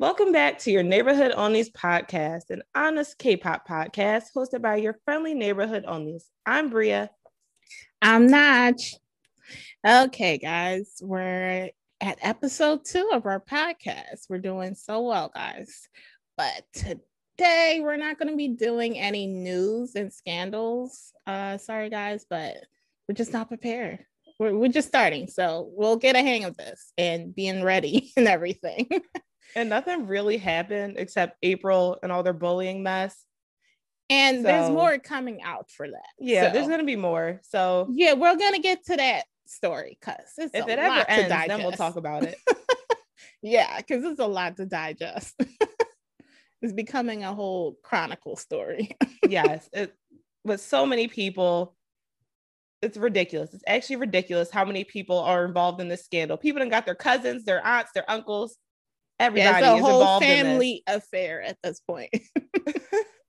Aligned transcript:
Welcome 0.00 0.32
back 0.32 0.58
to 0.60 0.70
your 0.70 0.82
Neighborhood 0.82 1.32
Unnies 1.32 1.70
podcast, 1.70 2.48
an 2.48 2.62
honest 2.74 3.18
K-pop 3.18 3.68
podcast 3.68 4.28
hosted 4.34 4.62
by 4.62 4.76
your 4.76 4.96
friendly 5.04 5.34
neighborhood 5.34 5.84
unnies. 5.86 6.22
I'm 6.46 6.70
Bria. 6.70 7.10
I'm 8.00 8.26
Naj. 8.26 8.94
Okay, 9.86 10.38
guys, 10.38 10.94
we're 11.02 11.68
at 12.00 12.18
episode 12.22 12.86
two 12.86 13.10
of 13.12 13.26
our 13.26 13.40
podcast. 13.40 14.24
We're 14.30 14.38
doing 14.38 14.74
so 14.74 15.02
well, 15.02 15.30
guys. 15.34 15.86
But 16.34 16.64
today 16.72 17.80
we're 17.82 17.98
not 17.98 18.18
going 18.18 18.30
to 18.30 18.36
be 18.36 18.48
doing 18.48 18.98
any 18.98 19.26
news 19.26 19.96
and 19.96 20.10
scandals. 20.10 21.12
Uh, 21.26 21.58
sorry, 21.58 21.90
guys, 21.90 22.24
but 22.30 22.56
we're 23.06 23.16
just 23.16 23.34
not 23.34 23.48
prepared. 23.48 23.98
We're, 24.38 24.56
we're 24.56 24.72
just 24.72 24.88
starting. 24.88 25.28
So 25.28 25.68
we'll 25.74 25.96
get 25.96 26.16
a 26.16 26.20
hang 26.20 26.44
of 26.44 26.56
this 26.56 26.90
and 26.96 27.34
being 27.34 27.62
ready 27.62 28.12
and 28.16 28.26
everything. 28.26 28.88
and 29.54 29.68
nothing 29.68 30.06
really 30.06 30.38
happened 30.38 30.96
except 30.98 31.36
April 31.42 31.98
and 32.02 32.10
all 32.12 32.22
their 32.22 32.32
bullying 32.32 32.82
mess. 32.82 33.16
And 34.10 34.38
so, 34.38 34.42
there's 34.42 34.70
more 34.70 34.98
coming 34.98 35.40
out 35.42 35.70
for 35.70 35.86
that. 35.86 36.08
Yeah, 36.18 36.48
so, 36.48 36.52
there's 36.52 36.68
gonna 36.68 36.84
be 36.84 36.96
more. 36.96 37.40
So 37.44 37.88
yeah, 37.92 38.14
we're 38.14 38.36
gonna 38.36 38.58
get 38.58 38.84
to 38.86 38.96
that 38.96 39.24
story 39.46 39.98
because 40.00 40.32
if 40.36 40.54
it 40.54 40.78
ever 40.78 41.04
ends, 41.08 41.48
then 41.48 41.62
we'll 41.62 41.72
talk 41.72 41.96
about 41.96 42.24
it. 42.24 42.36
yeah, 43.42 43.76
because 43.78 44.04
it's 44.04 44.20
a 44.20 44.26
lot 44.26 44.56
to 44.56 44.66
digest. 44.66 45.34
it's 46.62 46.72
becoming 46.72 47.24
a 47.24 47.32
whole 47.32 47.76
chronicle 47.82 48.36
story. 48.36 48.96
yes, 49.28 49.68
it 49.72 49.94
with 50.44 50.60
so 50.60 50.86
many 50.86 51.08
people. 51.08 51.76
It's 52.82 52.96
ridiculous. 52.96 53.52
It's 53.52 53.64
actually 53.66 53.96
ridiculous 53.96 54.50
how 54.50 54.64
many 54.64 54.84
people 54.84 55.18
are 55.18 55.44
involved 55.44 55.82
in 55.82 55.88
this 55.88 56.02
scandal. 56.02 56.38
People 56.38 56.62
have 56.62 56.70
got 56.70 56.86
their 56.86 56.94
cousins, 56.94 57.44
their 57.44 57.64
aunts, 57.64 57.92
their 57.92 58.10
uncles, 58.10 58.56
everybody 59.20 59.64
yeah, 59.64 59.74
it's 59.74 59.80
a 59.80 59.84
whole 59.84 60.20
family 60.20 60.82
affair 60.86 61.42
at 61.42 61.58
this 61.62 61.80
point. 61.80 62.10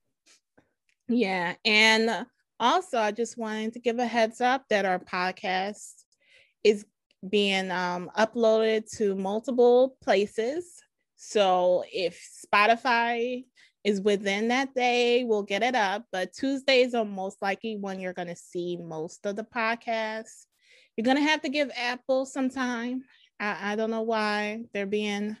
yeah, 1.08 1.54
and 1.64 2.26
also 2.58 2.98
I 2.98 3.12
just 3.12 3.36
wanted 3.36 3.74
to 3.74 3.80
give 3.80 3.98
a 3.98 4.06
heads 4.06 4.40
up 4.40 4.64
that 4.70 4.86
our 4.86 4.98
podcast 4.98 5.92
is 6.64 6.84
being 7.28 7.70
um, 7.70 8.10
uploaded 8.16 8.90
to 8.96 9.14
multiple 9.14 9.96
places. 10.02 10.82
So 11.16 11.84
if 11.92 12.20
Spotify 12.44 13.44
is 13.84 14.00
within 14.00 14.48
that 14.48 14.74
day, 14.74 15.24
we'll 15.24 15.42
get 15.42 15.62
it 15.62 15.74
up. 15.74 16.04
But 16.10 16.32
Tuesdays 16.32 16.94
are 16.94 17.04
most 17.04 17.36
likely 17.42 17.76
when 17.76 18.00
you're 18.00 18.12
going 18.12 18.28
to 18.28 18.36
see 18.36 18.76
most 18.76 19.26
of 19.26 19.36
the 19.36 19.44
podcasts. 19.44 20.46
You're 20.96 21.04
going 21.04 21.16
to 21.16 21.22
have 21.22 21.42
to 21.42 21.48
give 21.48 21.70
Apple 21.76 22.26
some 22.26 22.50
time. 22.50 23.02
I, 23.38 23.72
I 23.72 23.76
don't 23.76 23.90
know 23.90 24.02
why 24.02 24.62
they're 24.72 24.86
being 24.86 25.36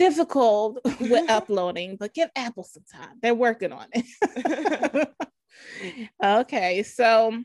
difficult 0.00 0.80
with 1.00 1.30
uploading, 1.30 1.96
but 1.96 2.14
give 2.14 2.30
Apple 2.34 2.64
some 2.64 2.84
time. 2.90 3.18
They're 3.22 3.34
working 3.34 3.72
on 3.72 3.86
it. 3.92 5.08
okay, 6.24 6.82
so 6.82 7.44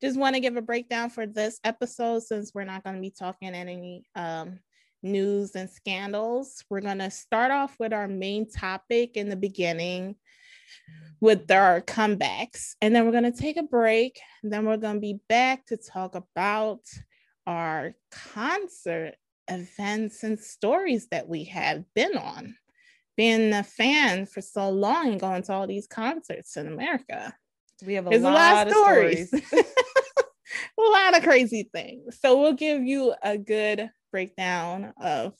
just 0.00 0.16
want 0.16 0.36
to 0.36 0.40
give 0.40 0.56
a 0.56 0.62
breakdown 0.62 1.10
for 1.10 1.26
this 1.26 1.58
episode 1.64 2.22
since 2.22 2.52
we're 2.54 2.64
not 2.64 2.84
going 2.84 2.94
to 2.94 3.02
be 3.02 3.10
talking 3.10 3.54
any 3.54 4.04
um, 4.14 4.60
news 5.02 5.56
and 5.56 5.68
scandals. 5.68 6.64
We're 6.70 6.80
going 6.80 6.98
to 6.98 7.10
start 7.10 7.50
off 7.50 7.74
with 7.80 7.92
our 7.92 8.06
main 8.06 8.48
topic 8.48 9.16
in 9.16 9.28
the 9.28 9.36
beginning 9.36 10.14
with 11.20 11.50
our 11.50 11.80
comebacks, 11.80 12.74
and 12.80 12.94
then 12.94 13.04
we're 13.04 13.20
going 13.20 13.32
to 13.32 13.32
take 13.32 13.56
a 13.56 13.62
break. 13.64 14.20
then 14.44 14.64
we're 14.64 14.76
going 14.76 14.96
to 14.96 15.00
be 15.00 15.18
back 15.28 15.66
to 15.66 15.76
talk 15.76 16.14
about 16.14 16.80
our 17.48 17.94
concert 18.12 19.14
events 19.48 20.22
and 20.22 20.38
stories 20.38 21.08
that 21.08 21.28
we 21.28 21.44
have 21.44 21.84
been 21.94 22.16
on. 22.16 22.56
Being 23.16 23.52
a 23.54 23.62
fan 23.62 24.26
for 24.26 24.42
so 24.42 24.68
long 24.68 25.12
and 25.12 25.20
going 25.20 25.42
to 25.44 25.52
all 25.52 25.66
these 25.66 25.86
concerts 25.86 26.56
in 26.56 26.66
America. 26.66 27.34
We 27.84 27.94
have 27.94 28.06
a, 28.06 28.10
lot, 28.10 28.20
a 28.20 28.20
lot, 28.20 28.66
of 28.66 28.72
stories. 28.72 29.28
stories. 29.28 29.52
a 30.78 30.82
lot 30.82 31.16
of 31.16 31.22
crazy 31.22 31.68
things. 31.72 32.18
So 32.20 32.40
we'll 32.40 32.52
give 32.52 32.82
you 32.82 33.14
a 33.22 33.38
good 33.38 33.90
breakdown 34.10 34.92
of 35.00 35.34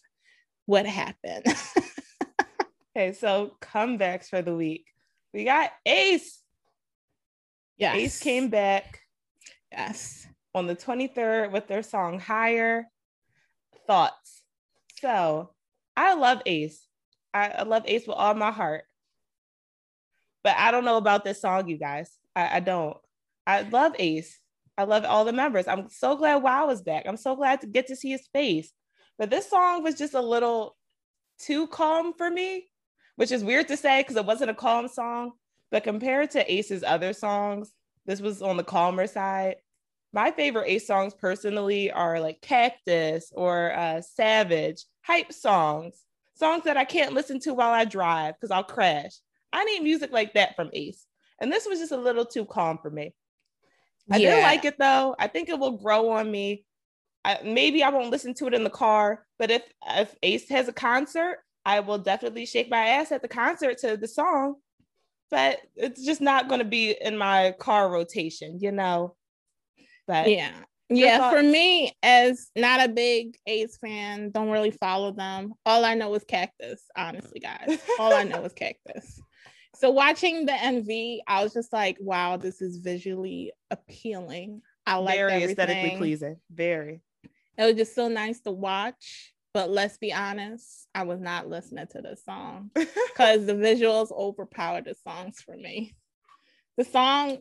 what 0.67 0.87
happened. 0.87 1.45
okay, 2.97 3.13
so 3.13 3.57
comebacks 3.61 4.29
for 4.29 4.43
the 4.43 4.55
week. 4.55 4.87
We 5.33 5.45
got 5.45 5.71
Ace. 5.85 6.41
Yes. 7.77 7.97
Ace 7.97 8.21
came 8.21 8.49
back. 8.49 9.01
Yes. 9.71 10.27
On 10.55 10.67
the 10.67 10.77
23rd 10.77 11.53
with 11.53 11.69
their 11.69 11.83
song 11.83 12.19
Higher 12.19 12.87
thoughts. 13.87 14.43
So 15.01 15.51
I 15.97 16.15
love 16.15 16.43
Ace. 16.47 16.87
I, 17.33 17.63
love 17.65 17.83
Ace 17.87 18.07
with 18.07 18.17
all 18.17 18.35
my 18.35 18.51
heart. 18.51 18.85
But 20.43 20.57
I 20.57 20.71
don't 20.71 20.85
know 20.85 20.97
about 20.97 21.25
this 21.25 21.41
song, 21.41 21.69
you 21.69 21.77
guys. 21.77 22.11
I, 22.35 22.57
I 22.57 22.61
don't. 22.61 22.97
I 23.47 23.63
love 23.63 23.95
Ace. 23.99 24.39
I 24.79 24.85
love 24.85 25.05
all 25.05 25.25
the 25.25 25.33
members. 25.33 25.69
I'm 25.69 25.89
so 25.89 26.17
glad 26.17 26.43
Wow 26.43 26.71
is 26.71 26.83
back. 26.83 27.05
I'm 27.07 27.17
so 27.17 27.37
glad 27.37 27.61
to 27.63 27.67
get 27.67 27.89
to 27.89 27.97
see 27.97 28.11
his 28.11 28.27
face. 28.33 28.73
But 29.19 29.31
this 29.31 29.49
song 29.49 29.83
was 29.83 29.97
just 29.97 30.15
a 30.15 30.21
little 30.21 30.77
too 31.39 31.67
calm 31.67 32.13
for 32.17 32.31
me, 32.31 32.67
which 33.17 33.33
is 33.33 33.45
weird 33.45 33.69
to 33.69 33.77
say 33.77 34.01
because 34.01 34.17
it 34.17 34.27
wasn't 34.27 34.51
a 34.51 34.55
calm 34.55 34.89
song. 34.89 35.33
But 35.71 35.85
compared 35.85 36.31
to 36.33 36.53
Ace's 36.53 36.85
other 36.85 37.13
songs, 37.13 37.73
this 38.05 38.21
was 38.21 38.43
on 38.43 38.57
the 38.57 38.65
calmer 38.65 39.07
side 39.07 39.57
my 40.17 40.31
favorite 40.31 40.67
Ace 40.67 40.87
songs 40.87 41.13
personally 41.13 41.93
are 41.93 42.19
like 42.21 42.41
Cactus 42.41 43.31
or 43.35 43.77
uh, 43.77 44.01
Savage, 44.01 44.87
hype 45.03 45.31
songs, 45.31 46.01
songs 46.35 46.65
that 46.65 46.79
I 46.79 46.87
can't 46.87 47.13
listen 47.13 47.39
to 47.41 47.53
while 47.53 47.71
I 47.71 47.85
drive 47.85 48.35
because 48.35 48.51
I'll 48.51 48.65
crash. 48.65 49.13
I 49.53 49.63
need 49.65 49.83
music 49.83 50.13
like 50.13 50.33
that 50.33 50.57
from 50.57 50.71
Ace. 50.73 51.05
And 51.39 51.53
this 51.53 51.67
was 51.69 51.81
just 51.81 51.93
a 51.93 51.99
little 51.99 52.25
too 52.25 52.47
calm 52.47 52.79
for 52.81 52.91
me. 52.91 53.15
I 54.11 54.17
yeah. 54.17 54.37
did 54.37 54.43
like 54.43 54.65
it 54.65 54.79
though. 54.79 55.15
I 55.19 55.27
think 55.27 55.51
it 55.51 55.59
will 55.59 55.77
grow 55.77 56.09
on 56.13 56.31
me. 56.31 56.65
I, 57.23 57.41
maybe 57.45 57.83
I 57.83 57.91
won't 57.91 58.11
listen 58.11 58.33
to 58.35 58.47
it 58.47 58.55
in 58.55 58.65
the 58.65 58.71
car, 58.71 59.27
but 59.39 59.51
if 59.51 59.65
if 59.87 60.15
Ace 60.23 60.49
has 60.49 60.67
a 60.67 60.73
concert, 60.73 61.41
I 61.67 61.81
will 61.81 61.99
definitely 61.99 62.47
shake 62.47 62.71
my 62.71 62.87
ass 62.87 63.13
at 63.13 63.21
the 63.21 63.29
concert 63.29 63.79
to 63.79 63.99
the 63.99 64.09
song. 64.09 64.55
But 65.31 65.59
it's 65.75 66.07
just 66.07 66.23
not 66.23 66.49
going 66.49 66.61
to 66.61 66.65
be 66.65 66.97
in 66.99 67.19
my 67.19 67.55
car 67.59 67.91
rotation, 67.91 68.61
you 68.63 68.73
know. 68.73 69.16
But 70.07 70.31
yeah. 70.31 70.53
Yeah, 70.89 71.19
thoughts? 71.19 71.37
for 71.37 71.43
me, 71.43 71.93
as 72.03 72.49
not 72.55 72.85
a 72.85 72.89
big 72.89 73.37
Ace 73.47 73.77
fan, 73.77 74.31
don't 74.31 74.51
really 74.51 74.71
follow 74.71 75.11
them. 75.11 75.53
All 75.65 75.85
I 75.85 75.95
know 75.95 76.15
is 76.15 76.23
Cactus, 76.23 76.81
honestly, 76.97 77.41
guys. 77.41 77.81
All 77.99 78.15
I 78.15 78.23
know 78.23 78.45
is 78.45 78.53
Cactus. 78.57 79.21
So 79.75 79.91
watching 79.91 80.47
the 80.47 80.53
MV, 80.53 81.19
I 81.27 81.43
was 81.43 81.53
just 81.53 81.73
like, 81.73 81.97
wow, 82.01 82.37
this 82.37 82.63
is 82.63 82.79
visually 82.79 83.53
appealing. 83.71 84.63
I 84.87 84.97
like 84.97 85.17
very 85.17 85.33
everything. 85.33 85.51
aesthetically 85.51 85.97
pleasing. 85.97 86.37
Very. 86.51 87.03
It 87.59 87.65
was 87.65 87.75
just 87.75 87.95
so 87.95 88.07
nice 88.09 88.41
to 88.43 88.53
watch. 88.53 89.33
But 89.53 89.71
let's 89.71 89.97
be 89.97 90.13
honest, 90.13 90.87
I 90.95 91.05
was 91.05 91.19
not 91.19 91.49
listening 91.49 91.87
to 91.93 92.03
the 92.03 92.17
song 92.17 92.71
because 92.75 93.47
the 93.47 93.55
visuals 93.55 94.13
overpowered 94.13 94.85
the 94.85 94.95
songs 95.03 95.41
for 95.41 95.57
me. 95.57 95.97
The 96.77 96.85
song 96.85 97.39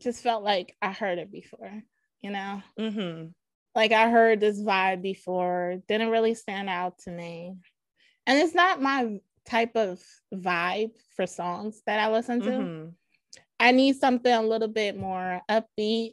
just 0.00 0.22
felt 0.22 0.42
like 0.42 0.76
I 0.82 0.92
heard 0.92 1.18
it 1.18 1.30
before, 1.30 1.82
you 2.20 2.30
know? 2.30 2.62
Mm-hmm. 2.78 3.28
Like 3.74 3.92
I 3.92 4.10
heard 4.10 4.40
this 4.40 4.60
vibe 4.60 5.02
before, 5.02 5.76
didn't 5.86 6.10
really 6.10 6.34
stand 6.34 6.68
out 6.68 6.98
to 7.00 7.10
me. 7.10 7.54
And 8.26 8.38
it's 8.38 8.54
not 8.54 8.82
my 8.82 9.20
type 9.46 9.76
of 9.76 10.00
vibe 10.34 10.92
for 11.14 11.26
songs 11.26 11.82
that 11.86 12.00
I 12.00 12.10
listen 12.10 12.40
to. 12.40 12.50
Mm-hmm. 12.50 12.88
I 13.58 13.72
need 13.72 13.96
something 13.96 14.32
a 14.32 14.42
little 14.42 14.68
bit 14.68 14.96
more 14.96 15.40
upbeat, 15.48 16.12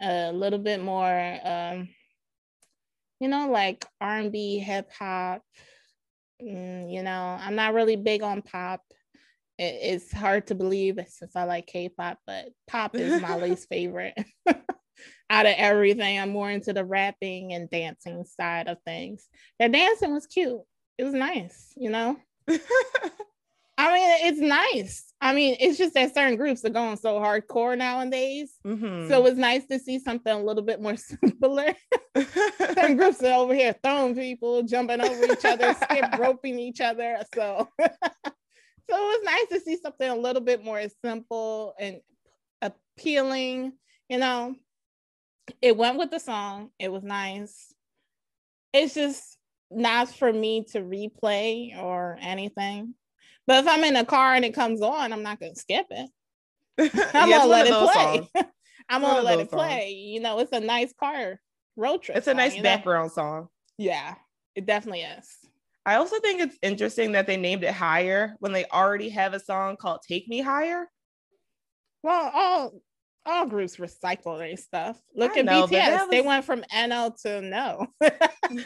a 0.00 0.32
little 0.32 0.58
bit 0.58 0.82
more, 0.82 1.38
um, 1.44 1.88
you 3.18 3.28
know, 3.28 3.50
like 3.50 3.86
R&B, 4.00 4.58
hip 4.58 4.90
hop. 4.98 5.42
Mm, 6.42 6.92
you 6.92 7.02
know, 7.02 7.38
I'm 7.40 7.54
not 7.54 7.74
really 7.74 7.96
big 7.96 8.22
on 8.22 8.42
pop 8.42 8.82
it's 9.60 10.10
hard 10.10 10.46
to 10.46 10.54
believe 10.54 10.98
since 11.08 11.36
I 11.36 11.44
like 11.44 11.66
K-pop, 11.66 12.18
but 12.26 12.46
pop 12.66 12.96
is 12.96 13.20
my 13.20 13.36
least 13.42 13.68
favorite 13.68 14.14
out 15.30 15.46
of 15.46 15.54
everything. 15.56 16.18
I'm 16.18 16.30
more 16.30 16.50
into 16.50 16.72
the 16.72 16.84
rapping 16.84 17.52
and 17.52 17.68
dancing 17.68 18.24
side 18.24 18.68
of 18.68 18.78
things. 18.86 19.28
The 19.58 19.68
dancing 19.68 20.14
was 20.14 20.26
cute. 20.26 20.60
It 20.96 21.04
was 21.04 21.12
nice, 21.12 21.72
you 21.76 21.90
know. 21.90 22.16
I 22.48 23.94
mean, 23.94 24.32
it's 24.32 24.40
nice. 24.40 25.12
I 25.20 25.34
mean, 25.34 25.56
it's 25.60 25.78
just 25.78 25.94
that 25.94 26.14
certain 26.14 26.36
groups 26.36 26.64
are 26.64 26.70
going 26.70 26.96
so 26.96 27.18
hardcore 27.18 27.76
nowadays. 27.76 28.54
Mm-hmm. 28.66 29.08
So 29.08 29.24
it's 29.26 29.38
nice 29.38 29.66
to 29.66 29.78
see 29.78 29.98
something 29.98 30.32
a 30.32 30.42
little 30.42 30.62
bit 30.62 30.80
more 30.80 30.96
simpler. 30.96 31.74
certain 32.16 32.96
groups 32.96 33.22
are 33.22 33.40
over 33.40 33.54
here 33.54 33.74
throwing 33.82 34.14
people, 34.14 34.62
jumping 34.62 35.00
over 35.00 35.24
each 35.32 35.44
other, 35.44 35.74
skip 35.74 36.18
roping 36.18 36.58
each 36.58 36.80
other. 36.80 37.18
So 37.34 37.68
so 38.90 38.96
it 38.96 39.00
was 39.00 39.20
nice 39.24 39.46
to 39.58 39.64
see 39.64 39.76
something 39.76 40.08
a 40.08 40.16
little 40.16 40.42
bit 40.42 40.64
more 40.64 40.82
simple 41.04 41.74
and 41.78 42.00
appealing, 42.62 43.72
you 44.08 44.18
know. 44.18 44.54
It 45.62 45.76
went 45.76 45.98
with 45.98 46.10
the 46.10 46.18
song. 46.18 46.70
It 46.78 46.92
was 46.92 47.02
nice. 47.02 47.72
It's 48.72 48.94
just 48.94 49.36
not 49.70 50.08
for 50.08 50.32
me 50.32 50.64
to 50.72 50.80
replay 50.80 51.76
or 51.80 52.18
anything. 52.20 52.94
But 53.46 53.64
if 53.64 53.68
I'm 53.68 53.82
in 53.84 53.96
a 53.96 54.04
car 54.04 54.34
and 54.34 54.44
it 54.44 54.54
comes 54.54 54.82
on, 54.82 55.12
I'm 55.12 55.22
not 55.22 55.40
gonna 55.40 55.56
skip 55.56 55.86
it. 55.90 56.10
I'm 57.14 57.28
Yeah, 57.28 57.38
gonna 57.38 57.50
let 57.50 57.66
it 57.66 57.74
play. 57.74 57.92
songs. 57.94 58.46
I'm 58.88 59.02
gonna 59.02 59.22
let 59.22 59.40
it 59.40 59.50
play. 59.50 59.90
You 59.90 60.20
know, 60.20 60.38
it's 60.38 60.52
a 60.52 60.60
nice 60.60 60.92
car 60.98 61.40
road 61.76 62.02
trip. 62.02 62.18
It's 62.18 62.26
a 62.26 62.30
song, 62.30 62.36
nice 62.36 62.52
you 62.54 62.62
know? 62.62 62.76
background 62.76 63.12
song. 63.12 63.48
Yeah, 63.78 64.14
it 64.54 64.66
definitely 64.66 65.02
is. 65.02 65.36
I 65.86 65.94
also 65.96 66.18
think 66.20 66.40
it's 66.40 66.58
interesting 66.62 67.12
that 67.12 67.26
they 67.26 67.36
named 67.36 67.64
it 67.64 67.72
Higher 67.72 68.36
when 68.40 68.52
they 68.52 68.66
already 68.66 69.08
have 69.10 69.32
a 69.34 69.40
song 69.40 69.76
called 69.76 70.00
Take 70.06 70.28
Me 70.28 70.40
Higher. 70.40 70.86
Well, 72.02 72.30
all 72.34 72.72
all 73.26 73.46
groups 73.46 73.76
recycle 73.76 74.38
their 74.38 74.56
stuff. 74.56 75.00
Look 75.14 75.32
I 75.36 75.40
at 75.40 75.44
know, 75.44 75.66
BTS. 75.66 75.70
that 75.70 76.10
They 76.10 76.22
went 76.22 76.44
from 76.44 76.64
NL 76.74 77.14
to 77.22 77.40
no. 77.42 77.86
and 78.00 78.64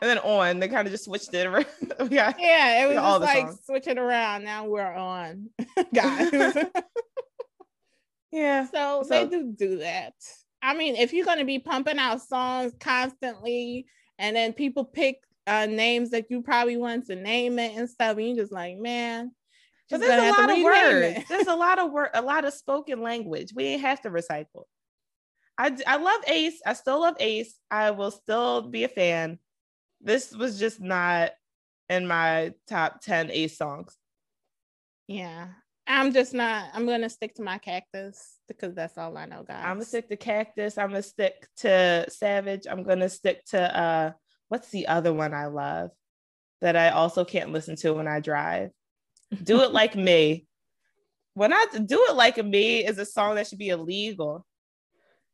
then 0.00 0.18
on, 0.18 0.58
they 0.58 0.68
kind 0.68 0.86
of 0.86 0.92
just 0.92 1.04
switched 1.04 1.32
it 1.34 1.46
around. 1.46 1.66
yeah. 2.10 2.32
yeah, 2.38 2.84
it 2.84 2.88
was 2.88 2.96
all 2.96 3.20
just 3.20 3.34
like 3.34 3.46
songs. 3.46 3.60
switch 3.64 3.86
it 3.86 3.98
around. 3.98 4.44
Now 4.44 4.66
we're 4.66 4.92
on, 4.92 5.50
guys. 5.94 6.32
Yeah. 8.32 8.66
so, 8.70 9.02
So- 9.02 9.08
they 9.08 9.26
do 9.26 9.52
do 9.56 9.78
that. 9.78 10.14
I 10.60 10.74
mean, 10.74 10.96
if 10.96 11.12
you're 11.12 11.24
gonna 11.26 11.44
be 11.44 11.60
pumping 11.60 11.98
out 11.98 12.20
songs 12.20 12.72
constantly, 12.80 13.86
and 14.18 14.34
then 14.34 14.52
people 14.52 14.84
pick 14.84 15.18
uh, 15.48 15.66
names 15.66 16.10
that 16.10 16.26
you 16.30 16.42
probably 16.42 16.76
want 16.76 17.06
to 17.06 17.16
name 17.16 17.58
it 17.58 17.76
and 17.76 17.88
stuff, 17.88 18.16
and 18.16 18.28
you 18.28 18.36
just 18.36 18.52
like, 18.52 18.76
man. 18.78 19.32
Just 19.88 20.02
there's 20.02 20.36
a 20.36 20.40
lot 20.40 20.50
of 20.50 20.62
words. 20.62 21.28
There's 21.30 21.46
a 21.46 21.56
lot 21.56 21.78
of 21.78 21.90
word, 21.90 22.10
a 22.12 22.20
lot 22.20 22.44
of 22.44 22.52
spoken 22.52 23.00
language. 23.00 23.52
We 23.54 23.64
ain't 23.64 23.80
have 23.80 24.02
to 24.02 24.10
recycle. 24.10 24.64
I, 25.56 25.76
I 25.86 25.96
love 25.96 26.20
Ace. 26.28 26.60
I 26.64 26.74
still 26.74 27.00
love 27.00 27.16
Ace. 27.18 27.54
I 27.70 27.90
will 27.92 28.10
still 28.10 28.62
be 28.62 28.84
a 28.84 28.88
fan. 28.88 29.38
This 30.02 30.32
was 30.32 30.58
just 30.58 30.78
not 30.78 31.30
in 31.88 32.06
my 32.06 32.52
top 32.68 33.00
10 33.00 33.30
Ace 33.30 33.56
songs. 33.56 33.96
Yeah. 35.06 35.48
I'm 35.86 36.12
just 36.12 36.34
not, 36.34 36.66
I'm 36.74 36.86
gonna 36.86 37.08
stick 37.08 37.34
to 37.36 37.42
my 37.42 37.56
cactus 37.56 38.36
because 38.46 38.74
that's 38.74 38.98
all 38.98 39.16
I 39.16 39.24
know, 39.24 39.42
guys. 39.42 39.64
I'm 39.64 39.76
gonna 39.76 39.86
stick 39.86 40.10
to 40.10 40.16
Cactus. 40.16 40.76
I'm 40.76 40.90
gonna 40.90 41.02
stick 41.02 41.48
to 41.58 42.04
Savage. 42.10 42.66
I'm 42.70 42.82
gonna 42.82 43.08
stick 43.08 43.42
to 43.46 43.78
uh 43.78 44.12
what's 44.48 44.70
the 44.70 44.86
other 44.86 45.12
one 45.12 45.34
I 45.34 45.46
love 45.46 45.90
that 46.60 46.76
I 46.76 46.90
also 46.90 47.24
can't 47.24 47.52
listen 47.52 47.76
to 47.76 47.94
when 47.94 48.08
I 48.08 48.20
drive? 48.20 48.70
Do 49.42 49.62
it 49.62 49.72
like 49.72 49.94
me. 49.94 50.46
When 51.34 51.52
I 51.52 51.66
do 51.72 52.06
it 52.08 52.16
like 52.16 52.44
me 52.44 52.84
is 52.84 52.98
a 52.98 53.04
song 53.04 53.36
that 53.36 53.46
should 53.46 53.58
be 53.58 53.68
illegal. 53.68 54.44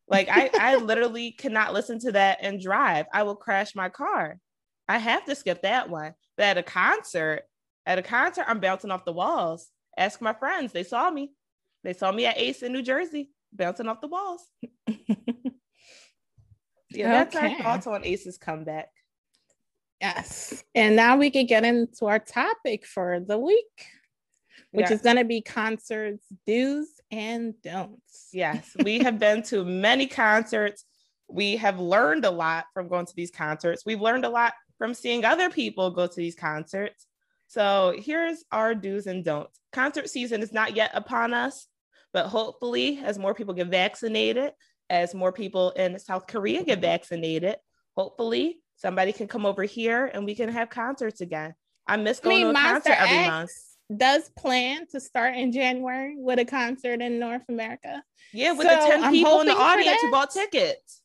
Like 0.06 0.28
I, 0.30 0.50
I 0.58 0.76
literally 0.82 1.32
cannot 1.32 1.72
listen 1.72 1.98
to 2.00 2.12
that 2.12 2.38
and 2.42 2.60
drive. 2.60 3.06
I 3.12 3.22
will 3.22 3.36
crash 3.36 3.74
my 3.74 3.88
car. 3.88 4.38
I 4.88 4.98
have 4.98 5.24
to 5.26 5.34
skip 5.34 5.62
that 5.62 5.88
one. 5.88 6.14
But 6.36 6.44
at 6.44 6.58
a 6.58 6.62
concert, 6.62 7.44
at 7.86 7.98
a 7.98 8.02
concert, 8.02 8.44
I'm 8.48 8.60
bouncing 8.60 8.90
off 8.90 9.06
the 9.06 9.12
walls. 9.12 9.70
Ask 9.96 10.20
my 10.20 10.34
friends. 10.34 10.72
They 10.72 10.82
saw 10.82 11.10
me. 11.10 11.32
They 11.84 11.94
saw 11.94 12.12
me 12.12 12.26
at 12.26 12.38
Ace 12.38 12.62
in 12.62 12.72
New 12.72 12.82
Jersey, 12.82 13.30
bouncing 13.52 13.88
off 13.88 14.00
the 14.00 14.08
walls. 14.08 14.42
Yeah, 16.94 17.24
that's 17.24 17.34
Okay. 17.36 17.56
our 17.56 17.62
thoughts 17.62 17.86
on 17.86 18.04
Ace's 18.04 18.38
comeback. 18.38 18.88
Yes. 20.04 20.62
And 20.74 20.96
now 20.96 21.16
we 21.16 21.30
can 21.30 21.46
get 21.46 21.64
into 21.64 22.04
our 22.04 22.18
topic 22.18 22.84
for 22.84 23.20
the 23.20 23.38
week, 23.38 23.86
which 24.70 24.90
Yeah. 24.90 24.92
is 24.92 25.00
going 25.00 25.16
to 25.16 25.24
be 25.24 25.40
concerts, 25.40 26.26
do's 26.46 27.00
and 27.10 27.54
don'ts. 27.62 28.28
Yes, 28.30 28.76
we 28.84 28.98
have 28.98 29.18
been 29.18 29.42
to 29.44 29.64
many 29.64 30.06
concerts. 30.06 30.84
We 31.26 31.56
have 31.56 31.80
learned 31.80 32.26
a 32.26 32.30
lot 32.30 32.66
from 32.74 32.88
going 32.88 33.06
to 33.06 33.16
these 33.16 33.30
concerts. 33.30 33.86
We've 33.86 34.00
learned 34.00 34.26
a 34.26 34.28
lot 34.28 34.52
from 34.76 34.92
seeing 34.92 35.24
other 35.24 35.48
people 35.48 35.90
go 35.90 36.06
to 36.06 36.16
these 36.16 36.34
concerts. 36.34 37.06
So 37.46 37.94
here's 37.98 38.44
our 38.52 38.74
do's 38.74 39.06
and 39.06 39.24
don'ts. 39.24 39.58
Concert 39.72 40.10
season 40.10 40.42
is 40.42 40.52
not 40.52 40.76
yet 40.76 40.90
upon 40.92 41.32
us, 41.32 41.66
but 42.12 42.26
hopefully, 42.26 42.98
as 43.02 43.18
more 43.18 43.32
people 43.32 43.54
get 43.54 43.68
vaccinated, 43.68 44.52
as 44.90 45.14
more 45.14 45.32
people 45.32 45.70
in 45.70 45.98
South 45.98 46.26
Korea 46.26 46.62
get 46.62 46.80
vaccinated, 46.82 47.56
hopefully 47.96 48.60
somebody 48.76 49.12
can 49.12 49.26
come 49.28 49.46
over 49.46 49.62
here 49.62 50.10
and 50.12 50.24
we 50.24 50.34
can 50.34 50.48
have 50.48 50.70
concerts 50.70 51.20
again. 51.20 51.54
I 51.86 51.96
miss 51.96 52.20
I 52.20 52.24
going 52.24 52.36
mean, 52.44 52.54
to 52.54 52.60
a 52.60 52.62
Monsta 52.62 52.72
concert 52.72 53.00
every 53.00 53.16
X 53.18 53.28
month. 53.28 53.50
does 53.98 54.30
plan 54.36 54.86
to 54.92 55.00
start 55.00 55.34
in 55.36 55.52
January 55.52 56.14
with 56.18 56.38
a 56.38 56.44
concert 56.44 57.00
in 57.02 57.18
North 57.18 57.42
America. 57.48 58.02
Yeah, 58.32 58.52
with 58.52 58.66
So, 58.66 58.74
the 58.74 58.86
10 58.86 59.04
I'm 59.04 59.12
people 59.12 59.40
in 59.40 59.46
the 59.46 59.52
audience 59.54 60.00
who 60.00 60.10
bought 60.10 60.30
tickets. 60.30 61.02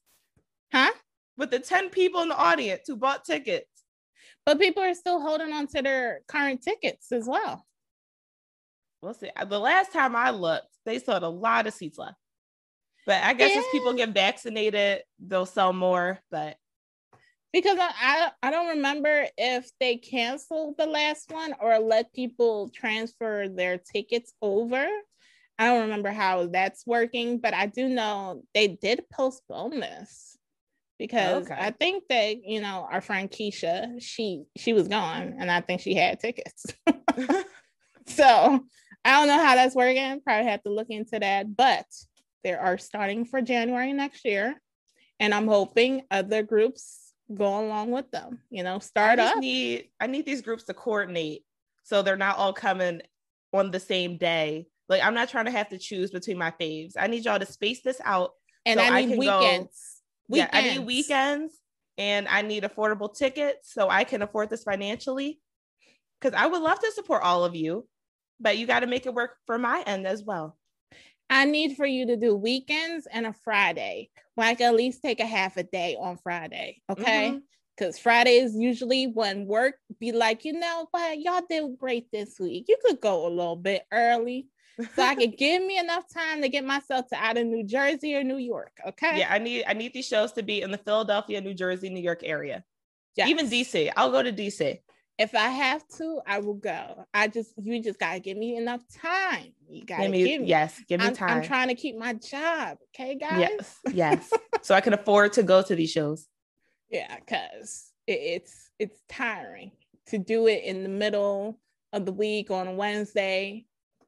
Huh? 0.71 0.92
with 1.38 1.51
the 1.51 1.60
10 1.60 1.89
people 1.89 2.21
in 2.21 2.27
the 2.30 2.36
audience 2.38 2.81
who 2.86 2.98
bought 2.98 3.24
tickets. 3.24 3.66
But 4.45 4.60
people 4.60 4.83
are 4.83 4.94
still 4.94 5.21
holding 5.21 5.54
on 5.54 5.68
to 5.68 5.81
their 5.81 6.19
current 6.27 6.62
tickets 6.62 7.12
as 7.13 7.27
well. 7.27 7.66
We'll 9.01 9.13
see. 9.13 9.30
The 9.48 9.60
last 9.60 9.94
time 9.94 10.16
I 10.18 10.31
looked, 10.31 10.68
they 10.86 11.00
sold 11.00 11.24
a 11.24 11.30
lot 11.30 11.66
of 11.66 11.74
seats 11.74 11.98
left. 11.98 12.18
But 13.06 13.24
I 13.24 13.33
guess 13.33 13.57
as 13.57 13.63
people 13.71 13.94
get 13.94 14.10
vaccinated, 14.10 15.04
they'll 15.25 15.45
sell 15.45 15.71
more. 15.71 16.19
But 16.30 16.57
because 17.51 17.78
I, 17.80 18.31
I 18.44 18.51
don't 18.51 18.69
remember 18.69 19.25
if 19.38 19.72
they 19.80 19.98
canceled 19.98 20.75
the 20.78 20.86
last 20.86 21.31
one 21.31 21.54
or 21.60 21.80
let 21.80 22.13
people 22.13 22.69
transfer 22.69 23.48
their 23.48 23.78
tickets 23.78 24.34
over. 24.42 24.88
I 25.57 25.66
don't 25.66 25.81
remember 25.81 26.12
how 26.12 26.48
that's 26.48 26.86
working, 26.86 27.40
but 27.40 27.54
I 27.54 27.66
do 27.66 27.90
know 27.90 28.44
they 28.54 28.68
did 28.68 29.04
postpone 29.12 29.80
this 29.80 30.38
because 30.98 31.46
Okay. 31.46 31.56
I 31.57 31.72
think 31.72 32.04
that 32.10 32.44
you 32.46 32.62
know 32.62 32.88
our 32.90 33.01
friend 33.01 33.30
Keisha 33.31 34.02
she 34.02 34.44
she 34.57 34.74
was 34.74 34.88
gone 34.88 35.36
and 35.40 35.50
I 35.50 35.62
think 35.62 35.81
she 35.81 35.95
had 35.95 36.19
tickets. 36.19 36.66
so 38.06 38.60
I 39.06 39.12
don't 39.12 39.28
know 39.28 39.44
how 39.44 39.56
that's 39.56 39.75
working. 39.75 40.22
Probably 40.22 40.50
have 40.50 40.63
to 40.63 40.72
look 40.72 40.90
into 40.90 41.19
that, 41.19 41.56
but 41.56 41.86
they 42.44 42.54
are 42.54 42.78
starting 42.78 43.25
for 43.25 43.42
January 43.42 43.92
next 43.92 44.24
year, 44.24 44.62
and 45.19 45.34
I'm 45.34 45.48
hoping 45.48 46.04
other 46.12 46.44
groups 46.44 47.09
go 47.34 47.60
along 47.66 47.92
with 47.92 48.10
them. 48.12 48.40
You 48.50 48.64
know, 48.64 48.80
start 48.80 49.20
just 49.20 49.36
up. 49.36 49.40
need 49.42 49.90
I 50.00 50.08
need 50.08 50.26
these 50.26 50.42
groups 50.42 50.64
to 50.66 50.74
coordinate 50.74 51.44
so 51.84 52.02
they're 52.02 52.16
not 52.18 52.38
all 52.38 52.54
coming 52.54 53.02
on 53.54 53.72
the 53.72 53.80
same 53.80 54.18
day. 54.18 54.68
Like 54.88 55.04
I'm 55.04 55.14
not 55.14 55.30
trying 55.30 55.46
to 55.46 55.52
have 55.52 55.70
to 55.70 55.78
choose 55.78 56.12
between 56.12 56.38
my 56.38 56.52
faves. 56.52 56.94
I 56.98 57.08
need 57.08 57.26
y'all 57.26 57.40
to 57.40 57.46
space 57.46 57.81
this 57.81 58.00
out. 58.04 58.31
and 58.66 58.80
so 58.80 58.86
I 58.86 58.90
I 58.90 59.06
need 59.06 59.16
can 59.16 59.20
go- 59.26 59.40
weekends. 59.40 59.96
Yeah, 60.30 60.50
I 60.54 60.62
need 60.62 60.80
Weekends. 60.80 60.86
weekends 60.86 61.54
and 61.98 62.28
I 62.28 62.42
need 62.44 62.64
affordable 62.64 63.14
tickets 63.16 63.74
so 63.74 63.90
I 63.90 64.04
can 64.04 64.21
afford 64.21 64.50
this 64.52 64.64
financially. 64.64 65.40
Because 66.21 66.40
I 66.40 66.45
would 66.48 66.62
love 66.62 66.80
to 66.80 66.92
support 66.92 67.24
all 67.24 67.45
of 67.45 67.56
you, 67.56 67.88
but 68.40 68.57
you 68.57 68.68
got 68.68 68.81
to 68.81 68.88
make 68.88 69.06
it 69.07 69.14
work 69.14 69.38
for 69.48 69.57
my 69.57 69.83
end 69.88 70.06
as 70.06 70.21
well. 70.24 70.57
I 71.30 71.45
need 71.45 71.76
for 71.76 71.86
you 71.86 72.07
to 72.07 72.16
do 72.18 72.36
weekends 72.36 73.07
and 73.12 73.26
a 73.26 73.33
Friday. 73.44 74.09
Where 74.36 74.48
I 74.48 74.56
can 74.56 74.68
at 74.68 74.76
least 74.76 75.02
take 75.02 75.19
a 75.19 75.26
half 75.26 75.57
a 75.57 75.64
day 75.64 75.98
on 76.00 76.18
Friday. 76.18 76.81
Okay. 76.90 77.31
Mhm. 77.31 77.42
Because 77.78 77.98
Friday 78.00 78.38
is 78.38 78.56
usually 78.56 79.07
when 79.07 79.45
work 79.45 79.76
be 80.00 80.12
like, 80.12 80.44
you 80.44 80.54
know 80.54 80.88
what, 80.92 81.19
y'all 81.19 81.42
did 81.50 81.78
great 81.78 82.12
this 82.12 82.38
week. 82.40 82.66
You 82.68 82.78
could 82.83 83.00
go 83.00 83.28
a 83.28 83.30
little 83.30 83.56
bit 83.56 83.83
early. 83.92 84.48
So 84.95 85.04
I 85.04 85.16
could 85.16 85.38
give 85.38 85.64
me 85.64 85.78
enough 85.78 86.04
time 86.14 86.42
to 86.42 86.50
get 86.50 86.66
myself 86.66 87.07
to 87.09 87.16
out 87.16 87.38
of 87.38 87.45
New 87.45 87.64
Jersey 87.66 88.16
or 88.16 88.24
New 88.24 88.38
York. 88.38 88.71
Okay. 88.86 89.19
Yeah, 89.19 89.28
I 89.31 89.40
need 89.40 89.66
I 89.68 89.74
need 89.74 89.94
these 89.94 90.07
shows 90.07 90.31
to 90.33 90.44
be 90.44 90.62
in 90.62 90.71
the 90.71 90.78
Philadelphia, 90.78 91.42
New 91.42 91.54
Jersey, 91.54 91.90
New 91.90 92.02
York 92.02 92.21
area. 92.24 92.64
Yes. 93.16 93.30
Even 93.30 93.48
DC. 93.50 93.92
I'll 93.95 94.12
go 94.12 94.24
to 94.24 94.31
DC. 94.31 94.80
If 95.19 95.35
I 95.35 95.49
have 95.49 95.85
to, 95.97 96.21
I 96.26 96.40
will 96.40 96.54
go. 96.54 97.06
I 97.14 97.28
just 97.28 97.52
you 97.61 97.83
just 97.83 97.99
gotta 97.99 98.21
give 98.21 98.38
me 98.38 98.56
enough 98.56 98.81
time. 98.88 99.52
You 99.68 99.83
gotta 99.85 100.04
Give 100.04 100.14
give 100.14 100.26
me, 100.26 100.38
me. 100.40 100.47
yes, 100.47 100.81
give 100.88 101.02
me 101.02 101.07
I'm, 101.07 101.14
time. 101.14 101.30
I'm 101.40 101.44
trying 101.44 101.68
to 101.68 101.76
keep 101.76 101.97
my 101.97 102.14
job. 102.14 102.78
Okay, 102.95 103.16
guys. 103.16 103.38
Yes, 103.40 103.80
yes. 103.92 104.33
so 104.61 104.73
I 104.73 104.80
can 104.80 104.94
afford 104.94 105.33
to 105.33 105.44
go 105.44 105.61
to 105.61 105.76
these 105.76 105.92
shows. 105.92 106.26
Yeah, 106.90 107.14
because 107.18 107.92
it, 108.07 108.14
it's 108.14 108.71
it's 108.80 108.97
tiring 109.09 109.71
to 110.07 110.18
do 110.18 110.47
it 110.47 110.64
in 110.64 110.83
the 110.83 110.90
middle 110.90 111.59
of 111.92 112.06
the 112.06 112.14
week 112.14 112.49
on 112.49 112.68
a 112.68 112.73
Wednesday 112.73 113.66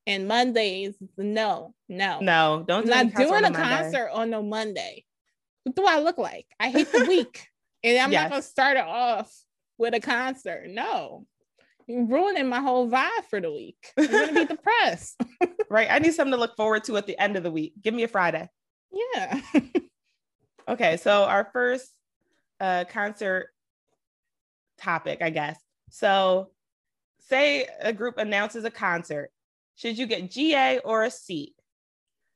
and 0.07 0.29
Mondays. 0.29 0.95
No, 1.17 1.75
no, 1.89 2.19
No, 2.21 2.63
don't 2.65 2.89
I'm 2.89 3.09
do 3.09 3.13
not 3.13 3.27
doing 3.27 3.43
a 3.43 3.51
concert 3.51 4.09
on 4.13 4.29
no 4.29 4.41
Monday. 4.41 5.03
What 5.63 5.75
do 5.75 5.85
I 5.85 5.99
look 5.99 6.17
like? 6.17 6.45
I 6.57 6.69
hate 6.69 6.89
the 6.93 7.01
week, 7.09 7.49
and 7.83 7.97
I'm 7.99 8.13
Yes. 8.13 8.23
not 8.23 8.29
gonna 8.29 8.41
start 8.43 8.77
it 8.77 8.85
off 8.85 9.29
with 9.81 9.93
a 9.95 9.99
concert. 9.99 10.67
No, 10.69 11.25
you're 11.87 12.05
ruining 12.05 12.47
my 12.47 12.59
whole 12.61 12.87
vibe 12.89 13.25
for 13.29 13.41
the 13.41 13.51
week. 13.51 13.91
I'm 13.97 14.07
gonna 14.07 14.33
be 14.33 14.45
depressed. 14.55 15.19
Right. 15.69 15.87
I 15.89 15.99
need 15.99 16.13
something 16.13 16.33
to 16.33 16.37
look 16.39 16.55
forward 16.55 16.83
to 16.85 16.97
at 16.97 17.07
the 17.07 17.19
end 17.19 17.35
of 17.35 17.43
the 17.43 17.51
week. 17.51 17.73
Give 17.81 17.93
me 17.93 18.03
a 18.03 18.07
Friday. 18.07 18.47
yeah. 19.15 19.41
Okay, 20.69 20.95
so 20.97 21.23
our 21.23 21.49
first 21.51 21.89
uh, 22.61 22.85
concert 22.87 23.47
topic, 24.77 25.17
I 25.21 25.31
guess. 25.31 25.59
So, 25.89 26.51
say 27.27 27.67
a 27.81 27.91
group 27.91 28.17
announces 28.19 28.63
a 28.63 28.69
concert. 28.71 29.31
Should 29.75 29.97
you 29.97 30.05
get 30.05 30.29
GA 30.31 30.77
or 30.85 31.03
a 31.03 31.11
seat? 31.11 31.55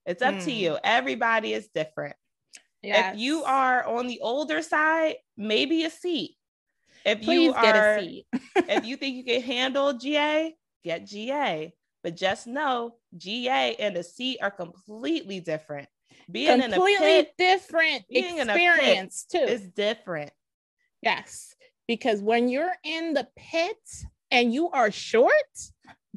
It's 0.08 0.24
up 0.24 0.40
to 0.40 0.44
Hmm. 0.46 0.50
you. 0.50 0.78
Everybody 0.84 1.54
is 1.54 1.70
different. 1.74 2.16
Yes. 2.82 3.14
If 3.14 3.20
you 3.22 3.44
are 3.44 3.86
on 3.86 4.08
the 4.08 4.20
older 4.22 4.62
side, 4.64 5.16
maybe 5.38 5.84
a 5.86 5.90
seat. 5.90 6.36
If 7.06 7.22
Please 7.22 7.32
you 7.48 7.54
get 7.62 7.76
are, 7.76 7.98
a 7.98 8.00
seat. 8.02 8.26
if 8.68 8.84
you 8.86 8.98
think 8.98 9.16
you 9.18 9.24
can 9.24 9.42
handle 9.42 9.94
GA, 9.94 10.56
get 10.84 11.06
GA. 11.06 11.74
But 12.04 12.16
just 12.16 12.46
know 12.46 12.98
GA 13.18 13.76
and 13.80 13.98
a 13.98 14.04
C 14.04 14.38
are 14.42 14.52
completely 14.52 15.40
different. 15.40 15.90
Being 16.32 16.62
in 16.62 16.62
a 16.62 16.76
Completely 16.76 16.98
pit 17.24 17.34
different 17.38 18.04
being 18.10 18.38
in 18.38 18.50
a 18.50 18.54
pit 18.54 18.64
experience 18.66 19.26
too. 19.32 19.40
is 19.40 19.62
different. 19.70 20.32
Yes, 21.02 21.56
because 21.88 22.22
when 22.22 22.48
you're 22.48 22.74
in 22.84 23.14
the 23.14 23.28
pit 23.36 23.78
and 24.32 24.54
you 24.54 24.70
are 24.70 24.92
short, 24.92 25.34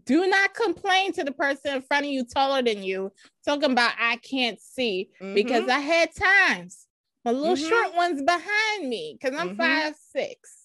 do 0.04 0.26
not 0.26 0.54
complain 0.54 1.12
to 1.14 1.25
the 1.25 1.33
person 1.33 1.76
in 1.76 1.83
front 1.83 2.07
of 2.07 2.11
you 2.12 2.25
taller 2.25 2.62
than 2.62 2.83
you, 2.83 3.12
talking 3.45 3.73
about 3.73 3.92
I 3.99 4.16
can't 4.16 4.61
see. 4.61 5.11
Because 5.35 5.64
Mhm. 5.64 5.68
I 5.68 5.78
had 5.80 6.11
times 6.14 6.87
my 7.25 7.33
little 7.33 7.57
Mhm. 7.57 7.68
short 7.68 7.95
ones 7.95 8.23
behind 8.23 8.88
me 8.88 9.18
because 9.21 9.38
I'm 9.38 9.50
Mhm. 9.50 9.57
five 9.57 9.97
six. 9.97 10.57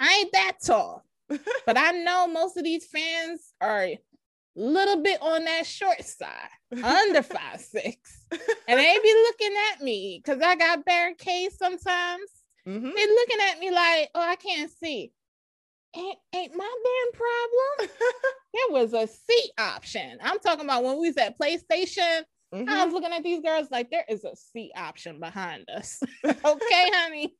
I 0.00 0.14
ain't 0.20 0.32
that 0.32 0.52
tall, 0.64 1.04
but 1.66 1.76
I 1.76 1.90
know 1.92 2.26
most 2.26 2.56
of 2.56 2.64
these 2.64 2.86
fans 2.86 3.52
are 3.60 3.82
a 3.84 3.98
little 4.56 5.02
bit 5.02 5.20
on 5.22 5.44
that 5.44 5.66
short 5.66 6.04
side, 6.04 6.50
under 6.82 7.22
five 7.22 7.60
six, 7.60 8.26
and 8.30 8.78
they 8.78 8.98
be 9.02 9.12
looking 9.26 9.56
at 9.72 9.82
me 9.82 10.20
because 10.24 10.40
I 10.42 10.54
got 10.56 10.84
barricades 10.84 11.56
sometimes 11.58 12.30
Mhm. 12.66 12.92
they 12.94 13.06
looking 13.06 13.38
at 13.50 13.58
me 13.60 13.70
like, 13.70 14.10
oh, 14.14 14.20
I 14.20 14.36
can't 14.36 14.70
see. 14.70 15.10
Ain't, 15.96 16.18
ain't 16.34 16.54
my 16.54 16.74
damn 16.84 17.12
problem. 17.20 17.96
There 18.54 18.70
was 18.82 18.92
a 18.94 19.06
seat 19.06 19.50
option. 19.58 20.18
I'm 20.22 20.38
talking 20.38 20.64
about 20.64 20.82
when 20.84 20.98
we 20.98 21.08
was 21.08 21.16
at 21.18 21.38
PlayStation. 21.38 22.22
I 22.52 22.56
Mhm. 22.56 22.84
was 22.86 22.92
looking 22.94 23.12
at 23.12 23.22
these 23.22 23.40
girls 23.40 23.68
like 23.70 23.90
there 23.90 24.04
is 24.08 24.24
a 24.24 24.34
seat 24.36 24.72
option 24.76 25.18
behind 25.20 25.68
us. 25.70 26.00
okay, 26.24 26.90
honey. 26.94 27.36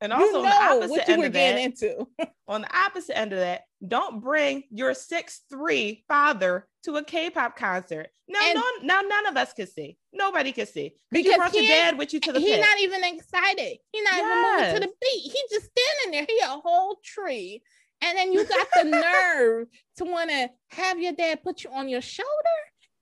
And 0.00 0.12
You 0.12 0.18
also 0.18 0.38
on 0.38 0.42
the 0.44 0.48
know 0.48 0.56
opposite 0.76 0.90
what 0.90 1.08
you 1.08 1.12
end 1.14 1.20
were 1.22 1.26
of 1.26 1.32
getting 1.32 1.72
that, 1.72 1.82
into. 1.82 2.06
on 2.48 2.60
the 2.62 2.76
opposite 2.76 3.18
end 3.18 3.32
of 3.32 3.40
that, 3.40 3.62
don't 3.86 4.20
bring 4.22 4.62
your 4.70 4.94
six 4.94 5.40
three 5.50 6.04
father 6.06 6.68
to 6.84 6.96
a 6.96 7.04
K-pop 7.04 7.56
concert. 7.56 8.08
Now, 8.28 8.38
And- 8.42 8.54
none, 8.54 8.86
now 8.86 9.00
none 9.00 9.26
of 9.26 9.36
us 9.36 9.52
can 9.52 9.66
see. 9.66 9.96
Nobody 10.12 10.52
can 10.52 10.66
see 10.66 10.94
because 11.10 11.26
you 11.32 11.36
brought 11.36 11.52
your 11.54 11.62
he 11.62 11.68
dad 11.68 11.98
with 11.98 12.12
you 12.12 12.20
to 12.20 12.32
the 12.32 12.38
He's 12.40 12.60
not 12.60 12.78
even 12.80 13.02
excited. 13.04 13.78
He's 13.92 14.04
not 14.04 14.18
even 14.18 14.42
moving 14.42 14.74
to 14.74 14.80
the 14.80 14.92
beat. 15.00 15.32
He 15.32 15.42
just 15.50 15.68
standing 15.76 16.12
there. 16.12 16.26
He 16.28 16.38
a 16.44 16.60
whole 16.60 16.98
tree. 17.04 17.62
And 18.00 18.16
then 18.16 18.32
you 18.32 18.44
got 18.46 18.68
the 18.76 18.84
nerve 18.84 19.66
to 19.96 20.04
want 20.04 20.30
to 20.30 20.48
have 20.70 21.00
your 21.00 21.12
dad 21.14 21.42
put 21.42 21.64
you 21.64 21.70
on 21.70 21.88
your 21.88 22.00
shoulder 22.00 22.28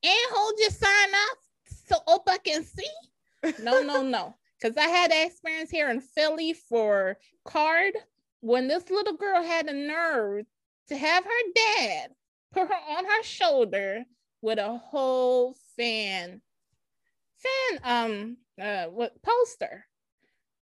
and 0.03 0.15
hold 0.31 0.55
your 0.59 0.71
sign 0.71 1.09
up 1.31 1.39
so 1.87 1.97
Opa 2.09 2.43
can 2.43 2.65
see. 2.65 3.55
No, 3.63 3.83
no, 3.83 4.03
no. 4.03 4.35
Because 4.61 4.77
I 4.77 4.89
had 4.89 5.11
that 5.11 5.27
experience 5.27 5.71
here 5.71 5.91
in 5.91 6.01
Philly 6.01 6.55
for 6.55 7.19
KARD 7.45 7.95
when 8.41 8.69
this 8.69 8.91
little 8.91 9.17
girl 9.17 9.43
had 9.43 9.69
the 9.69 9.73
nerve 9.73 10.47
to 10.89 10.97
have 10.97 11.25
her 11.25 11.53
dad 11.55 12.11
put 12.53 12.69
her 12.69 12.97
on 12.97 13.05
her 13.05 13.23
shoulder 13.23 14.05
with 14.41 14.59
a 14.59 14.79
whole 14.79 15.55
fan 15.77 16.41
fan 17.37 17.81
um 17.85 18.37
uh 18.61 18.85
what 18.87 19.21
poster. 19.23 19.85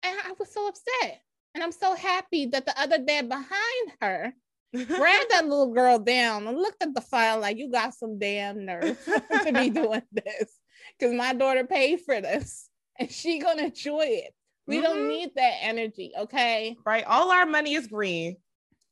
And 0.04 0.18
I 0.26 0.32
was 0.38 0.52
so 0.52 0.68
upset. 0.68 1.20
And 1.54 1.62
I'm 1.62 1.72
so 1.72 1.94
happy 1.94 2.46
that 2.46 2.64
the 2.66 2.80
other 2.80 2.98
dad 2.98 3.28
behind 3.28 3.92
her 4.00 4.32
grabbed 4.72 5.30
that 5.30 5.46
little 5.46 5.72
girl 5.74 5.98
down 5.98 6.46
and 6.46 6.56
looked 6.56 6.82
at 6.82 6.94
the 6.94 7.00
file 7.00 7.38
like 7.40 7.58
you 7.58 7.70
got 7.70 7.94
some 7.94 8.18
damn 8.18 8.64
nerve 8.64 8.98
to 9.44 9.52
be 9.52 9.70
doing 9.70 10.02
this. 10.12 10.58
Because 10.98 11.14
my 11.14 11.34
daughter 11.34 11.64
paid 11.64 12.00
for 12.00 12.20
this 12.20 12.68
and 13.02 13.10
she 13.10 13.38
gonna 13.38 13.64
enjoy 13.64 14.04
it. 14.06 14.34
We 14.66 14.80
don't 14.80 14.98
Mhm. 15.00 15.08
need 15.08 15.34
that 15.34 15.58
energy, 15.60 16.12
okay? 16.16 16.76
right? 16.86 17.04
All 17.04 17.30
our 17.32 17.46
money 17.46 17.74
is 17.74 17.86
green. 17.88 18.36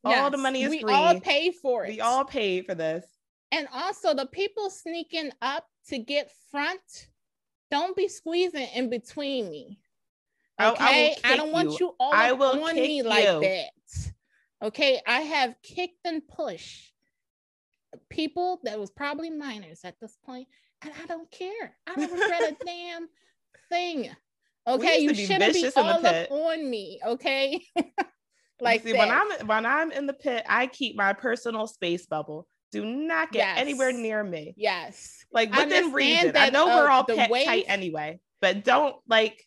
All 0.05 0.31
the 0.31 0.37
money 0.39 0.63
is 0.63 0.69
green. 0.69 0.79
we 0.81 0.85
green. 0.85 0.97
all 0.97 1.21
pay 1.21 1.51
for 1.53 1.85
it. 1.85 1.91
we 1.91 2.01
all 2.01 2.25
paid 2.25 2.67
for 2.67 2.75
this. 2.75 3.05
and 3.53 3.67
also 3.73 4.15
the 4.15 4.27
people 4.27 4.71
sneaking 4.71 5.33
up 5.43 5.67
to 5.89 5.99
get 5.99 6.31
front, 6.51 7.09
don't 7.71 7.97
be 7.97 8.07
squeezing 8.09 8.69
in 8.75 8.89
between 8.91 9.51
me. 9.51 9.81
I- 10.59 10.67
I 10.67 10.71
Okay, 10.73 11.17
I, 11.25 11.37
don't 11.37 11.51
want 11.53 11.71
you. 11.71 11.77
you 11.81 11.97
all 11.99 12.13
I 12.13 12.33
will 12.33 12.63
on 12.65 12.75
me 12.77 13.03
like 13.03 13.25
that. 13.25 14.13
Okay, 14.63 15.01
I 15.07 15.21
have 15.23 15.55
kicked 15.63 16.05
and 16.05 16.27
pushed 16.29 16.93
people 18.09 18.61
that 18.65 18.79
was 18.79 18.91
probably 18.91 19.31
minors 19.31 19.81
at 19.85 19.99
this 20.01 20.17
point, 20.25 20.49
and 20.83 20.93
I 21.03 21.07
don't 21.07 21.31
care. 21.31 21.77
I 21.87 21.95
don't 21.97 22.13
regret 22.13 22.53
a 22.53 22.57
damn 22.65 23.09
thing. 23.71 24.11
Okay, 24.67 24.99
you 24.99 25.09
be 25.15 25.27
shouldn't 25.27 25.55
be 25.55 25.63
the 25.63 25.73
all 25.81 26.05
up 26.07 26.31
on 26.31 26.69
me. 26.71 27.01
Okay, 27.05 27.65
like 28.61 28.83
See, 28.83 28.93
when 28.93 29.11
I'm 29.11 29.47
when 29.47 29.65
I'm 29.65 29.91
in 29.93 30.07
the 30.07 30.13
pit, 30.13 30.45
I 30.49 30.67
keep 30.67 30.97
my 30.97 31.13
personal 31.15 31.67
space 31.67 32.07
bubble. 32.07 32.47
Do 32.73 32.85
not 32.85 33.33
get 33.33 33.57
anywhere 33.59 33.93
near 33.93 34.23
me. 34.23 34.55
yes, 34.57 35.25
Like 35.33 35.51
within 35.51 35.73
understand 35.73 35.95
reason. 35.97 36.37
I 36.37 36.51
know 36.51 36.67
we're 36.67 36.89
all 36.89 37.05
pet 37.05 37.31
wave- 37.31 37.47
tight 37.47 37.65
anyway, 37.67 38.21
but 38.41 38.63
don't 38.63 38.97
like 39.09 39.45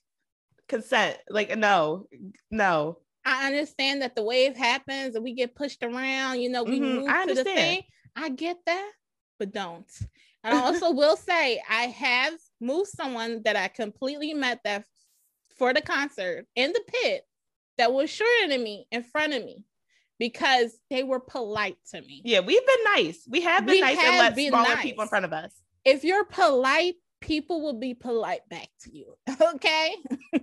consent. 0.68 1.18
Like 1.30 1.56
no, 1.58 2.08
no. 2.52 2.98
I 3.26 3.48
understand 3.48 4.02
that 4.02 4.16
the 4.16 4.24
wave 4.24 4.58
happens 4.58 5.16
and 5.16 5.24
we 5.24 5.34
get 5.34 5.56
pushed 5.56 5.84
around. 5.84 6.42
You 6.42 6.50
know, 6.50 6.64
we 6.64 6.80
Mhm, 6.82 6.96
move 6.96 7.08
I 7.08 7.22
to 7.22 7.34
the 7.34 7.40
understand. 7.40 7.58
thing. 7.58 7.82
I 8.18 8.30
get 8.30 8.58
that, 8.66 8.92
but 9.40 9.54
don't. 9.54 9.90
And 10.44 10.54
I 10.58 10.62
also 10.66 10.92
will 10.92 11.16
say 11.16 11.62
I 11.70 11.84
have 11.84 12.34
moved 12.62 12.90
someone 12.90 13.42
that 13.46 13.56
I 13.56 13.68
completely 13.68 14.34
met 14.34 14.60
that 14.64 14.86
for 15.58 15.74
the 15.74 15.82
concert 15.82 16.46
in 16.56 16.72
the 16.72 16.82
pit 16.88 17.24
that 17.78 17.94
was 17.94 18.10
shorter 18.10 18.48
than 18.50 18.64
me 18.64 18.88
in 18.92 19.04
front 19.04 19.34
of 19.34 19.44
me 19.44 19.64
because 20.20 20.78
they 20.90 21.04
were 21.04 21.20
polite 21.20 21.78
to 21.92 22.02
me. 22.02 22.22
Yeah, 22.24 22.40
we've 22.40 22.66
been 22.66 22.84
nice. 22.96 23.26
We 23.28 23.42
have 23.42 23.66
been 23.66 23.76
We 23.76 23.82
nice 23.82 23.98
and 23.98 24.08
have 24.08 24.20
let 24.20 24.36
been 24.36 24.50
smaller 24.50 24.76
nice. 24.76 24.84
people 24.84 25.04
in 25.04 25.10
front 25.10 25.26
of 25.26 25.34
us. 25.34 25.52
If 25.84 26.04
you're 26.04 26.26
polite, 26.26 26.96
people 27.22 27.62
will 27.62 27.80
be 27.80 27.94
polite 27.94 28.48
back 28.50 28.70
to 28.84 28.96
you. 28.96 29.16
Okay. 29.56 29.96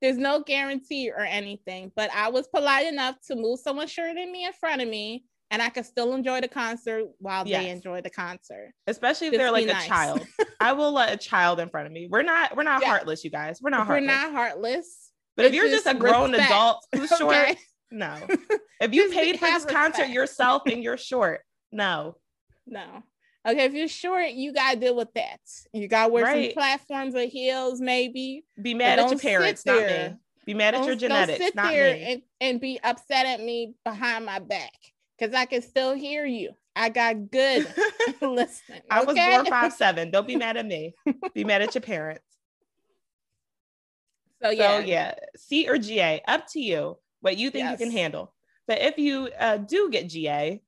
There's 0.00 0.16
no 0.16 0.42
guarantee 0.42 1.10
or 1.10 1.20
anything, 1.20 1.92
but 1.94 2.10
I 2.14 2.30
was 2.30 2.48
polite 2.48 2.86
enough 2.86 3.16
to 3.26 3.36
move 3.36 3.60
someone 3.60 3.86
shorter 3.86 4.14
than 4.14 4.32
me 4.32 4.46
in 4.46 4.52
front 4.54 4.80
of 4.80 4.88
me, 4.88 5.24
and 5.50 5.60
I 5.60 5.68
could 5.68 5.84
still 5.86 6.14
enjoy 6.14 6.40
the 6.40 6.48
concert 6.48 7.04
while 7.18 7.44
they 7.44 7.70
enjoy 7.70 8.00
the 8.00 8.10
concert. 8.10 8.72
Especially 8.86 9.28
if 9.28 9.32
Just 9.32 9.38
they're 9.40 9.50
like 9.52 9.66
a 9.68 9.86
child. 9.88 10.26
I 10.60 10.72
will 10.72 10.92
let 10.92 11.12
a 11.12 11.16
child 11.16 11.58
in 11.60 11.68
front 11.68 11.86
of 11.86 11.92
me. 11.92 12.08
We're 12.10 12.22
not 12.22 12.56
we're 12.56 12.62
not 12.62 12.82
Yeah. 12.82 12.88
heartless, 12.88 13.24
you 13.24 13.30
guys. 13.30 13.60
We're 13.60 13.70
not 13.70 13.86
heartless. 13.86 14.08
We're 14.08 14.14
not 14.14 14.32
heartless. 14.32 15.10
but 15.36 15.46
if 15.46 15.54
you're 15.54 15.68
just 15.68 15.86
a 15.86 15.94
grown 15.94 16.30
respect, 16.32 16.50
adult 16.50 16.86
who's 16.94 17.10
short, 17.10 17.34
Okay. 17.36 17.56
no. 17.90 18.16
If 18.80 18.94
you 18.94 19.10
paid 19.10 19.38
for 19.38 19.44
this 19.46 19.64
concert 19.66 20.08
yourself 20.08 20.62
and 20.66 20.82
you're 20.82 20.96
short, 20.96 21.40
no. 21.70 22.16
No. 22.66 23.02
Okay, 23.46 23.64
if 23.64 23.72
you're 23.74 23.88
short, 23.88 24.30
you 24.30 24.52
gotta 24.52 24.78
deal 24.78 24.94
with 24.96 25.12
that. 25.14 25.40
You 25.72 25.88
gotta 25.88 26.12
wear 26.12 26.24
Right. 26.24 26.50
some 26.50 26.54
platforms 26.54 27.14
or 27.14 27.24
heels, 27.26 27.80
maybe. 27.80 28.44
Be 28.60 28.74
But 28.74 28.78
mad 28.78 28.98
at 29.00 29.10
your 29.10 29.18
parents, 29.18 29.64
not 29.66 29.82
me. 29.86 30.14
Be 30.46 30.54
mad 30.54 30.74
at 30.74 30.78
Don't- 30.78 30.86
your 30.86 30.94
don't 30.96 31.00
genetics, 31.10 31.38
sit 31.44 31.54
not 31.54 31.70
there 31.70 31.94
me. 31.94 32.02
And, 32.12 32.22
and 32.40 32.60
be 32.60 32.78
upset 32.82 33.26
at 33.26 33.40
me 33.40 33.74
behind 33.84 34.24
my 34.26 34.38
back 34.38 34.72
because 35.20 35.34
I 35.34 35.44
can 35.44 35.62
still 35.62 35.94
hear 35.94 36.24
you. 36.24 36.52
I 36.74 36.88
got 36.88 37.30
good 37.30 37.66
listening. 38.22 38.80
I 38.90 39.04
was 39.04 39.16
okay? 39.16 39.34
born 39.34 39.46
five 39.46 39.72
seven. 39.72 40.10
Don't 40.10 40.26
be 40.26 40.36
mad 40.36 40.56
at 40.56 40.66
me. 40.66 40.94
Be 41.34 41.44
mad 41.44 41.62
at 41.62 41.74
your 41.74 41.82
parents. 41.82 42.24
So 44.42 44.50
yeah, 44.50 44.78
So 44.78 44.86
yeah, 44.86 45.14
C 45.36 45.68
or 45.68 45.76
GA, 45.76 46.22
up 46.26 46.46
to 46.52 46.60
you. 46.60 46.96
What 47.20 47.36
you 47.36 47.50
think 47.50 47.70
you 47.70 47.76
can 47.76 47.90
handle. 47.90 48.32
But 48.66 48.80
if 48.80 48.96
you 48.96 49.28
uh, 49.38 49.58
do 49.58 49.90
get 49.90 50.08
GA, 50.08 50.62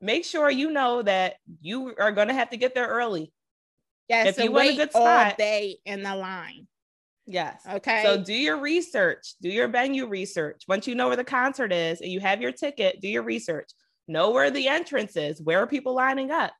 make 0.00 0.24
sure 0.24 0.50
you 0.50 0.72
know 0.72 1.02
that 1.02 1.34
you 1.60 1.94
are 1.98 2.10
going 2.10 2.28
to 2.28 2.34
have 2.34 2.50
to 2.50 2.56
get 2.56 2.74
there 2.74 2.88
early. 2.88 3.32
yes. 4.08 4.26
if 4.26 4.38
and 4.38 4.46
you 4.46 4.52
want 4.52 4.70
a 4.70 4.74
good 4.76 4.90
all 4.94 5.02
spot- 5.02 5.38
day 5.38 5.78
in 5.84 6.02
the 6.02 6.16
line. 6.16 6.66
Yes. 7.26 7.62
Okay. 7.68 8.02
So 8.04 8.22
do 8.22 8.32
your 8.32 8.60
research, 8.60 9.34
do 9.42 9.48
your 9.48 9.68
venue 9.68 10.06
research. 10.06 10.62
Once 10.68 10.86
you 10.86 10.94
know 10.94 11.08
where 11.08 11.16
the 11.16 11.24
concert 11.24 11.72
is 11.72 12.00
and 12.00 12.10
you 12.10 12.20
have 12.20 12.40
your 12.40 12.52
ticket, 12.52 13.00
do 13.00 13.08
your 13.08 13.22
research. 13.22 13.70
Know 14.08 14.30
where 14.30 14.50
the 14.50 14.68
entrance 14.68 15.16
is. 15.16 15.42
Where 15.42 15.58
are 15.60 15.66
people 15.66 15.94
lining 15.94 16.30
up? 16.30 16.52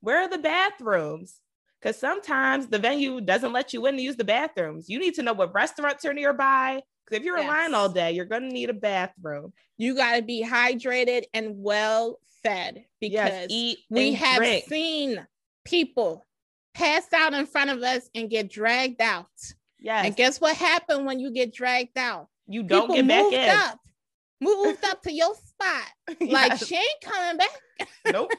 Where 0.00 0.22
are 0.22 0.28
the 0.28 0.38
bathrooms? 0.38 1.40
Because 1.80 1.98
sometimes 1.98 2.68
the 2.68 2.78
venue 2.78 3.20
doesn't 3.20 3.52
let 3.52 3.74
you 3.74 3.84
in 3.86 3.96
to 3.96 4.02
use 4.02 4.16
the 4.16 4.24
bathrooms. 4.24 4.88
You 4.88 4.98
need 4.98 5.14
to 5.14 5.22
know 5.22 5.34
what 5.34 5.54
restaurants 5.54 6.06
are 6.06 6.14
nearby. 6.14 6.80
Because 7.04 7.18
if 7.18 7.24
you're 7.24 7.38
in 7.38 7.46
line 7.46 7.74
all 7.74 7.90
day, 7.90 8.12
you're 8.12 8.24
going 8.24 8.48
to 8.48 8.54
need 8.54 8.70
a 8.70 8.74
bathroom. 8.74 9.52
you 9.76 9.94
got 9.94 10.16
to 10.16 10.22
be 10.22 10.42
hydrated 10.42 11.24
and 11.34 11.62
well 11.62 12.18
fed 12.42 12.84
because 13.00 13.12
yes, 13.12 13.46
eat. 13.50 13.78
we 13.90 14.14
have 14.14 14.38
drink. 14.38 14.64
seen 14.66 15.26
people 15.64 16.24
pass 16.74 17.12
out 17.12 17.34
in 17.34 17.46
front 17.46 17.70
of 17.70 17.82
us 17.82 18.08
and 18.14 18.30
get 18.30 18.50
dragged 18.50 19.02
out. 19.02 19.26
Yes, 19.84 20.06
And 20.06 20.16
guess 20.16 20.40
what 20.40 20.56
happened 20.56 21.04
when 21.06 21.20
you 21.20 21.30
get 21.30 21.52
dragged 21.54 21.98
out? 21.98 22.28
you 22.48 22.62
don't 22.62 22.82
people 22.88 22.96
get 22.96 23.08
back 23.08 23.22
moved 23.22 23.34
in. 23.34 23.48
up, 23.50 23.78
moved 24.40 24.84
up 24.90 25.02
to 25.02 25.12
your 25.12 25.34
spot. 25.34 25.86
Like 26.20 26.50
Yes. 26.52 26.66
she 26.66 26.74
ain't 26.76 27.00
coming 27.02 27.36
back. 27.38 27.88
nope. 28.12 28.30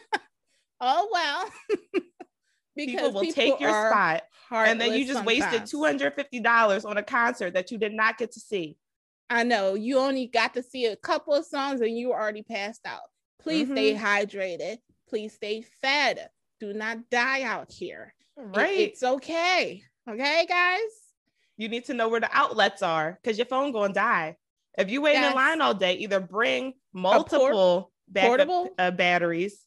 Oh 0.81 1.07
well. 1.11 1.49
because 2.75 2.95
people 2.95 3.11
will 3.13 3.31
take 3.31 3.59
your 3.59 3.69
spot, 3.89 4.23
and 4.51 4.79
then 4.81 4.93
you 4.93 5.05
just 5.07 5.23
wasted 5.25 5.69
hundred 5.73 6.13
fifty 6.15 6.39
dollars 6.39 6.83
on 6.85 6.97
a 6.97 7.03
concert 7.03 7.53
that 7.53 7.71
you 7.71 7.77
did 7.77 7.93
not 7.93 8.17
get 8.17 8.31
to 8.33 8.39
see. 8.39 8.77
I 9.29 9.43
know 9.43 9.73
you 9.75 9.97
only 9.99 10.27
got 10.27 10.53
to 10.55 10.61
see 10.63 10.85
a 10.85 10.95
couple 10.95 11.33
of 11.33 11.45
songs 11.45 11.81
and 11.81 11.97
you 11.97 12.11
already 12.11 12.43
passed 12.43 12.81
out. 12.85 13.01
Please 13.39 13.67
stay 13.69 13.95
Mhm. 13.95 13.99
hydrated. 13.99 14.77
Please 15.09 15.33
stay 15.33 15.61
fed. 15.81 16.29
Do 16.59 16.73
not 16.73 17.09
die 17.09 17.41
out 17.43 17.71
here. 17.71 18.13
It- 18.37 18.41
Right. 18.41 18.77
it's 18.79 19.01
okay. 19.03 19.81
Okay, 20.09 20.45
guys? 20.47 20.81
You 21.57 21.69
need 21.69 21.85
to 21.85 21.93
know 21.93 22.09
where 22.09 22.19
the 22.19 22.29
outlets 22.33 22.81
are 22.81 23.17
because 23.21 23.37
your 23.37 23.45
phone 23.47 23.71
going 23.71 23.89
to 23.91 23.99
die. 23.99 24.37
If 24.77 24.89
you 24.89 25.01
wait 25.01 25.13
Yes. 25.13 25.29
in 25.31 25.35
line 25.35 25.61
all 25.61 25.73
day, 25.73 25.93
either 25.95 26.19
bring 26.19 26.73
multiple 26.93 27.91
backup, 28.07 28.29
portable- 28.29 28.69
uh, 28.77 28.91
batteries 28.91 29.65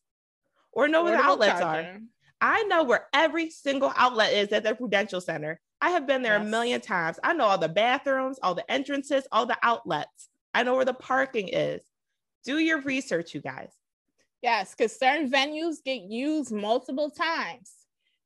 or 0.72 0.86
know 0.88 1.04
where 1.04 1.16
the 1.16 1.22
outlets 1.22 1.60
are. 1.60 2.00
I 2.40 2.62
know 2.64 2.84
where 2.84 3.08
every 3.12 3.50
single 3.50 3.92
outlet 3.96 4.32
is 4.32 4.52
at 4.52 4.62
the 4.62 4.74
Prudential 4.74 5.20
Center. 5.20 5.60
I 5.80 5.90
have 5.90 6.06
been 6.06 6.22
there 6.22 6.36
a 6.36 6.44
million 6.44 6.80
times. 6.80 7.18
I 7.22 7.32
know 7.32 7.44
all 7.46 7.58
the 7.58 7.68
bathrooms, 7.68 8.38
all 8.42 8.54
the 8.54 8.70
entrances, 8.70 9.26
all 9.32 9.46
the 9.46 9.58
outlets. 9.62 10.28
I 10.54 10.62
know 10.62 10.74
where 10.76 10.84
the 10.84 10.94
parking 10.94 11.48
is. 11.48 11.82
Do 12.44 12.58
your 12.58 12.80
research, 12.82 13.34
you 13.34 13.40
guys. 13.40 13.72
Yes, 14.42 14.72
because 14.72 14.96
certain 14.96 15.30
venues 15.30 15.82
get 15.84 16.02
used 16.02 16.52
multiple 16.52 17.10
times. 17.10 17.72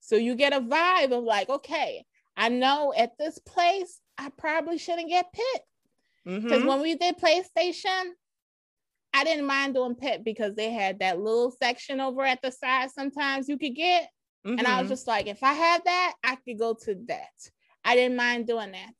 So 0.00 0.16
you 0.16 0.34
get 0.34 0.52
a 0.52 0.60
vibe 0.60 1.12
of 1.12 1.24
like, 1.24 1.48
okay, 1.48 2.04
I 2.36 2.48
know 2.48 2.92
at 2.96 3.18
this 3.18 3.38
place, 3.38 4.00
I 4.18 4.30
probably 4.30 4.78
shouldn't 4.78 5.08
get 5.08 5.32
pit. 5.32 5.62
Because 6.24 6.62
Mhm. 6.62 6.66
when 6.66 6.80
we 6.82 6.94
did 6.94 7.18
PlayStation, 7.18 8.12
I 9.14 9.24
didn't 9.24 9.46
mind 9.46 9.74
doing 9.74 9.94
pit 9.94 10.24
because 10.24 10.54
they 10.54 10.70
had 10.70 11.00
that 11.00 11.20
little 11.20 11.50
section 11.50 12.00
over 12.00 12.22
at 12.24 12.40
the 12.42 12.50
side 12.50 12.90
sometimes 12.90 13.48
you 13.48 13.58
could 13.58 13.74
get. 13.74 14.10
And 14.44 14.66
I 14.66 14.78
was 14.80 14.86
Mhm. 14.86 14.90
just 14.90 15.06
like, 15.06 15.26
if 15.26 15.42
I 15.42 15.52
had 15.52 15.84
that, 15.84 16.14
I 16.24 16.36
could 16.36 16.58
go 16.58 16.74
to 16.74 16.94
that. 17.08 17.50
I 17.84 17.94
didn't 17.94 18.16
mind 18.16 18.46
doing 18.46 18.72
that. 18.72 18.94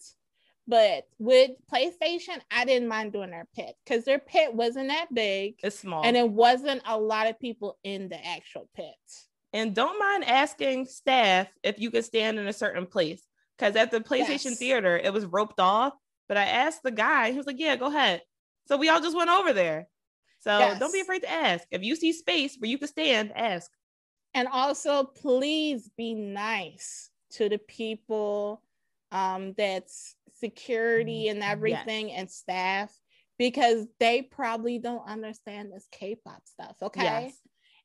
But 0.66 1.08
with 1.18 1.52
PlayStation, 1.72 2.40
I 2.50 2.64
didn't 2.64 2.88
mind 2.88 3.12
doing 3.12 3.30
their 3.30 3.48
pit 3.54 3.74
because 3.84 4.04
their 4.04 4.18
pit 4.18 4.54
wasn't 4.54 4.88
that 4.88 5.12
big 5.12 5.58
it's 5.62 5.80
small. 5.80 6.04
and 6.04 6.16
it 6.16 6.28
wasn't 6.28 6.82
a 6.86 6.98
lot 6.98 7.26
of 7.26 7.38
people 7.40 7.78
in 7.82 8.08
the 8.08 8.24
actual 8.24 8.68
pit. 8.74 8.94
And 9.52 9.74
don't 9.74 9.98
mind 9.98 10.24
asking 10.24 10.86
staff 10.86 11.48
if 11.62 11.78
you 11.78 11.90
could 11.90 12.04
stand 12.04 12.38
in 12.38 12.46
a 12.46 12.52
certain 12.52 12.86
place. 12.86 13.22
Because 13.58 13.76
at 13.76 13.90
the 13.90 14.00
PlayStation 14.00 14.44
Yes. 14.46 14.58
Theater, 14.58 14.96
it 14.96 15.12
was 15.12 15.26
roped 15.26 15.60
off. 15.60 15.92
But 16.28 16.36
I 16.36 16.44
asked 16.44 16.82
the 16.82 16.90
guy, 16.90 17.30
he 17.30 17.36
was 17.36 17.46
like, 17.46 17.58
Yeah, 17.58 17.76
go 17.76 17.86
ahead. 17.86 18.22
So 18.66 18.76
we 18.76 18.88
all 18.88 19.00
just 19.00 19.16
went 19.16 19.30
over 19.30 19.52
there. 19.52 19.88
So 20.40 20.76
don't 20.78 20.92
be 20.92 21.00
afraid 21.00 21.20
to 21.20 21.30
ask. 21.30 21.64
If 21.70 21.82
you 21.82 21.94
see 21.94 22.12
space 22.12 22.56
where 22.58 22.70
you 22.70 22.78
can 22.78 22.88
stand, 22.88 23.32
ask. 23.36 23.70
And 24.34 24.48
also, 24.48 25.04
please 25.04 25.90
be 25.96 26.14
nice 26.14 27.10
to 27.32 27.48
the 27.48 27.58
people 27.58 28.62
um, 29.12 29.54
that's 29.56 30.16
security 30.34 31.28
and 31.28 31.42
everything 31.42 32.10
and 32.12 32.30
staff 32.30 32.92
because 33.38 33.86
they 34.00 34.22
probably 34.22 34.78
don't 34.78 35.06
understand 35.06 35.72
this 35.72 35.86
K-pop 35.92 36.42
stuff. 36.44 36.76
Okay. 36.82 37.02
Yes. 37.02 37.38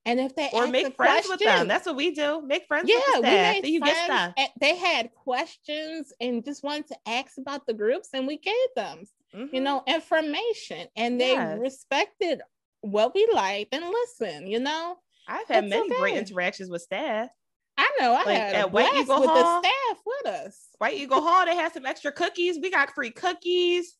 And 0.08 0.22
if 0.22 0.36
they 0.36 0.50
Or 0.54 0.64
ask 0.64 0.72
make 0.72 0.88
a 0.88 0.92
friends 0.92 1.28
with 1.28 1.40
them. 1.40 1.48
question- 1.48 1.68
That's 1.68 1.86
what 1.86 1.96
we 1.98 2.12
do. 2.12 2.42
Make 2.42 2.66
friends 2.66 2.90
yeah, 2.90 2.96
with 2.96 3.14
the 3.16 3.20
we 3.22 3.28
made 3.28 3.66
you 3.68 3.82
get 3.82 4.06
stuff. 4.06 4.34
They 4.60 4.76
had 4.78 5.14
questions 5.14 6.14
and 6.22 6.44
just 6.46 6.64
wanted 6.64 6.88
to 6.88 6.98
ask 7.06 7.38
about 7.38 7.68
the 7.68 7.74
groups, 7.74 8.10
and 8.14 8.26
we 8.26 8.38
gave 8.38 8.54
them, 8.76 9.04
you 9.34 9.48
Mhm. 9.48 9.62
know, 9.62 9.84
information, 9.86 10.88
and 10.96 11.20
they 11.20 11.34
Yes. 11.34 11.60
respected 11.60 12.42
what 12.82 13.14
we 13.14 13.28
liked 13.34 13.74
and 13.74 13.90
listened. 13.90 14.50
You 14.50 14.60
know, 14.62 14.98
I've 15.28 15.48
had 15.50 15.66
It's 15.66 15.72
many 15.72 15.90
great 15.90 16.16
interactions 16.16 16.70
with 16.70 16.82
staff. 16.84 17.30
I 17.78 17.92
know 18.00 18.14
I 18.14 18.24
Like, 18.24 18.28
had 18.38 18.56
a 18.56 18.58
at 18.60 18.72
White 18.72 18.90
blast 18.92 19.04
Eagle 19.04 19.20
with 19.22 19.30
Hall- 19.30 19.62
the 19.62 19.68
staff 19.68 19.98
with 20.06 20.26
us. 20.34 20.68
White 20.78 20.94
Eagle 20.96 21.22
Hall, 21.22 21.46
they 21.46 21.56
had 21.56 21.74
some 21.74 21.86
extra 21.86 22.12
cookies. 22.14 22.58
We 22.60 22.72
got 22.72 22.96
free 22.96 23.12
cookies. 23.12 23.98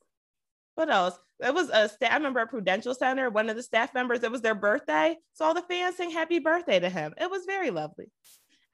What 0.78 0.92
else? 0.92 1.18
It 1.40 1.54
was 1.56 1.70
a 1.74 1.90
staff 1.90 2.12
I 2.12 2.16
remember 2.18 2.40
at 2.40 2.52
Prudential 2.52 2.94
Center, 2.94 3.32
one 3.32 3.50
of 3.50 3.56
the 3.56 3.64
staff 3.64 3.96
members, 3.96 4.22
it 4.24 4.32
was 4.32 4.42
their 4.42 4.54
birthday. 4.54 5.16
So 5.34 5.46
all 5.46 5.56
the 5.56 5.64
fans 5.64 5.96
sang 5.98 6.12
happy 6.12 6.38
birthday 6.38 6.80
to 6.80 6.88
him. 6.90 7.16
It 7.20 7.32
was 7.32 7.46
very 7.48 7.72
lovely. 7.72 8.12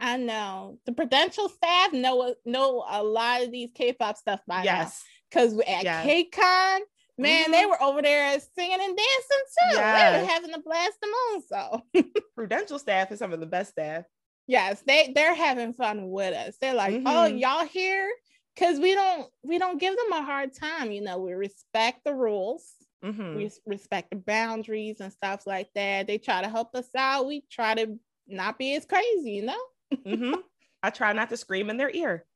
I 0.02 0.18
know 0.18 0.80
the 0.86 0.92
Prudential 0.92 1.48
staff 1.48 1.94
know 1.94 2.36
know 2.46 2.84
a 2.90 3.02
lot 3.02 3.44
of 3.44 3.52
these 3.52 3.70
K-pop 3.74 4.18
stuff 4.18 4.42
by 4.46 4.58
now. 4.58 4.64
yes. 4.64 5.02
Because 5.30 5.58
at 5.60 5.84
Yes. 5.86 6.06
KCON, 6.06 6.80
man, 7.18 7.52
they 7.52 7.66
were 7.66 7.82
over 7.82 8.02
there 8.02 8.38
singing 8.54 8.80
and 8.82 8.98
dancing 8.98 9.46
too. 9.48 9.76
They 9.76 9.78
Yes. 9.78 10.22
were 10.22 10.30
having 10.30 10.54
a 10.54 10.60
blast 10.60 10.98
the 11.02 11.08
moon. 11.08 11.42
So 11.48 12.04
Prudential 12.36 12.80
staff 12.80 13.14
is 13.14 13.20
some 13.20 13.32
of 13.32 13.40
the 13.40 13.46
best 13.46 13.72
staff. 13.72 14.04
yes, 14.46 14.84
they 14.86 15.14
they're 15.16 15.34
having 15.36 15.72
fun 15.72 16.10
with 16.10 16.34
us. 16.36 16.58
They're 16.60 16.74
like, 16.74 16.96
oh, 17.06 17.30
Mhm. 17.32 17.40
y'all 17.40 17.66
here? 17.66 18.10
Because 18.56 18.80
we 18.80 18.94
don't 18.94 19.32
we 19.44 19.58
don't 19.58 19.80
give 19.80 19.96
them 19.96 20.12
a 20.14 20.24
hard 20.24 20.54
time. 20.54 20.92
You 20.92 21.02
know, 21.02 21.18
we 21.18 21.34
respect 21.34 22.04
the 22.06 22.14
rules. 22.14 22.76
Mhm. 23.02 23.38
We 23.38 23.50
respect 23.66 24.12
the 24.12 24.18
boundaries 24.18 25.00
and 25.00 25.12
stuff 25.12 25.48
like 25.48 25.74
that. 25.74 26.06
They 26.06 26.20
try 26.20 26.42
to 26.42 26.50
help 26.50 26.76
us 26.76 26.90
out. 26.96 27.26
We 27.26 27.42
try 27.50 27.74
to 27.76 28.00
not 28.28 28.60
be 28.60 28.76
as 28.76 28.86
crazy, 28.86 29.32
you 29.32 29.44
know? 29.44 29.64
Mhm. 30.06 30.44
I 30.84 30.90
try 30.90 31.14
not 31.14 31.30
to 31.30 31.38
scream 31.38 31.70
in 31.70 31.78
their 31.78 31.90
ear. 31.90 32.28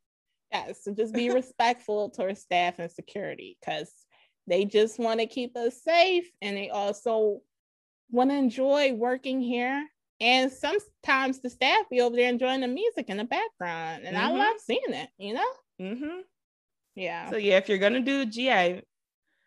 Yes, 0.51 0.83
so 0.83 0.93
just 0.93 1.13
be 1.13 1.29
respectful 1.29 2.09
to 2.11 2.23
our 2.23 2.35
staff 2.35 2.79
and 2.79 2.89
security 2.91 3.57
because 3.59 3.93
they 4.47 4.65
just 4.65 4.97
want 4.97 5.19
to 5.19 5.27
keep 5.27 5.55
us 5.57 5.81
safe 5.83 6.31
and 6.41 6.55
they 6.55 6.69
also 6.69 7.41
want 8.11 8.29
to 8.31 8.35
enjoy 8.35 8.93
working 8.93 9.41
here. 9.41 9.87
And 10.19 10.51
sometimes 10.51 11.39
the 11.41 11.49
staff 11.49 11.89
be 11.89 12.01
over 12.01 12.15
there 12.15 12.29
enjoying 12.29 12.61
the 12.61 12.67
music 12.67 13.09
in 13.09 13.17
the 13.17 13.23
background. 13.25 14.05
And 14.05 14.17
I 14.17 14.29
Mhm. 14.29 14.37
love 14.37 14.59
seeing 14.59 14.81
it, 14.93 15.09
you 15.17 15.33
know? 15.33 15.53
Hmm 15.79 16.21
Yeah. 16.95 17.33
So 17.33 17.37
yeah, 17.37 17.57
if 17.57 17.69
you're 17.69 17.77
gonna 17.77 18.01
do 18.01 18.25
GA 18.25 18.81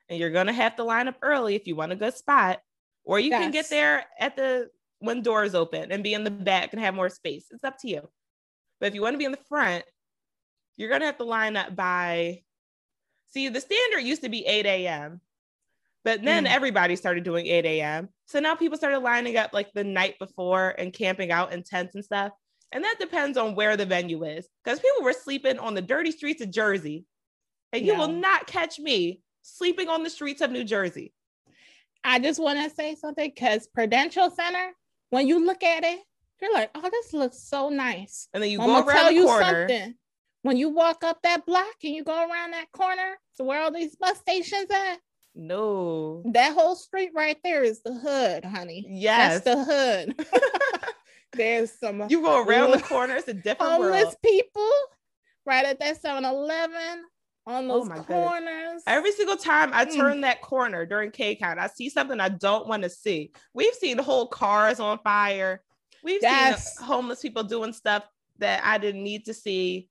and 0.09 0.19
you're 0.19 0.31
gonna 0.31 0.53
have 0.53 0.77
to 0.77 0.85
line 0.85 1.09
up 1.09 1.19
early 1.23 1.55
if 1.55 1.67
you 1.67 1.77
want 1.77 1.93
a 1.93 1.97
good 1.97 2.15
spot, 2.15 2.63
or 3.05 3.19
you 3.21 3.33
can 3.35 3.51
get 3.51 3.71
there 3.71 4.07
at 4.19 4.37
the 4.37 4.71
when 5.01 5.23
doors 5.23 5.55
open 5.55 5.93
and 5.93 6.05
be 6.05 6.15
in 6.15 6.25
the 6.25 6.31
back 6.31 6.73
and 6.73 6.81
have 6.83 6.95
more 6.95 7.09
space. 7.09 7.47
It's 7.51 7.65
up 7.65 7.79
to 7.81 7.89
you. 7.89 8.11
But 8.81 8.89
if 8.89 8.95
you 8.97 9.03
want 9.03 9.15
to 9.15 9.19
be 9.19 9.27
in 9.27 9.33
the 9.33 9.39
front, 9.49 9.85
you're 10.77 10.91
gonna 10.91 11.07
have 11.07 11.19
to 11.19 11.25
line 11.25 11.57
up 11.57 11.77
by 11.77 12.45
see 13.31 13.49
the 13.49 13.61
standard 13.63 14.01
used 14.01 14.23
to 14.23 14.29
be 14.31 14.47
8 14.47 14.87
a.m. 14.87 15.21
But 16.05 16.25
then 16.25 16.47
Mm. 16.47 16.49
everybody 16.49 16.97
started 16.97 17.25
doing 17.25 17.47
8 17.49 17.81
a.m. 17.83 18.11
So 18.27 18.41
now 18.41 18.55
people 18.57 18.79
started 18.79 19.01
lining 19.01 19.37
up 19.39 19.53
like 19.55 19.73
the 19.75 19.85
night 19.85 20.19
before 20.21 20.71
and 20.79 20.93
camping 20.95 21.33
out 21.33 21.53
in 21.53 21.63
tents 21.65 21.95
and 21.97 22.05
stuff. 22.05 22.33
And 22.73 22.85
that 22.85 22.97
depends 23.01 23.37
on 23.37 23.55
where 23.55 23.77
the 23.77 23.87
venue 23.87 24.25
is. 24.25 24.47
Because 24.65 24.79
people 24.79 25.03
were 25.05 25.13
sleeping 25.13 25.59
on 25.59 25.75
the 25.75 25.83
dirty 25.83 26.11
streets 26.13 26.41
of 26.41 26.51
Jersey. 26.51 27.05
And 27.73 27.85
you 27.85 27.97
will 27.97 28.09
not 28.09 28.47
catch 28.47 28.79
me 28.79 29.21
sleeping 29.43 29.89
on 29.89 30.03
the 30.03 30.11
streets 30.11 30.41
of 30.41 30.51
New 30.51 30.65
Jersey. 30.65 31.13
I 32.05 32.19
just 32.19 32.41
want 32.41 32.59
to 32.59 32.75
say 32.75 32.95
something 32.95 33.31
because 33.35 33.67
Prudential 33.69 34.31
Center, 34.31 34.73
when 35.11 35.27
you 35.29 35.45
look 35.45 35.63
at 35.63 35.85
it, 35.85 35.99
you're 36.41 36.53
like, 36.55 36.71
oh, 36.75 36.89
this 36.91 37.13
looks 37.13 37.39
so 37.43 37.69
nice. 37.69 38.29
And 38.33 38.43
then 38.43 38.51
you 38.51 38.61
I'm 38.61 38.67
go 38.69 38.75
around 38.77 38.87
tell 38.97 39.07
the 39.09 39.15
you 39.15 39.27
corner. 39.27 39.69
something. 39.69 39.95
When 40.43 40.57
you 40.57 40.71
walk 40.71 41.05
up 41.05 41.21
that 41.23 41.45
block 41.45 41.67
and 41.85 41.93
you 41.95 42.03
go 42.03 42.17
around 42.17 42.53
that 42.53 42.73
corner 42.73 43.19
to 43.37 43.45
where 43.45 43.61
all 43.63 43.71
these 43.71 43.95
bus 43.97 44.17
stations 44.19 44.71
at, 44.71 44.97
No. 45.35 46.23
that 46.33 46.55
whole 46.55 46.75
street 46.77 47.11
right 47.15 47.37
there 47.45 47.63
is 47.63 47.83
the 47.83 47.93
hood, 47.93 48.45
honey. 48.47 48.87
Yes. 48.89 49.43
That's 49.43 49.67
the 49.67 50.15
hood. 50.17 50.27
There's 51.33 51.71
some 51.79 52.07
you 52.09 52.23
go 52.23 52.43
around 52.43 52.73
the 52.73 52.81
corner, 52.81 53.17
it's 53.17 53.29
a 53.29 53.35
different 53.35 53.73
homeless 53.73 54.03
world. 54.05 54.15
people 54.25 54.71
right 55.47 55.65
at 55.65 55.79
that 55.81 56.03
7-Eleven 56.03 57.05
on 57.47 57.71
Oh 57.71 57.79
those 57.79 57.89
goodness. 57.89 58.07
corners. 58.07 58.83
Every 58.87 59.13
single 59.13 59.37
time 59.37 59.71
I 59.73 59.85
Mm. 59.87 59.97
turn 59.97 60.21
that 60.23 60.43
corner 60.43 60.85
during 60.87 61.11
KCON, 61.11 61.59
I 61.59 61.69
see 61.69 61.89
something 61.89 62.21
I 62.21 62.29
don't 62.29 62.67
want 62.67 62.83
to 62.83 62.91
see. 62.91 63.33
We've 63.55 63.75
seen 63.75 63.99
whole 63.99 64.27
cars 64.27 64.81
on 64.81 64.99
fire. 64.99 65.63
We've 66.03 66.23
Yes. 66.23 66.77
seen 66.77 66.87
homeless 66.87 67.21
people 67.21 67.45
doing 67.45 67.73
stuff 67.73 68.09
that 68.39 68.63
I 68.65 68.79
didn't 68.79 69.03
need 69.05 69.25
to 69.27 69.35
see. 69.35 69.89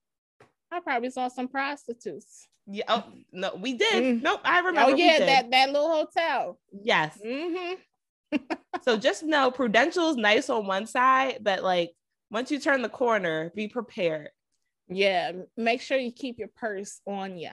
I 0.71 0.80
probably 0.82 1.10
saw 1.10 1.28
some 1.30 1.47
prostitutes. 1.47 2.47
Yeah. 2.67 2.84
Oh 2.88 3.04
no, 3.32 3.56
we 3.56 3.73
did. 3.73 4.04
Mm. 4.19 4.21
Nope. 4.21 4.41
I 4.43 4.60
remember. 4.60 4.91
Oh 4.91 4.95
we 4.95 5.04
yeah, 5.04 5.19
that 5.19 5.49
that 5.49 5.71
little 5.71 5.89
hotel. 5.89 6.60
Yes. 6.71 7.17
hmm 7.23 7.73
So 8.84 8.96
just 8.98 9.24
know 9.24 9.52
Prudential's 9.52 10.15
nice 10.15 10.50
on 10.50 10.65
one 10.65 10.86
side, 10.88 11.39
but 11.42 11.63
like 11.63 11.92
once 12.32 12.50
you 12.52 12.60
turn 12.60 12.82
the 12.82 12.89
corner, 12.89 13.52
be 13.56 13.68
prepared. 13.68 14.30
Yeah, 14.88 15.32
make 15.58 15.82
sure 15.82 15.98
you 15.98 16.12
keep 16.12 16.39
your 16.39 16.48
purse 16.56 17.02
on 17.06 17.38
you. 17.38 17.52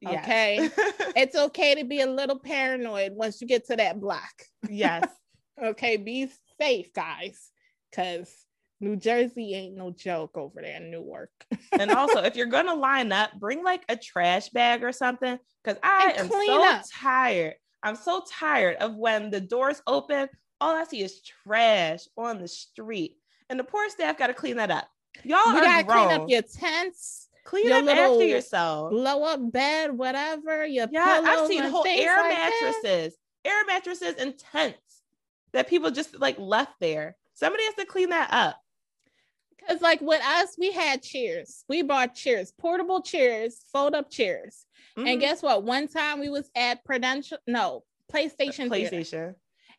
Yes. 0.00 0.24
Okay. 0.24 0.70
It's 1.16 1.34
okay 1.34 1.74
to 1.74 1.84
be 1.84 2.00
a 2.00 2.06
little 2.06 2.38
paranoid 2.38 3.12
once 3.14 3.40
you 3.40 3.46
get 3.48 3.66
to 3.66 3.76
that 3.76 4.00
block. 4.00 4.32
yes. 4.68 5.08
Okay, 5.60 5.96
be 5.96 6.30
safe, 6.60 6.92
guys, 6.94 7.50
because 7.90 8.32
New 8.80 8.94
Jersey 8.94 9.54
ain't 9.54 9.74
no 9.76 9.90
joke 9.90 10.38
over 10.38 10.62
there 10.62 10.76
in 10.76 10.92
Newark. 10.92 11.32
And 11.72 11.90
also, 11.90 12.22
if 12.22 12.36
you're 12.36 12.46
gonna 12.46 12.76
line 12.76 13.10
up, 13.10 13.32
bring 13.40 13.64
like 13.64 13.82
a 13.88 13.96
trash 13.96 14.50
bag 14.50 14.84
or 14.84 14.92
something. 14.92 15.36
Because 15.64 15.80
I 15.82 16.12
And 16.16 16.20
am 16.20 16.28
so 16.30 16.64
up. 16.64 16.84
tired. 16.94 17.54
I'm 17.82 17.96
so 17.96 18.22
tired 18.28 18.76
of 18.76 18.96
when 18.96 19.30
the 19.30 19.40
doors 19.40 19.82
open, 19.86 20.28
all 20.60 20.74
I 20.74 20.84
see 20.84 21.02
is 21.02 21.20
trash 21.20 22.00
on 22.16 22.38
the 22.38 22.48
street. 22.48 23.16
And 23.50 23.58
the 23.58 23.64
poor 23.64 23.88
staff 23.88 24.18
gotta 24.18 24.34
clean 24.34 24.56
that 24.56 24.70
up. 24.70 24.88
Y'all 25.24 25.54
you 25.54 25.60
gotta 25.60 25.84
grown. 25.84 26.08
clean 26.08 26.20
up 26.20 26.28
your 26.28 26.42
tents. 26.42 27.28
Clean 27.44 27.66
your 27.66 27.78
up 27.78 27.88
after 27.88 28.26
yourself. 28.26 28.90
blow 28.90 29.24
up 29.24 29.40
bed, 29.52 29.96
whatever. 29.96 30.66
Your 30.66 30.86
Yeah, 30.90 31.22
I've 31.24 31.48
seen 31.48 31.62
whole 31.62 31.86
air 31.86 32.16
like 32.16 32.30
that. 32.30 32.60
mattresses, 32.62 33.16
air 33.44 33.64
mattresses 33.66 34.14
and 34.18 34.36
tents 34.38 35.02
that 35.52 35.68
people 35.68 35.90
just 35.90 36.20
like 36.20 36.38
left 36.38 36.74
there. 36.80 37.16
Somebody 37.32 37.64
has 37.64 37.74
to 37.76 37.86
clean 37.86 38.10
that 38.10 38.28
up. 38.32 38.60
Because 39.68 39.82
like 39.82 40.00
with 40.00 40.22
us, 40.22 40.56
we 40.58 40.72
had 40.72 41.02
chairs. 41.02 41.64
We 41.68 41.82
bought 41.82 42.14
chairs, 42.14 42.52
portable 42.56 43.02
chairs, 43.02 43.64
fold 43.70 43.94
up 43.94 44.10
chairs. 44.10 44.64
And 44.96 45.06
Mhm. 45.06 45.20
guess 45.20 45.42
what? 45.42 45.62
One 45.62 45.86
time 45.88 46.20
we 46.20 46.30
was 46.30 46.50
at 46.56 46.84
Prudential, 46.84 47.38
no, 47.46 47.84
PlayStation, 48.10 48.70
Theater, 48.72 48.96
PlayStation. 48.96 49.34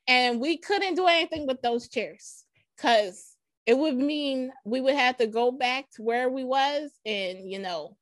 and 0.08 0.40
we 0.40 0.58
couldn't 0.58 0.96
do 0.96 1.08
anything 1.08 1.48
with 1.48 1.62
those 1.62 1.90
chairs 1.90 2.46
because 2.76 3.36
it 3.66 3.78
would 3.78 3.98
mean 3.98 4.54
we 4.64 4.80
would 4.80 4.96
have 4.96 5.18
to 5.18 5.28
go 5.28 5.52
back 5.52 5.90
to 5.92 6.04
where 6.04 6.30
we 6.30 6.44
was, 6.44 6.92
and 7.06 7.50
you 7.52 7.60
know, 7.60 7.98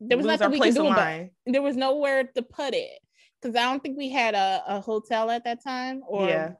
there 0.00 0.16
was 0.18 0.26
Lose 0.26 0.40
nothing 0.40 0.50
we 0.58 0.66
could 0.66 0.74
do 0.74 0.86
about. 0.86 0.96
line. 0.98 1.30
There 1.46 1.62
was 1.62 1.76
nowhere 1.76 2.24
to 2.24 2.42
put 2.42 2.74
it 2.74 2.98
because 3.40 3.56
I 3.56 3.62
don't 3.64 3.82
think 3.82 3.96
we 3.96 4.10
had 4.10 4.34
a, 4.34 4.62
a 4.66 4.80
hotel 4.80 5.30
at 5.30 5.44
that 5.44 5.62
time, 5.62 6.02
or 6.06 6.28
Yeah. 6.28 6.52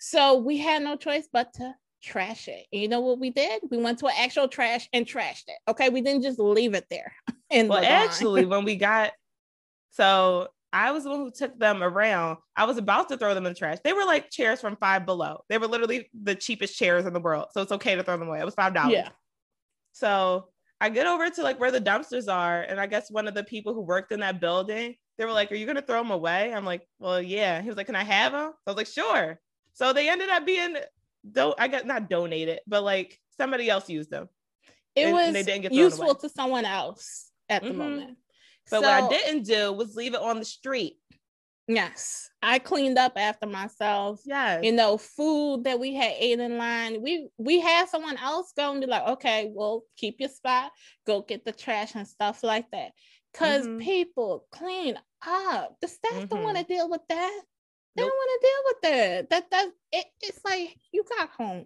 so 0.00 0.34
we 0.38 0.58
had 0.58 0.82
no 0.82 0.96
choice 0.96 1.28
but 1.32 1.54
to 1.54 1.74
trash 2.02 2.48
it. 2.48 2.66
And 2.72 2.82
you 2.82 2.88
know 2.88 3.00
what 3.00 3.18
we 3.18 3.30
did? 3.30 3.62
We 3.70 3.78
went 3.78 3.98
to 4.00 4.06
an 4.06 4.14
actual 4.18 4.48
trash 4.48 4.88
and 4.92 5.06
trashed 5.06 5.44
it. 5.48 5.56
Okay, 5.68 5.88
we 5.88 6.00
didn't 6.00 6.22
just 6.22 6.38
leave 6.38 6.74
it 6.74 6.86
there. 6.90 7.12
In 7.50 7.68
Well, 7.68 7.80
the 7.80 7.88
actually, 7.88 8.44
when 8.46 8.64
we 8.64 8.76
got 8.76 9.12
so 9.90 10.48
I 10.72 10.92
was 10.92 11.04
the 11.04 11.10
one 11.10 11.20
who 11.20 11.30
took 11.30 11.58
them 11.58 11.82
around. 11.82 12.36
I 12.54 12.66
was 12.66 12.76
about 12.76 13.08
to 13.08 13.16
throw 13.16 13.34
them 13.34 13.46
in 13.46 13.52
the 13.54 13.58
trash. 13.58 13.78
They 13.82 13.94
were 13.94 14.04
like 14.04 14.30
chairs 14.30 14.60
from 14.60 14.76
five 14.76 15.06
below. 15.06 15.42
They 15.48 15.56
were 15.56 15.66
literally 15.66 16.10
the 16.12 16.34
cheapest 16.34 16.76
chairs 16.78 17.06
in 17.06 17.14
the 17.14 17.20
world. 17.20 17.46
So 17.52 17.62
it's 17.62 17.72
okay 17.72 17.94
to 17.94 18.02
throw 18.02 18.18
them 18.18 18.28
away. 18.28 18.40
It 18.40 18.44
was 18.44 18.54
five 18.54 18.74
dollars. 18.74 18.92
yeah, 18.92 19.08
So 19.92 20.48
I 20.80 20.90
get 20.90 21.06
over 21.06 21.28
to 21.28 21.42
like 21.42 21.58
where 21.58 21.70
the 21.70 21.80
dumpsters 21.80 22.30
are, 22.32 22.60
and 22.60 22.78
I 22.78 22.86
guess 22.86 23.10
one 23.10 23.26
of 23.26 23.34
the 23.34 23.44
people 23.44 23.72
who 23.74 23.80
worked 23.80 24.12
in 24.12 24.20
that 24.20 24.40
building, 24.40 24.94
they 25.16 25.24
were 25.24 25.32
like, 25.32 25.50
"Are 25.50 25.56
you 25.56 25.66
gonna 25.66 25.82
throw 25.82 26.02
them 26.02 26.10
away?" 26.12 26.52
I'm 26.52 26.64
like, 26.66 26.86
"Well, 26.98 27.20
yeah." 27.20 27.60
He 27.62 27.68
was 27.68 27.76
like, 27.76 27.86
"Can 27.86 27.96
I 27.96 28.04
have 28.04 28.32
them?" 28.32 28.52
I 28.66 28.70
was 28.70 28.76
like, 28.76 28.86
"Sure." 28.86 29.40
So 29.72 29.92
they 29.92 30.08
ended 30.08 30.28
up 30.28 30.44
being, 30.44 30.76
do 31.32 31.54
I 31.58 31.68
got 31.68 31.86
not 31.86 32.08
donated, 32.10 32.60
but 32.66 32.82
like 32.82 33.18
somebody 33.36 33.68
else 33.70 33.88
used 33.88 34.10
them. 34.10 34.28
it 34.94 35.04
And- 35.06 35.12
was 35.14 35.26
and 35.26 35.36
they 35.36 35.42
didn't 35.44 35.62
get 35.62 35.68
thrown 35.72 35.78
useful 35.84 36.14
to 36.16 36.28
someone 36.28 36.64
else 36.64 37.30
at 37.48 37.62
the 37.62 37.70
Mhm. 37.70 37.76
moment. 37.76 38.18
But 38.70 38.82
what 38.82 38.90
I 38.90 39.08
didn't 39.08 39.44
do 39.44 39.72
was 39.72 39.94
leave 39.96 40.14
it 40.14 40.20
on 40.20 40.38
the 40.40 40.44
street. 40.44 40.98
yes, 41.68 42.30
I 42.42 42.58
cleaned 42.58 42.98
up 42.98 43.12
after 43.16 43.46
myself. 43.46 44.20
Yes. 44.24 44.64
You 44.64 44.72
know, 44.72 44.96
food 44.96 45.64
that 45.64 45.78
we 45.78 45.94
had 45.94 46.14
ate 46.18 46.40
in 46.40 46.56
line. 46.58 47.02
We 47.02 47.28
we 47.38 47.60
had 47.60 47.88
someone 47.88 48.16
else 48.16 48.52
go 48.56 48.72
and 48.72 48.80
be 48.80 48.86
like, 48.86 49.06
okay, 49.06 49.50
well, 49.54 49.82
keep 49.96 50.18
your 50.18 50.30
spot, 50.30 50.72
go 51.06 51.20
get 51.22 51.44
the 51.44 51.52
trash 51.52 51.94
and 51.94 52.06
stuff 52.08 52.42
like 52.42 52.70
that. 52.72 52.92
because 53.30 53.66
Mhm. 53.66 53.80
people 53.82 54.46
clean 54.50 54.98
up. 55.24 55.76
The 55.82 55.86
staff 55.88 56.28
don't 56.30 56.42
want 56.42 56.56
to 56.56 56.64
deal 56.64 56.88
with 56.88 57.02
that. 57.10 57.42
They 57.98 58.04
Nope. 58.04 58.10
don't 58.10 58.16
want 58.16 58.40
to 58.40 58.46
deal 58.46 58.62
with 58.64 58.80
that. 58.82 59.30
That 59.30 59.50
that 59.50 59.66
it, 59.92 60.06
it's 60.22 60.44
like 60.44 60.76
you 60.92 61.04
got 61.18 61.30
home 61.30 61.64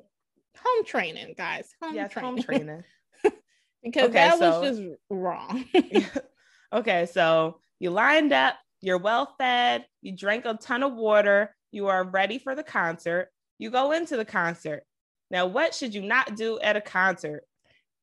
home 0.56 0.84
training, 0.84 1.34
guys. 1.36 1.68
Home 1.82 1.94
yes, 1.94 2.12
training. 2.12 2.30
home 2.30 2.42
training. 2.42 2.84
because 3.82 4.04
Okay, 4.04 4.12
that 4.14 4.38
so- 4.38 4.60
was 4.60 4.78
just 4.78 4.90
wrong. 5.10 5.64
okay, 6.72 7.06
so 7.06 7.58
you 7.80 7.90
lined 7.90 8.32
up, 8.32 8.54
you're 8.80 8.98
well 8.98 9.34
fed, 9.38 9.86
you 10.00 10.16
drank 10.16 10.44
a 10.46 10.54
ton 10.54 10.82
of 10.82 10.94
water, 10.94 11.54
you 11.70 11.88
are 11.88 12.04
ready 12.04 12.38
for 12.38 12.54
the 12.54 12.62
concert. 12.62 13.28
You 13.58 13.70
go 13.70 13.92
into 13.92 14.16
the 14.16 14.24
concert. 14.24 14.84
Now, 15.30 15.46
what 15.46 15.74
should 15.74 15.94
you 15.94 16.02
not 16.02 16.36
do 16.36 16.58
at 16.60 16.76
a 16.76 16.80
concert? 16.80 17.44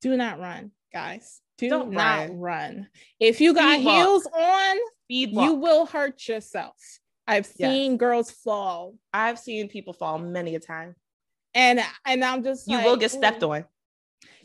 Do 0.02 0.16
not 0.18 0.40
run, 0.40 0.72
guys. 0.94 1.42
Do 1.58 1.70
Don't 1.70 1.92
not 1.92 2.30
run. 2.30 2.40
run. 2.40 2.88
If 3.20 3.42
you 3.42 3.54
got 3.54 3.74
Speed 3.76 3.86
walk. 3.86 3.96
heels 3.96 4.26
on, 4.28 4.78
Speed 5.06 5.34
walk. 5.36 5.46
you 5.46 5.54
will 5.56 5.86
hurt 5.86 6.28
yourself. 6.28 6.76
I've 7.30 7.46
Yes. 7.58 7.72
seen 7.72 7.98
girls 7.98 8.32
fall, 8.32 8.96
I've 9.14 9.38
seen 9.40 9.70
people 9.70 9.94
fall 9.94 10.18
many 10.18 10.56
a 10.56 10.60
time. 10.60 10.96
and 11.54 11.80
and 12.06 12.24
I'm 12.24 12.44
just 12.44 12.68
You 12.68 12.78
like, 12.78 12.86
will 12.86 12.98
get 12.98 13.12
stepped 13.12 13.44
on. 13.44 13.66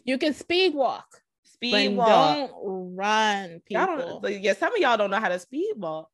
You 0.04 0.18
can 0.18 0.34
speed 0.34 0.74
walk, 0.74 1.06
Speed 1.44 1.96
walk. 1.96 2.06
don't 2.50 2.52
run, 2.96 3.60
people. 3.64 4.20
don't, 4.22 4.42
yeah, 4.42 4.52
some 4.52 4.74
of 4.74 4.78
y'all 4.80 4.96
don't 4.98 5.10
know 5.10 5.18
how 5.20 5.30
to 5.30 5.38
speed 5.38 5.72
walk. 5.76 6.10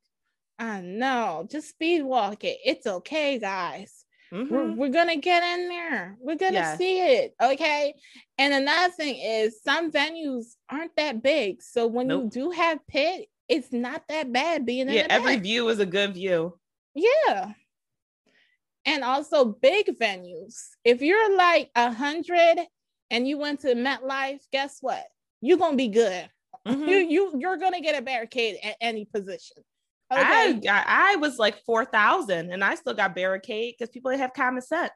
I 0.61 0.81
know. 0.81 1.47
Just 1.51 1.71
speed 1.71 2.03
walk 2.03 2.45
it. 2.45 2.59
It's 2.65 2.87
okay, 2.87 3.39
guys. 3.39 4.05
We're, 4.31 4.45
Mhm. 4.45 4.77
we're 4.77 4.89
gonna 4.91 5.17
get 5.17 5.43
in 5.43 5.69
there. 5.69 6.17
We're 6.21 6.37
gonna 6.37 6.53
Yes. 6.55 6.79
see 6.79 7.01
it. 7.01 7.35
Okay. 7.43 7.95
And 8.39 8.55
another 8.55 8.93
thing 8.93 9.17
is 9.17 9.61
some 9.63 9.91
venues 9.91 10.55
aren't 10.69 10.95
that 10.97 11.21
big. 11.23 11.63
So 11.63 11.89
when 11.89 12.09
you 12.11 12.31
do 12.31 12.51
have 12.51 12.87
pit, 12.87 13.27
it's 13.49 13.73
not 13.73 14.07
that 14.09 14.33
bad 14.33 14.65
being 14.65 14.87
in 14.87 14.95
Yeah, 14.95 15.07
every 15.11 15.35
back. 15.37 15.43
view 15.43 15.69
is 15.71 15.81
a 15.81 15.87
good 15.87 16.15
view. 16.15 16.60
Yeah. 16.95 17.53
And 18.87 19.05
also 19.05 19.45
big 19.45 19.99
venues. 19.99 20.57
If 20.85 21.03
you're 21.03 21.37
like 21.37 21.71
a 21.75 21.93
hundred 21.93 22.59
and 23.11 23.29
you 23.29 23.39
went 23.39 23.61
to 23.61 23.75
MetLife, 23.75 24.41
guess 24.53 24.79
what? 24.81 25.05
You're 25.41 25.59
gonna 25.59 25.77
be 25.77 25.89
good. 25.89 26.29
Mhm. 26.67 26.89
You 26.89 26.97
you 26.97 27.33
you're 27.39 27.57
gonna 27.57 27.81
get 27.81 27.99
a 27.99 28.03
barricade 28.03 28.59
at 28.63 28.77
any 28.81 29.05
position. 29.05 29.59
Okay. 30.13 30.23
I, 30.23 30.61
I 30.69 31.13
I 31.13 31.17
was 31.17 31.39
like 31.39 31.65
four 31.65 31.85
thousand, 31.85 32.53
and 32.53 32.65
I 32.65 32.75
still 32.75 32.95
got 32.95 33.15
barricade 33.15 33.75
because 33.79 33.91
people 33.91 34.11
have 34.11 34.33
common 34.33 34.63
sense. 34.63 34.93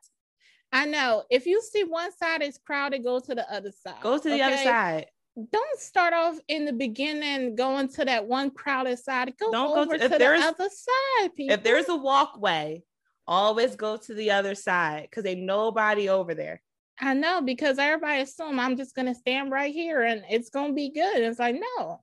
I 0.73 0.87
know. 0.87 1.23
If 1.31 1.47
you 1.47 1.63
see 1.63 1.85
one 1.85 2.11
side 2.13 2.43
is 2.43 2.59
crowded, 2.59 3.05
go 3.05 3.21
to 3.21 3.35
the 3.35 3.51
other 3.53 3.71
side. 3.71 4.01
Go 4.03 4.19
to 4.19 4.29
the 4.29 4.43
other 4.43 4.57
side. 4.57 5.07
Don't 5.51 5.81
start 5.81 6.15
off 6.15 6.39
in 6.49 6.65
the 6.65 6.73
beginning 6.73 7.57
going 7.57 7.89
to 7.89 8.05
that 8.05 8.27
one 8.27 8.51
crowded 8.51 8.99
side. 8.99 9.35
Go 9.39 9.51
Don't 9.51 9.75
go 9.75 9.81
over 9.81 9.99
to- 9.99 10.09
to, 10.09 10.19
the 10.19 10.25
other 10.27 10.69
side, 10.69 11.35
people. 11.35 11.55
If 11.55 11.63
there's 11.65 11.89
a 11.89 11.97
walkway, 11.97 12.83
always 13.27 13.75
go 13.75 13.97
to 13.97 14.15
the 14.15 14.31
other 14.31 14.55
side 14.55 15.09
because 15.11 15.27
ain't 15.27 15.41
nobody 15.41 16.09
over 16.09 16.35
there. 16.35 16.61
I 17.01 17.15
know 17.15 17.41
because 17.43 17.79
everybody 17.81 18.23
assume 18.23 18.61
I'm 18.61 18.77
just 18.77 18.95
gonna 18.95 19.15
stand 19.15 19.51
right 19.51 19.75
here 19.75 20.03
and 20.03 20.25
it's 20.31 20.51
gonna 20.51 20.73
be 20.73 20.91
good. 20.91 21.17
It's 21.17 21.41
like 21.41 21.57
no, 21.57 22.01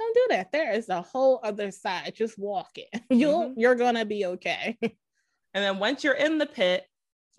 don't 0.00 0.14
do 0.14 0.26
that. 0.30 0.50
There 0.50 0.72
is 0.72 0.88
a 0.88 1.02
whole 1.02 1.38
other 1.44 1.70
side. 1.70 2.14
Just 2.16 2.36
walk 2.36 2.70
it. 2.76 2.88
You'll 3.10 3.50
Mhm. 3.50 3.54
you're 3.58 3.76
gonna 3.76 4.04
be 4.04 4.26
okay. 4.26 4.76
And 5.54 5.62
then 5.62 5.78
once 5.78 6.02
you're 6.02 6.14
in 6.14 6.38
the 6.38 6.46
pit, 6.46 6.82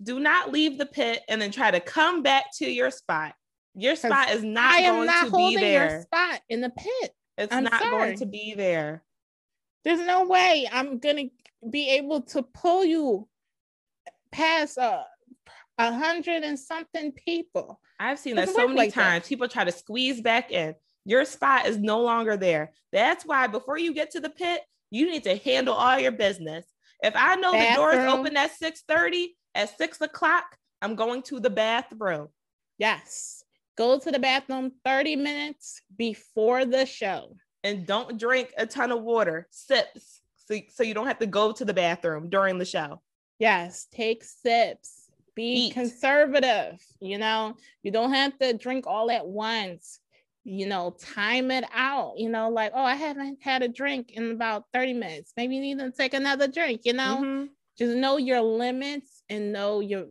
do 0.00 0.20
not 0.20 0.52
leave 0.52 0.78
the 0.78 0.86
pit 0.86 1.22
and 1.28 1.42
then 1.42 1.50
try 1.50 1.72
to 1.72 1.80
come 1.80 2.22
back 2.22 2.44
to 2.58 2.70
your 2.70 2.92
spot. 2.92 3.34
Your 3.74 3.96
spot 3.96 4.30
is 4.30 4.44
not 4.44 4.72
I 4.72 4.78
am 4.78 4.94
going 4.94 5.06
not 5.06 5.24
to 5.24 5.30
holding 5.30 5.72
your 5.72 6.02
spot 6.02 6.40
in 6.48 6.60
the 6.60 6.70
pit. 6.70 7.14
It's 7.36 7.52
I'm 7.52 7.64
not 7.64 7.80
sorry. 7.80 7.90
going 7.90 8.18
to 8.18 8.26
be 8.26 8.54
there. 8.54 9.02
There's 9.84 10.00
no 10.00 10.24
way 10.24 10.68
I'm 10.72 10.98
gonna 10.98 11.24
be 11.68 11.90
able 11.90 12.22
to 12.22 12.42
pull 12.42 12.84
you 12.84 13.28
past 14.30 14.78
a 14.78 15.04
a 15.78 15.92
hundred 15.92 16.44
and 16.44 16.58
something 16.58 17.12
people. 17.12 17.80
I've 17.98 18.18
seen 18.18 18.36
that 18.36 18.48
so 18.48 18.68
many 18.68 18.78
like 18.78 18.94
that. 18.94 19.02
times. 19.02 19.28
People 19.28 19.48
try 19.48 19.64
to 19.64 19.72
squeeze 19.72 20.20
back 20.20 20.52
in. 20.52 20.74
Your 21.04 21.24
spot 21.24 21.66
is 21.66 21.78
no 21.78 22.00
longer 22.00 22.36
there. 22.36 22.72
That's 22.92 23.24
why 23.24 23.46
before 23.46 23.78
you 23.78 23.92
get 23.92 24.12
to 24.12 24.20
the 24.20 24.30
pit, 24.30 24.62
you 24.90 25.10
need 25.10 25.24
to 25.24 25.36
handle 25.36 25.74
all 25.74 25.98
your 25.98 26.12
business. 26.12 26.64
If 27.02 27.14
I 27.16 27.36
know 27.36 27.52
the 27.52 27.74
doors 27.74 27.96
Bathroom. 27.96 28.20
open 28.20 28.36
at 28.36 28.52
6:30, 28.52 29.36
at 29.54 29.76
six 29.76 30.00
o'clock, 30.00 30.44
I'm 30.80 30.94
going 30.94 31.22
to 31.24 31.40
the 31.40 31.50
bathroom. 31.50 32.28
Yes. 32.78 33.43
Go 33.76 33.98
to 33.98 34.10
the 34.10 34.18
bathroom 34.18 34.72
30 34.84 35.16
minutes 35.16 35.80
before 35.96 36.64
the 36.64 36.86
show. 36.86 37.36
And 37.62 37.86
don't 37.86 38.18
drink 38.18 38.52
a 38.56 38.66
ton 38.66 38.92
of 38.92 39.02
water. 39.02 39.48
Sips. 39.50 40.20
So, 40.46 40.56
so 40.70 40.82
you 40.82 40.94
don't 40.94 41.06
have 41.06 41.18
to 41.20 41.26
go 41.26 41.52
to 41.52 41.64
the 41.64 41.72
bathroom 41.74 42.28
during 42.28 42.58
the 42.58 42.64
show. 42.64 43.00
Yes, 43.38 43.86
take 43.90 44.22
sips. 44.22 45.10
Be 45.34 45.66
Eat. 45.66 45.72
conservative. 45.72 46.78
You 47.00 47.18
know, 47.18 47.56
you 47.82 47.90
don't 47.90 48.12
have 48.12 48.38
to 48.38 48.52
drink 48.52 48.86
all 48.86 49.10
at 49.10 49.26
once. 49.26 49.98
You 50.44 50.66
know, 50.66 50.94
time 51.00 51.50
it 51.50 51.64
out. 51.72 52.18
You 52.18 52.28
know, 52.28 52.50
like, 52.50 52.72
oh, 52.74 52.84
I 52.84 52.94
haven't 52.94 53.38
had 53.42 53.62
a 53.62 53.68
drink 53.68 54.10
in 54.12 54.30
about 54.32 54.66
30 54.74 54.92
minutes. 54.92 55.32
Maybe 55.36 55.56
you 55.56 55.62
need 55.62 55.78
to 55.78 55.90
take 55.90 56.12
another 56.14 56.46
drink, 56.46 56.82
you 56.84 56.92
know? 56.92 57.16
Mhm. 57.22 57.48
Just 57.78 57.96
know 57.96 58.18
your 58.18 58.42
limits 58.42 59.22
and 59.30 59.52
know 59.52 59.80
your 59.80 60.06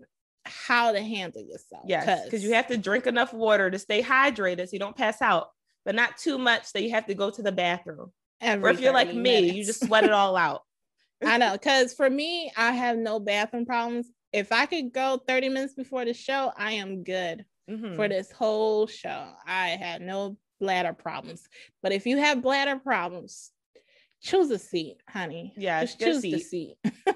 how 0.46 0.92
to 0.92 1.02
handle 1.02 1.42
yourself. 1.42 1.84
Yes, 1.88 2.26
because 2.26 2.44
you 2.44 2.54
have 2.54 2.68
to 2.68 2.78
drink 2.78 3.08
enough 3.08 3.34
water 3.34 3.70
to 3.72 3.80
stay 3.80 4.02
hydrated 4.02 4.66
so 4.68 4.74
you 4.74 4.80
don't 4.80 4.96
pass 4.98 5.22
out, 5.22 5.48
but 5.86 5.96
not 5.96 6.18
too 6.18 6.38
much 6.38 6.72
that 6.74 6.84
you 6.84 6.92
have 6.92 7.06
to 7.08 7.14
go 7.14 7.30
to 7.30 7.42
the 7.42 7.52
bathroom. 7.52 8.12
every 8.42 8.70
Or 8.70 8.74
if 8.74 8.80
you're 8.80 8.94
like 8.94 9.08
30 9.08 9.20
me, 9.20 9.52
you 9.52 9.66
just 9.66 9.86
sweat 9.86 10.04
it 10.04 10.12
all 10.12 10.36
out. 10.36 10.62
I 11.26 11.38
know, 11.38 11.54
because 11.54 11.94
for 11.94 12.10
me, 12.10 12.52
I 12.58 12.72
have 12.74 12.98
no 12.98 13.20
bathroom 13.20 13.66
problems. 13.66 14.08
If 14.34 14.52
I 14.52 14.66
could 14.66 14.92
go 14.92 15.22
30 15.28 15.50
minutes 15.50 15.74
before 15.76 16.04
the 16.06 16.14
show, 16.14 16.52
I 16.58 16.74
am 16.74 17.04
good 17.04 17.46
Mhm. 17.70 17.96
for 17.96 18.10
this 18.10 18.30
whole 18.32 18.88
show. 18.88 19.32
I 19.46 19.70
had 19.70 20.02
no 20.02 20.38
bladder 20.60 20.92
problems. 20.94 21.48
But 21.82 21.94
if 21.94 22.06
you 22.06 22.18
have 22.18 22.42
bladder 22.42 22.78
problems, 22.78 23.52
choose 24.22 24.50
a 24.52 24.60
seat, 24.60 24.98
honey. 25.08 25.54
Yeah, 25.56 25.82
Just 25.82 26.02
a 26.02 26.06
choose 26.06 26.22
the 26.22 26.40
seat. 26.40 26.78
seat. 26.84 26.94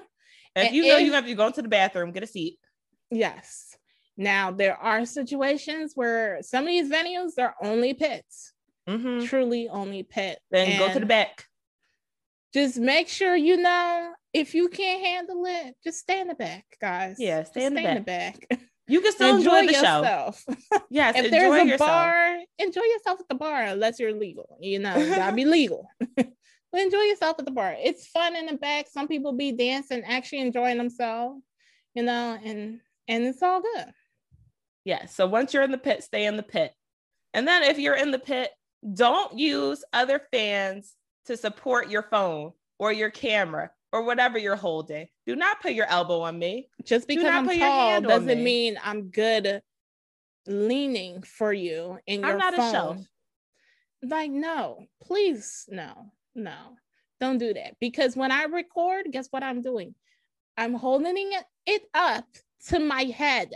If 0.56 0.72
you 0.72 0.88
know 0.88 0.96
if- 0.96 1.04
you 1.06 1.12
have 1.12 1.26
to 1.26 1.34
go 1.34 1.50
to 1.50 1.62
the 1.62 1.68
bathroom, 1.68 2.10
get 2.12 2.22
a 2.22 2.26
seat. 2.26 2.58
Yes. 3.10 3.76
Now 4.16 4.50
there 4.50 4.76
are 4.76 5.04
situations 5.06 5.92
where 5.94 6.38
some 6.42 6.64
of 6.64 6.68
these 6.68 6.90
venues 6.90 7.32
are 7.38 7.54
only 7.62 7.94
pits. 7.94 8.52
Mhm. 8.88 9.26
Truly 9.28 9.68
only 9.68 10.02
pit. 10.02 10.38
Then 10.50 10.78
go 10.78 10.92
to 10.92 10.98
the 11.00 11.06
back. 11.06 11.44
Just 12.54 12.78
make 12.78 13.08
sure 13.08 13.36
you 13.36 13.58
know 13.58 14.12
if 14.32 14.54
you 14.54 14.68
can't 14.68 15.04
handle 15.04 15.44
it, 15.46 15.74
just 15.84 15.98
stay 16.00 16.20
in 16.20 16.28
the 16.28 16.34
back, 16.34 16.64
guys. 16.80 17.16
Yeah, 17.18 17.42
stay 17.44 17.64
in 17.66 17.74
the 17.74 17.86
in 17.88 17.94
the 17.96 18.00
back. 18.00 18.36
You 18.86 19.00
can 19.02 19.12
still 19.18 19.36
enjoy, 19.36 19.66
the 19.66 19.72
show. 19.74 19.80
yourself. 19.98 20.44
Yes, 20.90 21.14
if 21.16 21.26
enjoy 21.26 21.30
there's 21.38 21.62
a 21.62 21.66
yourself. 21.66 21.90
bar, 21.90 22.36
enjoy 22.58 22.82
yourself 22.82 23.20
at 23.20 23.28
the 23.28 23.34
bar 23.34 23.62
unless 23.64 24.00
you're 24.00 24.12
legal. 24.12 24.56
You 24.60 24.78
know, 24.78 24.96
you 24.96 25.14
gotta 25.14 25.36
be 25.36 25.44
legal. 25.58 25.88
but 26.16 26.80
enjoy 26.80 27.00
yourself 27.02 27.36
at 27.38 27.44
the 27.44 27.50
bar. 27.52 27.76
It's 27.78 28.06
fun 28.06 28.34
in 28.36 28.46
the 28.46 28.54
back. 28.54 28.86
Some 28.90 29.06
people 29.08 29.32
be 29.34 29.52
dancing, 29.52 30.02
actually 30.04 30.40
enjoying 30.40 30.78
themselves, 30.78 31.42
you 31.94 32.02
know, 32.02 32.38
and 32.42 32.80
and 33.08 33.24
it's 33.24 33.42
all 33.42 33.60
good. 33.60 33.86
Yes. 34.84 35.14
So 35.14 35.26
once 35.26 35.52
you're 35.52 35.62
in 35.62 35.72
the 35.72 35.78
pit, 35.78 36.02
stay 36.02 36.26
in 36.26 36.36
the 36.36 36.42
pit. 36.42 36.72
And 37.34 37.46
then 37.46 37.62
if 37.62 37.78
you're 37.78 37.96
in 37.96 38.10
the 38.10 38.18
pit, 38.18 38.50
don't 38.94 39.38
use 39.38 39.84
other 39.92 40.20
fans 40.30 40.94
to 41.26 41.36
support 41.36 41.90
your 41.90 42.02
phone 42.02 42.52
or 42.78 42.92
your 42.92 43.10
camera 43.10 43.70
or 43.92 44.04
whatever 44.04 44.38
you're 44.38 44.56
holding. 44.56 45.08
Do 45.26 45.36
not 45.36 45.60
put 45.60 45.72
your 45.72 45.86
elbow 45.86 46.20
on 46.20 46.38
me. 46.38 46.68
Just 46.84 47.08
because 47.08 47.26
I'm 47.26 47.48
tall 47.48 48.00
doesn't 48.00 48.26
me. 48.38 48.44
mean 48.44 48.78
I'm 48.82 49.10
good 49.10 49.62
leaning 50.46 51.22
for 51.22 51.52
you 51.52 51.98
in 52.06 52.20
your 52.20 52.30
I'm 52.30 52.38
not 52.38 52.54
phone. 52.54 52.68
a 52.68 52.70
shelf. 52.70 52.98
Like, 54.02 54.30
no, 54.30 54.86
please, 55.02 55.64
no, 55.68 56.12
no, 56.34 56.56
don't 57.20 57.38
do 57.38 57.52
that. 57.52 57.74
Because 57.80 58.16
when 58.16 58.30
I 58.30 58.44
record, 58.44 59.06
guess 59.10 59.28
what 59.30 59.42
I'm 59.42 59.60
doing? 59.60 59.94
I'm 60.56 60.74
holding 60.74 61.32
it 61.66 61.82
up 61.94 62.26
to 62.66 62.78
my 62.78 63.04
head. 63.04 63.50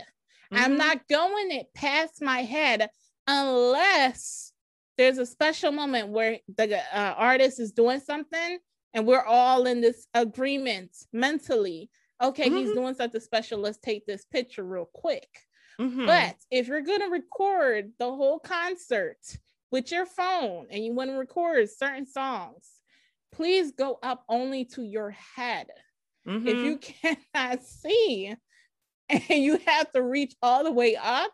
I'm 0.53 0.77
Mhm. 0.77 0.77
not 0.77 1.07
going 1.07 1.51
it 1.51 1.73
past 1.73 2.21
my 2.21 2.39
head 2.43 2.89
unless 3.27 4.53
there's 4.97 5.17
a 5.17 5.25
special 5.25 5.71
moment 5.71 6.09
where 6.09 6.39
the 6.47 6.77
uh, 6.77 7.13
artist 7.17 7.59
is 7.59 7.71
doing 7.71 7.99
something 7.99 8.59
and 8.93 9.07
we're 9.07 9.23
all 9.23 9.65
in 9.65 9.81
this 9.81 10.07
agreement 10.13 10.95
mentally. 11.11 11.89
Okay, 12.21 12.51
he's 12.51 12.71
Mhm. 12.71 12.73
doing 12.73 12.93
something 12.93 13.19
special. 13.21 13.59
Let's 13.59 13.79
take 13.79 14.05
this 14.05 14.25
picture 14.25 14.63
real 14.63 14.85
quick. 14.93 15.27
Mhm. 15.79 16.05
But 16.05 16.35
if 16.51 16.67
you're 16.67 16.81
going 16.81 17.01
to 17.01 17.07
record 17.07 17.93
the 17.97 18.05
whole 18.13 18.39
concert 18.39 19.17
with 19.71 19.91
your 19.91 20.05
phone 20.05 20.67
and 20.69 20.83
you 20.85 20.93
want 20.93 21.09
to 21.09 21.15
record 21.17 21.69
certain 21.69 22.05
songs, 22.05 22.81
please 23.31 23.71
go 23.71 23.99
up 24.03 24.25
only 24.29 24.65
to 24.65 24.83
your 24.83 25.11
head. 25.11 25.67
If 26.43 26.63
Mhm. 26.63 26.63
you 26.63 26.77
cannot 27.33 27.63
see 27.63 28.35
and 29.29 29.43
you 29.43 29.59
have 29.65 29.91
to 29.91 30.01
reach 30.01 30.33
all 30.41 30.63
the 30.63 30.71
way 30.71 30.95
up, 30.95 31.31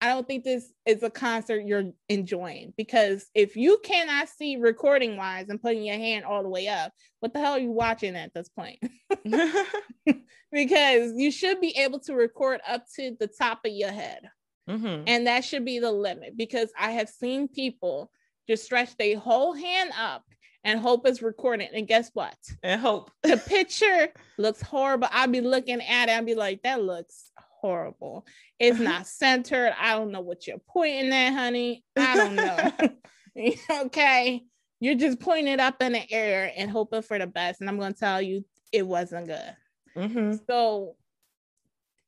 I 0.00 0.08
don't 0.08 0.26
think 0.26 0.44
this 0.44 0.72
is 0.86 1.02
a 1.02 1.10
concert 1.10 1.64
you're 1.66 1.90
enjoying 2.08 2.72
because 2.76 3.26
if 3.34 3.56
you 3.56 3.80
cannot 3.82 4.28
see 4.28 4.56
recording 4.56 5.16
wise 5.16 5.48
and 5.48 5.60
putting 5.60 5.82
your 5.82 5.96
hand 5.96 6.24
all 6.24 6.42
the 6.42 6.48
way 6.48 6.68
up, 6.68 6.92
what 7.18 7.32
the 7.32 7.40
hell 7.40 7.54
are 7.54 7.58
you 7.58 7.72
watching 7.72 8.14
at 8.14 8.32
this 8.32 8.48
point? 8.48 8.78
because 10.52 11.12
you 11.16 11.32
should 11.32 11.60
be 11.60 11.76
able 11.76 11.98
to 12.00 12.14
record 12.14 12.60
up 12.66 12.84
to 12.94 13.16
the 13.18 13.26
top 13.26 13.60
of 13.64 13.72
your 13.72 13.90
head. 13.90 14.30
Mhm. 14.68 15.04
And 15.06 15.26
that 15.26 15.44
should 15.44 15.64
be 15.64 15.78
the 15.80 15.90
limit 15.90 16.36
because 16.36 16.70
I 16.78 16.92
have 16.92 17.08
seen 17.08 17.48
people 17.48 18.12
just 18.48 18.64
stretch 18.64 18.96
their 18.96 19.18
whole 19.18 19.52
hand 19.52 19.90
up 19.98 20.24
and 20.64 20.80
hope 20.80 21.06
it's 21.06 21.22
recording. 21.22 21.68
And 21.72 21.86
guess 21.86 22.10
what? 22.14 22.36
and 22.62 22.80
hope. 22.80 23.10
The 23.22 23.36
picture 23.36 24.08
looks 24.38 24.62
horrible. 24.62 25.08
I'll 25.10 25.28
be 25.28 25.40
looking 25.40 25.80
at 25.80 26.08
it 26.08 26.12
and 26.12 26.26
be 26.26 26.34
like, 26.34 26.62
that 26.62 26.82
looks 26.82 27.30
horrible. 27.60 28.26
It's 28.58 28.78
not 28.78 29.06
centered. 29.06 29.74
I 29.78 29.94
don't 29.94 30.12
know 30.12 30.20
what 30.20 30.46
you're 30.46 30.58
pointing 30.68 31.12
at, 31.12 31.32
honey. 31.32 31.84
I 31.96 32.16
don't 32.16 32.34
know. 32.36 33.52
okay. 33.86 34.44
You're 34.80 34.94
just 34.94 35.20
pointing 35.20 35.52
it 35.54 35.60
up 35.60 35.82
in 35.82 35.92
the 35.92 36.12
air 36.12 36.52
and 36.56 36.70
hoping 36.70 37.02
for 37.02 37.18
the 37.18 37.26
best. 37.26 37.60
And 37.60 37.68
I'm 37.68 37.78
going 37.78 37.92
to 37.94 37.98
tell 37.98 38.22
you, 38.22 38.44
it 38.72 38.86
wasn't 38.86 39.26
good. 39.26 39.56
Mhm. 39.96 40.40
So 40.46 40.96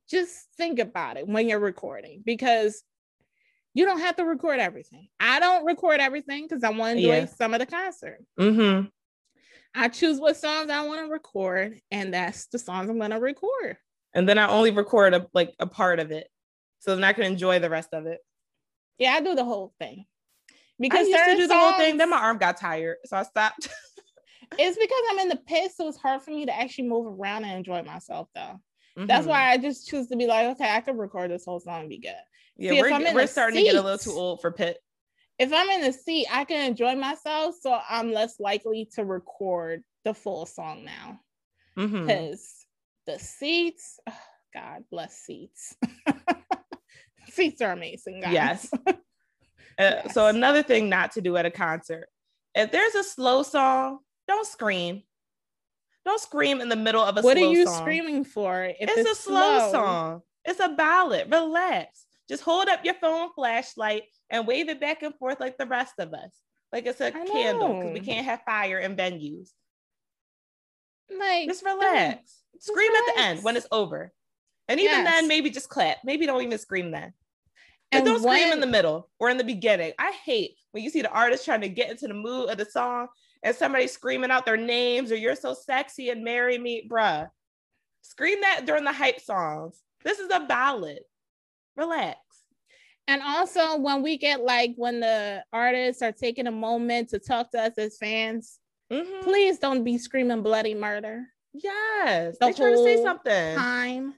just 0.09 0.49
think 0.57 0.79
about 0.79 1.17
it 1.17 1.27
when 1.27 1.49
you're 1.49 1.59
recording 1.61 2.23
because 2.25 2.83
you 3.75 3.85
don't 3.85 4.01
have 4.01 4.17
to 4.17 4.25
record 4.25 4.59
everything. 4.61 5.09
I 5.21 5.39
don't 5.41 5.65
record 5.65 6.01
everything 6.01 6.45
because 6.49 6.65
I 6.65 6.71
want 6.71 6.97
to 6.99 7.03
enjoy 7.03 7.19
Yeah. 7.21 7.27
some 7.27 7.55
of 7.55 7.61
the 7.61 7.67
concert. 7.67 8.19
Mhm. 8.39 8.91
I 9.75 9.89
choose 9.89 10.19
what 10.19 10.37
songs 10.37 10.71
I 10.71 10.85
want 10.87 11.07
to 11.07 11.13
record, 11.13 11.81
and 11.91 12.13
that's 12.13 12.47
the 12.47 12.59
songs 12.59 12.91
I'm 12.91 12.99
going 12.99 13.11
to 13.13 13.21
record. 13.21 13.77
And 14.15 14.29
then 14.29 14.39
I 14.39 14.49
only 14.49 14.73
record 14.73 15.15
a 15.15 15.29
like 15.33 15.55
a 15.61 15.67
part 15.67 16.01
of 16.01 16.11
it. 16.11 16.29
So 16.81 16.95
then 16.95 17.05
I 17.05 17.13
can 17.13 17.25
enjoy 17.25 17.59
the 17.61 17.71
rest 17.71 17.91
of 17.93 18.07
it. 18.07 18.21
Yeah, 18.99 19.13
I 19.13 19.21
do 19.21 19.35
the 19.35 19.45
whole 19.45 19.73
thing. 19.79 20.07
Because 20.81 21.07
I 21.07 21.11
used 21.11 21.25
to 21.25 21.37
do 21.37 21.47
the 21.47 21.57
whole 21.59 21.75
thing. 21.75 21.99
Then 21.99 22.11
my 22.11 22.17
arm 22.19 22.39
got 22.39 22.57
tired. 22.57 22.97
So 23.05 23.17
I 23.17 23.23
stopped. 23.23 23.69
It's 24.59 24.77
because 24.77 25.03
I'm 25.11 25.19
in 25.21 25.29
the 25.29 25.37
pit, 25.37 25.71
so 25.73 25.87
it's 25.87 25.97
hard 25.97 26.23
for 26.23 26.33
me 26.33 26.45
to 26.45 26.53
actually 26.59 26.89
move 26.89 27.07
around 27.07 27.45
and 27.45 27.53
enjoy 27.57 27.83
myself, 27.85 28.29
though. 28.35 28.59
That's 28.97 29.25
Mhm. 29.25 29.29
why 29.29 29.51
I 29.51 29.59
just 29.59 29.87
choose 29.87 30.09
to 30.09 30.17
be 30.17 30.27
like, 30.27 30.49
okay, 30.49 30.69
I 30.69 30.81
can 30.81 30.99
record 30.99 31.31
this 31.31 31.45
whole 31.45 31.61
song 31.61 31.83
and 31.83 31.89
be 31.89 31.99
good. 31.99 32.17
Yeah, 32.61 32.73
See, 32.73 32.83
we're, 32.83 33.15
we're 33.15 33.27
starting 33.27 33.57
to 33.57 33.63
get 33.65 33.75
a 33.75 33.83
little 33.83 33.99
too 33.99 34.13
old 34.13 34.41
for 34.43 34.51
pit. 34.53 34.79
if 35.39 35.51
I'm 35.53 35.69
in 35.71 35.81
the 35.81 35.93
seat, 35.93 36.27
I 36.31 36.45
can 36.45 36.67
enjoy 36.69 36.95
myself, 36.95 37.55
so 37.61 37.79
I'm 37.89 38.13
less 38.13 38.39
likely 38.39 38.89
to 38.95 39.05
record 39.05 39.83
the 40.05 40.13
full 40.15 40.45
song 40.47 40.85
now 40.85 41.21
because 41.75 42.67
the 43.07 43.19
seats, 43.19 43.99
oh, 44.09 44.13
God 44.53 44.85
bless 44.91 45.17
seats. 45.17 45.75
seats 47.31 47.63
are 47.63 47.73
amazing, 47.73 48.21
guys. 48.21 48.33
Yes. 48.33 48.71
Uh, 49.79 50.07
So 50.11 50.27
another 50.27 50.63
thing 50.63 50.91
not 50.91 51.13
to 51.13 51.23
do 51.23 51.39
at 51.39 51.47
a 51.47 51.51
concert, 51.51 52.09
if 52.55 52.71
there's 52.71 52.95
a 52.95 53.03
slow 53.03 53.43
song, 53.43 54.01
don't 54.29 54.47
scream. 54.47 55.03
Don't 56.05 56.21
scream 56.21 56.61
in 56.61 56.69
the 56.69 56.77
middle 56.77 57.03
of 57.03 57.17
a 57.17 57.23
what 57.23 57.39
slow 57.39 57.49
are 57.49 57.53
you 57.53 57.65
song. 57.65 57.79
screaming 57.79 58.25
for? 58.25 58.65
If 58.65 58.77
It's, 58.91 59.11
a 59.11 59.15
slow, 59.15 59.71
song. 59.73 60.23
It's 60.45 60.61
a 60.61 60.69
ballad. 60.71 61.33
Relax. 61.33 62.05
Just 62.31 62.45
hold 62.45 62.69
up 62.69 62.85
your 62.85 62.95
phone 62.95 63.31
flashlight 63.35 64.05
and 64.31 64.47
wave 64.47 64.69
it 64.69 64.81
back 64.81 65.03
and 65.03 65.13
forth 65.17 65.41
like 65.41 65.59
the 65.59 65.67
rest 65.67 65.95
of 65.99 66.15
us. 66.15 66.31
Like 66.73 66.87
it's 66.87 67.01
a 67.01 67.11
candle 67.11 67.75
because 67.75 67.93
we 67.93 67.99
can't 67.99 68.25
have 68.25 68.43
fire 68.47 68.79
in 68.79 68.95
venues. 68.95 69.51
Like 71.11 71.49
Just 71.49 71.65
relax. 71.65 72.45
Scream 72.61 72.93
at 72.95 73.15
the 73.15 73.21
end 73.21 73.43
when 73.43 73.57
it's 73.57 73.67
over. 73.73 74.13
And 74.69 74.79
even 74.79 74.93
Yes. 74.93 75.13
then, 75.13 75.27
maybe 75.27 75.51
just 75.51 75.69
clap. 75.69 75.97
Maybe 76.05 76.25
don't 76.25 76.41
even 76.43 76.57
scream 76.57 76.93
then. 76.93 77.13
And 77.91 78.03
And 78.03 78.05
don't 78.07 78.23
scream 78.23 78.53
in 78.53 78.61
the 78.61 78.67
middle 78.69 79.11
or 79.19 79.29
in 79.29 79.37
the 79.37 79.43
beginning. 79.43 79.93
I 79.99 80.13
hate 80.13 80.53
when 80.71 80.85
you 80.85 80.91
see 80.91 81.03
the 81.03 81.11
artist 81.11 81.45
trying 81.45 81.63
to 81.63 81.69
get 81.69 81.91
into 81.91 82.07
the 82.07 82.15
mood 82.15 82.49
of 82.49 82.59
the 82.59 82.65
song 82.65 83.09
and 83.43 83.57
somebody 83.57 83.89
screaming 83.89 84.31
out 84.31 84.47
their 84.47 84.57
names 84.57 85.11
or 85.11 85.17
you're 85.17 85.35
so 85.35 85.53
sexy 85.53 86.11
and 86.11 86.23
marry 86.23 86.59
me, 86.59 86.87
bruh. 86.89 87.29
Scream 88.03 88.41
that 88.43 88.67
during 88.67 88.85
the 88.85 88.93
hype 88.93 89.21
songs. 89.21 89.83
This 90.05 90.21
is 90.21 90.31
a 90.33 90.47
ballad. 90.47 91.01
Relax. 91.77 92.19
And 93.09 93.23
also 93.23 93.77
when 93.79 94.03
we 94.03 94.17
get 94.19 94.43
like 94.43 94.73
when 94.77 95.01
the 95.01 95.43
artists 95.53 96.03
are 96.03 96.13
taking 96.13 96.47
a 96.47 96.53
moment 96.53 97.09
to 97.11 97.19
talk 97.19 97.51
to 97.53 97.61
us 97.61 97.77
as 97.79 97.97
fans, 97.99 98.59
Mhm. 98.91 99.23
please 99.23 99.59
don't 99.59 99.83
be 99.85 99.99
screaming 99.99 100.43
bloody 100.43 100.75
murder. 100.75 101.27
Yes. 101.53 102.39
The 102.39 102.47
they 102.47 102.53
trying 102.53 102.77
to 102.77 102.85
say 102.85 103.03
something. 103.03 103.57
Time, 103.57 104.15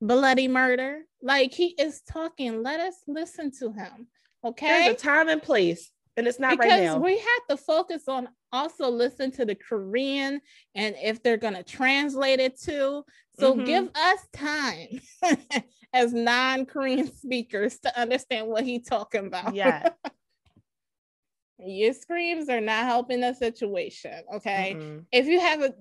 bloody 0.00 0.48
murder. 0.48 1.04
Like 1.22 1.52
he 1.54 1.68
is 1.78 2.02
talking. 2.02 2.62
Let 2.62 2.80
us 2.80 2.96
listen 3.06 3.50
to 3.60 3.72
him. 3.72 4.08
Okay. 4.44 4.66
There's 4.66 4.94
a 4.94 4.98
time 4.98 5.28
and 5.28 5.42
place, 5.42 5.90
and 6.18 6.26
it's 6.26 6.38
not 6.38 6.50
because 6.58 6.70
right 6.70 6.82
now. 6.82 6.98
we 6.98 7.16
have 7.16 7.46
to 7.48 7.56
focus 7.56 8.08
on 8.08 8.28
also 8.52 8.88
listen 8.90 9.30
to 9.32 9.44
the 9.46 9.54
Korean 9.54 10.40
and 10.74 10.94
if 11.02 11.22
they're 11.22 11.38
gonna 11.38 11.62
translate 11.62 12.40
it 12.40 12.60
too. 12.60 13.04
So 13.38 13.54
Mhm. 13.54 13.66
give 13.66 13.90
us 13.94 14.18
time 14.32 15.00
as 15.94 16.12
non-Korean 16.12 17.10
speakers 17.16 17.78
to 17.78 17.98
understand 17.98 18.48
what 18.48 18.64
he's 18.64 18.86
talking 18.86 19.26
about. 19.26 19.54
yeah. 19.54 19.88
Your 21.58 21.94
screams 21.94 22.48
are 22.48 22.60
not 22.60 22.84
helping 22.84 23.20
the 23.20 23.32
situation. 23.32 24.24
Okay. 24.34 24.76
Mm-mm. 24.76 25.04
If 25.12 25.26
you 25.26 25.38
have 25.38 25.62
a, 25.62 25.72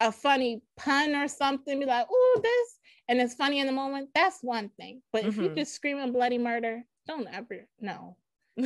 a 0.00 0.10
funny 0.12 0.60
pun 0.76 1.14
or 1.14 1.28
something, 1.28 1.78
be 1.78 1.86
like, 1.86 2.06
oh, 2.10 2.40
this, 2.42 2.78
and 3.08 3.20
it's 3.20 3.34
funny 3.34 3.60
in 3.60 3.66
the 3.68 3.72
moment, 3.72 4.10
that's 4.14 4.42
one 4.42 4.70
thing. 4.70 5.02
But 5.12 5.24
if 5.24 5.36
you 5.36 5.50
Mhm. 5.50 5.54
just 5.56 5.72
screaming 5.72 6.12
bloody 6.12 6.36
murder, 6.38 6.82
don't 7.06 7.28
ever, 7.32 7.68
no, 7.80 8.16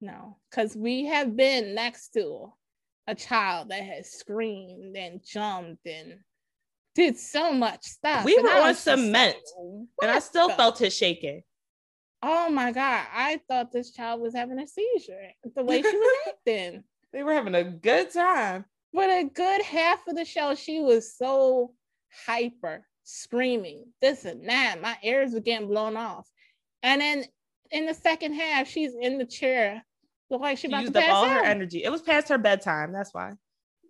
no. 0.00 0.36
Because 0.50 0.76
we 0.76 1.06
have 1.06 1.36
been 1.36 1.74
next 1.76 2.08
to 2.14 2.52
a 3.06 3.14
child 3.14 3.68
that 3.70 3.82
has 3.84 4.10
screamed 4.10 4.96
and 4.96 5.24
jumped 5.24 5.86
and 5.86 6.18
did 6.94 7.18
so 7.18 7.52
much 7.52 7.84
stuff. 7.84 8.24
We 8.24 8.36
were 8.38 8.50
on 8.50 8.68
was 8.68 8.78
cement, 8.78 9.36
and 10.02 10.10
I 10.10 10.18
still 10.18 10.48
the 10.48 10.54
felt 10.54 10.80
it 10.80 10.92
shaking. 10.92 11.42
Oh 12.22 12.50
my 12.50 12.72
God. 12.72 13.06
I 13.12 13.40
thought 13.48 13.72
this 13.72 13.92
child 13.92 14.20
was 14.20 14.34
having 14.34 14.58
a 14.58 14.66
seizure 14.66 15.30
the 15.56 15.64
way 15.64 15.80
she 15.80 15.96
was 15.96 16.16
acting. 16.28 16.84
They 17.12 17.22
were 17.22 17.32
having 17.32 17.54
a 17.54 17.64
good 17.64 18.10
time. 18.10 18.66
For 18.92 19.04
a 19.04 19.24
good 19.24 19.62
half 19.62 20.06
of 20.06 20.16
the 20.16 20.24
show, 20.24 20.54
she 20.54 20.80
was 20.80 21.16
so 21.16 21.72
hyper, 22.26 22.86
screaming, 23.04 23.86
this 24.00 24.24
and 24.24 24.48
that. 24.48 24.82
My 24.82 24.98
ears 25.02 25.32
were 25.32 25.40
getting 25.40 25.68
blown 25.68 25.96
off. 25.96 26.28
And 26.82 27.00
then 27.00 27.24
in 27.70 27.86
the 27.86 27.94
second 27.94 28.34
half, 28.34 28.68
she's 28.68 28.92
in 29.00 29.16
the 29.16 29.24
chair 29.26 29.82
Look 30.30 30.40
like 30.42 30.58
she, 30.58 30.62
She 30.62 30.66
about 30.68 30.82
used 30.82 30.94
to 30.94 31.00
up 31.00 31.08
all 31.10 31.24
out. 31.24 31.30
her 31.32 31.44
energy. 31.44 31.82
It 31.82 31.90
was 31.90 32.02
past 32.02 32.28
her 32.28 32.38
bedtime. 32.38 32.92
That's 32.92 33.12
why. 33.12 33.26
And 33.28 33.36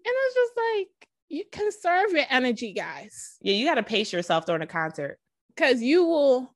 it's 0.05 0.35
just 0.35 0.53
like 0.57 1.09
you 1.31 1.45
conserve 1.51 2.11
your 2.13 2.27
energy, 2.29 2.73
guys, 2.75 3.37
Yeah, 3.41 3.55
you 3.55 3.65
got 3.67 3.77
to 3.77 3.83
pace 3.83 4.13
yourself 4.13 4.45
during 4.47 4.63
a 4.63 4.67
concert. 4.67 5.19
because 5.55 5.81
you 5.83 6.05
will 6.05 6.55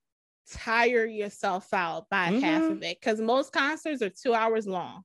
tire 0.51 1.07
yourself 1.07 1.73
out 1.73 2.09
by 2.11 2.25
half 2.27 2.63
Mhm. 2.65 2.71
of 2.73 2.83
it. 2.83 3.01
Because 3.01 3.21
most 3.21 3.53
concerts 3.53 4.03
are 4.03 4.11
two 4.11 4.35
hours 4.35 4.67
long. 4.67 5.05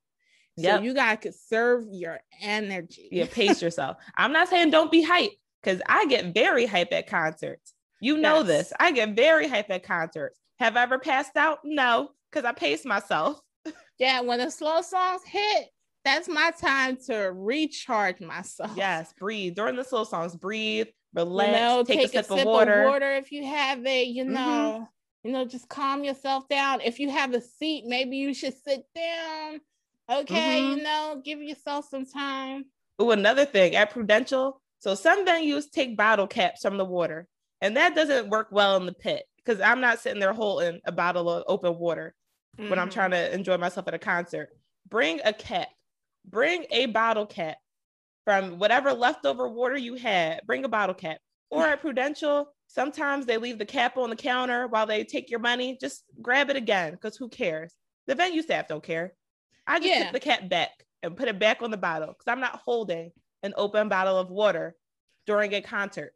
So 0.60 0.80
you 0.82 0.94
gotta 0.94 1.16
conserve 1.16 1.86
your 1.90 2.20
energy. 2.42 3.08
Yeah, 3.14 3.28
pace 3.32 3.62
yourself. 3.62 3.96
I'm 4.18 4.34
not 4.34 4.50
saying 4.50 4.72
don't 4.72 4.92
be 4.92 5.02
hype 5.02 5.32
because 5.64 5.82
I 5.88 6.06
get 6.08 6.34
very 6.34 6.66
hype 6.66 6.92
at 6.92 7.08
concerts. 7.08 7.74
You 8.02 8.18
know 8.18 8.40
Yes. 8.40 8.48
this. 8.48 8.74
I 8.80 8.92
get 8.92 9.16
very 9.16 9.48
hype 9.48 9.70
at 9.70 9.84
concerts. 9.84 10.38
Have 10.60 10.76
I 10.76 10.84
ever 10.84 11.00
passed 11.00 11.38
out? 11.38 11.60
No, 11.64 12.12
because 12.30 12.44
I 12.44 12.52
pace 12.52 12.84
myself. 12.86 13.40
Yeah, 14.00 14.22
when 14.22 14.40
the 14.40 14.50
slow 14.50 14.82
songs 14.82 15.22
hit, 15.26 15.70
that's 16.14 16.28
my 16.28 16.52
time 16.52 16.98
to 17.08 17.32
recharge 17.34 18.20
myself. 18.20 18.72
Yes, 18.76 19.14
breathe 19.18 19.56
during 19.56 19.76
the 19.76 19.84
slow 19.84 20.04
songs. 20.04 20.36
Breathe, 20.36 20.88
you 20.88 20.94
relax, 21.14 21.62
know, 21.62 21.84
take, 21.84 22.12
take, 22.12 22.16
a 22.16 22.24
sip, 22.24 22.40
of 22.42 22.46
water. 22.46 23.16
if 23.16 23.32
you 23.32 23.46
have 23.46 23.86
it. 23.86 24.08
You 24.08 24.26
Mhm. 24.26 24.34
know, 24.34 24.88
you 25.24 25.32
know, 25.32 25.46
just 25.46 25.70
calm 25.70 26.04
yourself 26.04 26.48
down. 26.48 26.82
If 26.82 27.00
you 27.00 27.10
have 27.10 27.34
a 27.34 27.42
seat, 27.42 27.86
maybe 27.86 28.18
you 28.18 28.34
should 28.34 28.56
sit 28.56 28.84
down. 28.96 29.62
Okay, 30.10 30.62
Mhm. 30.62 30.78
you 30.78 30.84
know, 30.84 31.22
give 31.24 31.42
yourself 31.42 31.88
some 31.90 32.06
time. 32.06 32.66
Oh, 32.98 33.12
another 33.12 33.46
thing 33.46 33.76
at 33.76 33.92
Prudential. 33.92 34.62
So 34.80 34.96
some 34.96 35.26
venues 35.26 35.70
take 35.70 35.96
bottle 35.96 36.26
caps 36.28 36.62
from 36.62 36.78
the 36.78 36.86
water, 36.86 37.28
and 37.62 37.78
that 37.78 37.94
doesn't 37.96 38.30
work 38.30 38.48
well 38.52 38.76
in 38.78 38.86
the 38.86 38.94
pit 38.94 39.26
because 39.38 39.62
I'm 39.62 39.82
not 39.82 40.00
sitting 40.00 40.20
there 40.20 40.34
holding 40.34 40.80
a 40.86 40.92
bottle 40.92 41.30
of 41.30 41.44
open 41.48 41.78
water. 41.78 42.16
when 42.58 42.78
I'm 42.78 42.90
trying 42.90 43.12
to 43.12 43.34
enjoy 43.34 43.58
myself 43.58 43.88
at 43.88 43.94
a 43.94 44.00
concert. 44.00 44.50
Bring 44.90 45.22
a 45.24 45.32
cap, 45.32 45.70
bring 46.30 46.66
a 46.72 46.88
bottle 46.88 47.26
cap 47.26 47.58
from 48.26 48.60
whatever 48.60 48.94
leftover 48.94 49.48
water 49.48 49.78
you 49.78 49.96
had. 49.96 50.42
Bring 50.46 50.66
a 50.66 50.70
bottle 50.70 50.96
cap. 50.96 51.20
Or 51.50 51.66
at 51.66 51.82
Prudential, 51.82 52.54
sometimes 52.68 53.26
they 53.26 53.38
leave 53.38 53.58
the 53.58 53.66
cap 53.66 53.98
on 53.98 54.12
the 54.12 54.16
counter 54.16 54.68
while 54.68 54.86
they 54.86 55.04
take 55.04 55.32
your 55.32 55.40
money. 55.40 55.78
Just 55.82 56.04
grab 56.22 56.50
it 56.50 56.56
again 56.56 56.92
because 56.92 57.18
who 57.18 57.28
cares? 57.28 57.74
The 58.06 58.16
venue 58.16 58.42
staff 58.44 58.68
don't 58.68 58.84
care. 58.84 59.14
I 59.66 59.80
just 59.80 59.90
Yeah. 59.90 60.04
put 60.04 60.14
the 60.14 60.20
cap 60.20 60.48
back 60.48 60.86
and 61.02 61.18
put 61.18 61.28
it 61.28 61.40
back 61.40 61.62
on 61.62 61.72
the 61.72 61.78
bottle 61.78 62.08
because 62.10 62.28
I'm 62.28 62.40
not 62.40 62.62
holding 62.64 63.12
an 63.42 63.54
open 63.58 63.90
bottle 63.90 64.18
of 64.18 64.30
water 64.30 64.76
during 65.26 65.54
a 65.54 65.62
concert. 65.62 66.14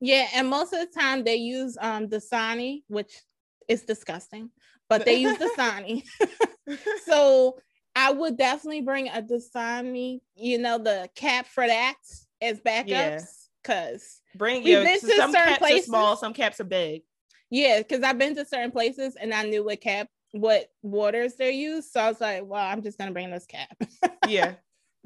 Yeah, 0.00 0.28
and 0.34 0.48
most 0.48 0.72
of 0.72 0.80
the 0.80 1.00
time 1.00 1.24
they 1.24 1.36
use 1.36 1.76
um 1.80 2.08
Dasani, 2.08 2.82
which 2.88 3.22
is 3.68 3.82
disgusting, 3.82 4.50
but 4.88 5.04
they 5.04 5.14
use 5.14 5.38
Dasani. 5.38 6.04
so 7.04 7.58
I 7.96 8.12
would 8.12 8.36
definitely 8.36 8.80
bring 8.82 9.08
a 9.08 9.22
Dasani, 9.22 10.20
you 10.34 10.58
know, 10.58 10.78
the 10.78 11.08
cap 11.14 11.46
for 11.46 11.66
that 11.66 11.94
as 12.42 12.60
backups. 12.60 12.88
Yeah. 12.88 13.20
Cause 13.62 14.20
Bring 14.36 14.62
We've 14.62 14.72
your 14.74 14.84
been 14.84 15.00
to 15.00 15.06
some 15.16 15.32
certain 15.32 15.46
caps 15.46 15.56
are 15.56 15.58
places. 15.58 15.86
small, 15.86 16.16
some 16.16 16.34
caps 16.34 16.60
are 16.60 16.64
big. 16.64 17.02
yeah, 17.50 17.78
because 17.78 18.02
I've 18.02 18.18
been 18.18 18.34
to 18.34 18.44
certain 18.44 18.70
places 18.72 19.16
and 19.16 19.32
I 19.32 19.44
knew 19.44 19.64
what 19.64 19.80
cap 19.80 20.08
what 20.32 20.66
waters 20.82 21.36
they 21.36 21.52
use. 21.52 21.90
So 21.90 22.00
I 22.00 22.08
was 22.08 22.20
like, 22.20 22.42
well, 22.44 22.60
I'm 22.62 22.82
just 22.82 22.98
gonna 22.98 23.12
bring 23.12 23.30
this 23.30 23.46
cap. 23.46 23.68
Yeah. 24.28 24.54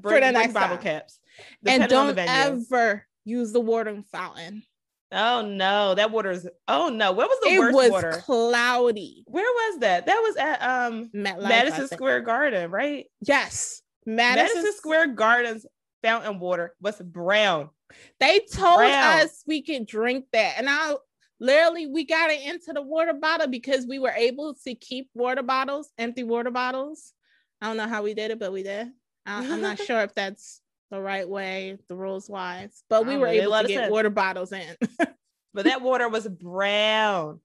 For 0.00 0.10
Bring, 0.10 0.14
the 0.14 0.20
bring 0.20 0.32
next 0.34 0.54
bottle 0.54 0.76
caps. 0.78 1.18
and 1.66 1.88
don't 1.88 2.16
ever 2.18 3.04
use 3.24 3.52
the 3.52 3.60
watering 3.60 4.04
fountain. 4.04 4.62
Oh 5.10 5.42
no, 5.46 5.94
that 5.94 6.10
water's 6.10 6.46
oh 6.66 6.90
no. 6.90 7.12
Where 7.12 7.26
was 7.26 7.38
the 7.42 7.48
it 7.48 7.58
worst 7.58 7.74
was 7.74 7.90
water? 7.90 8.22
cloudy. 8.24 9.24
Where 9.26 9.42
was 9.44 9.80
that? 9.80 10.06
That 10.06 10.20
was 10.20 10.36
at 10.36 10.62
um 10.62 11.10
MetLife, 11.14 11.48
Madison. 11.48 11.88
Square 11.88 12.20
Garden, 12.22 12.70
right? 12.70 13.06
Yes. 13.26 13.82
Madison, 14.04 14.56
Madison, 14.56 14.72
Square 14.76 15.06
Garden's 15.08 15.66
fountain 16.02 16.38
water 16.38 16.74
was 16.80 17.00
brown. 17.00 17.70
They 18.20 18.40
told 18.52 18.78
Brown. 18.78 19.20
us 19.20 19.42
we 19.46 19.62
could 19.62 19.86
drink 19.86 20.26
that. 20.32 20.54
And 20.58 20.68
I 20.68 20.94
literally 21.40 21.86
we 21.86 22.04
got 22.04 22.30
it 22.30 22.42
into 22.42 22.72
the 22.72 22.82
water 22.82 23.14
bottle 23.14 23.48
because 23.48 23.86
we 23.86 23.98
were 23.98 24.10
able 24.10 24.54
to 24.64 24.74
keep 24.74 25.08
water 25.14 25.42
bottles, 25.42 25.90
empty 25.96 26.22
water 26.22 26.50
bottles. 26.50 27.12
I 27.60 27.66
don't 27.66 27.76
know 27.76 27.88
how 27.88 28.02
we 28.02 28.14
did 28.14 28.30
it, 28.30 28.38
but 28.38 28.52
we 28.52 28.62
did. 28.62 28.88
I, 29.26 29.52
I'm 29.52 29.60
not 29.60 29.78
sure 29.84 30.00
if 30.00 30.14
that's 30.14 30.60
the 30.90 31.00
right 31.00 31.28
way, 31.28 31.76
the 31.88 31.94
rules 31.96 32.28
wise, 32.30 32.82
but 32.88 33.06
we 33.06 33.16
were 33.16 33.26
know. 33.26 33.32
Able 33.32 33.62
to 33.62 33.68
get 33.68 33.84
in. 33.84 33.90
water 33.90 34.10
bottles 34.10 34.52
in. 34.52 34.76
But 35.54 35.64
that 35.64 35.80
water 35.82 36.08
was 36.08 36.28
brown. 36.28 37.40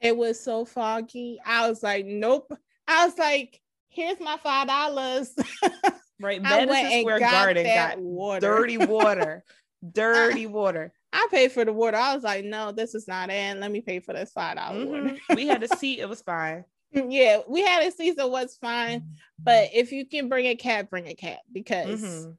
it 0.00 0.16
was 0.16 0.40
so 0.40 0.64
foggy. 0.64 1.38
I 1.44 1.68
was 1.68 1.82
like, 1.82 2.06
nope. 2.06 2.50
I 2.86 3.04
was 3.04 3.18
like, 3.18 3.60
here's 3.88 4.18
my 4.20 4.36
five 4.42 4.66
dollars. 4.68 5.34
Right. 6.20 6.40
Madison 6.42 7.00
Square 7.02 7.18
got 7.20 7.30
Garden 7.30 7.64
that 7.64 7.90
got 7.96 8.00
water. 8.02 8.40
dirty 8.40 8.76
water. 8.86 9.44
dirty 9.92 10.46
water. 10.46 10.92
I 11.12 11.26
paid 11.30 11.52
for 11.52 11.64
the 11.64 11.72
water. 11.72 11.96
I 11.96 12.12
was 12.14 12.24
like, 12.24 12.44
no, 12.44 12.72
this 12.72 12.94
is 12.96 13.06
not 13.06 13.30
in. 13.30 13.60
Let 13.60 13.70
me 13.70 13.80
pay 13.82 14.00
for 14.00 14.14
this 14.14 14.32
five 14.32 14.56
dollar 14.56 14.84
water. 14.86 15.02
Mhm. 15.30 15.36
we 15.36 15.46
had 15.46 15.62
a 15.62 15.68
seat, 15.76 16.00
it 16.00 16.08
was 16.08 16.20
fine. 16.22 16.64
yeah, 16.92 17.40
we 17.48 17.60
had 17.62 17.86
a 17.86 17.90
season 17.92 18.30
was 18.32 18.56
fine, 18.60 19.04
but 19.38 19.68
if 19.74 19.92
you 19.92 20.06
can 20.06 20.28
bring 20.28 20.46
a 20.46 20.56
cat, 20.56 20.90
bring 20.90 21.06
a 21.06 21.14
cat 21.14 21.38
because 21.52 22.02
Mhm. 22.02 22.36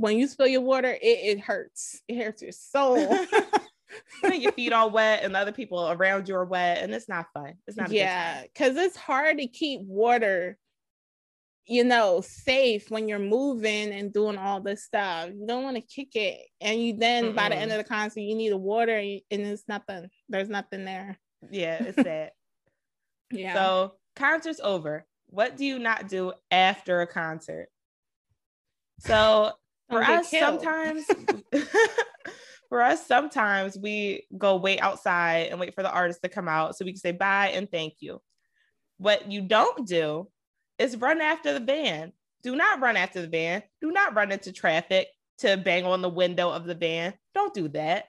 When 0.00 0.16
you 0.16 0.26
spill 0.26 0.46
your 0.46 0.62
water, 0.62 0.90
it, 0.90 0.98
it 1.02 1.40
hurts. 1.40 2.00
It 2.08 2.16
hurts 2.16 2.40
your 2.40 2.52
soul. 2.52 3.06
Your 4.32 4.52
feet 4.52 4.72
all 4.72 4.90
wet 4.90 5.24
and 5.24 5.34
the 5.34 5.38
other 5.40 5.50
people 5.50 5.90
around 5.90 6.28
you 6.28 6.36
are 6.36 6.44
wet, 6.44 6.78
and 6.78 6.94
it's 6.94 7.08
not 7.08 7.26
fun. 7.34 7.54
It's 7.66 7.76
not 7.76 7.90
yeah, 7.90 8.42
because 8.42 8.76
it's 8.76 8.96
hard 8.96 9.38
to 9.38 9.48
keep 9.48 9.80
water, 9.80 10.56
you 11.66 11.82
know, 11.82 12.20
safe 12.20 12.88
when 12.88 13.08
you're 13.08 13.18
moving 13.18 13.90
and 13.90 14.12
doing 14.12 14.38
all 14.38 14.60
this 14.60 14.84
stuff. 14.84 15.30
You 15.34 15.44
don't 15.44 15.64
want 15.64 15.74
to 15.74 15.82
kick 15.82 16.14
it, 16.14 16.38
and 16.60 16.80
you 16.80 16.96
then 16.98 17.34
by 17.34 17.48
the 17.48 17.56
end 17.56 17.72
of 17.72 17.78
the 17.78 17.84
concert, 17.84 18.20
you 18.20 18.36
need 18.36 18.52
a 18.52 18.56
water, 18.56 18.96
and 18.96 19.20
and 19.30 19.42
it's 19.42 19.64
nothing. 19.66 20.08
There's 20.28 20.48
nothing 20.48 20.84
there. 20.84 21.18
Yeah, 21.50 21.82
it's 21.82 21.96
sad. 22.02 22.30
Yeah. 23.32 23.54
So 23.54 23.94
concert's 24.14 24.60
over. 24.62 25.04
What 25.26 25.56
do 25.56 25.64
you 25.64 25.80
not 25.80 26.08
do 26.08 26.32
after 26.52 27.00
a 27.00 27.08
concert? 27.08 27.70
So 29.00 29.52
for 29.90 30.02
us, 30.02 30.30
sometimes 30.30 31.06
for 32.68 32.82
us, 32.82 33.06
sometimes 33.06 33.76
we 33.76 34.26
go 34.38 34.56
wait 34.56 34.80
outside 34.80 35.48
and 35.48 35.58
wait 35.60 35.74
for 35.74 35.82
the 35.82 35.90
artist 35.90 36.22
to 36.22 36.28
come 36.28 36.48
out 36.48 36.76
so 36.76 36.84
we 36.84 36.92
can 36.92 37.00
say 37.00 37.12
bye 37.12 37.48
and 37.48 37.70
thank 37.70 37.94
you. 38.00 38.20
What 38.98 39.30
you 39.30 39.42
don't 39.42 39.86
do 39.86 40.28
is 40.78 40.96
run 40.96 41.20
after 41.20 41.52
the 41.52 41.60
van. 41.60 42.12
Do 42.42 42.56
not 42.56 42.80
run 42.80 42.96
after 42.96 43.20
the 43.20 43.28
van. 43.28 43.62
Do 43.80 43.90
not 43.90 44.14
run 44.14 44.32
into 44.32 44.52
traffic 44.52 45.08
to 45.38 45.56
bang 45.56 45.84
on 45.84 46.02
the 46.02 46.08
window 46.08 46.50
of 46.50 46.64
the 46.64 46.74
van. 46.74 47.14
Don't 47.34 47.52
do 47.52 47.68
that. 47.68 48.06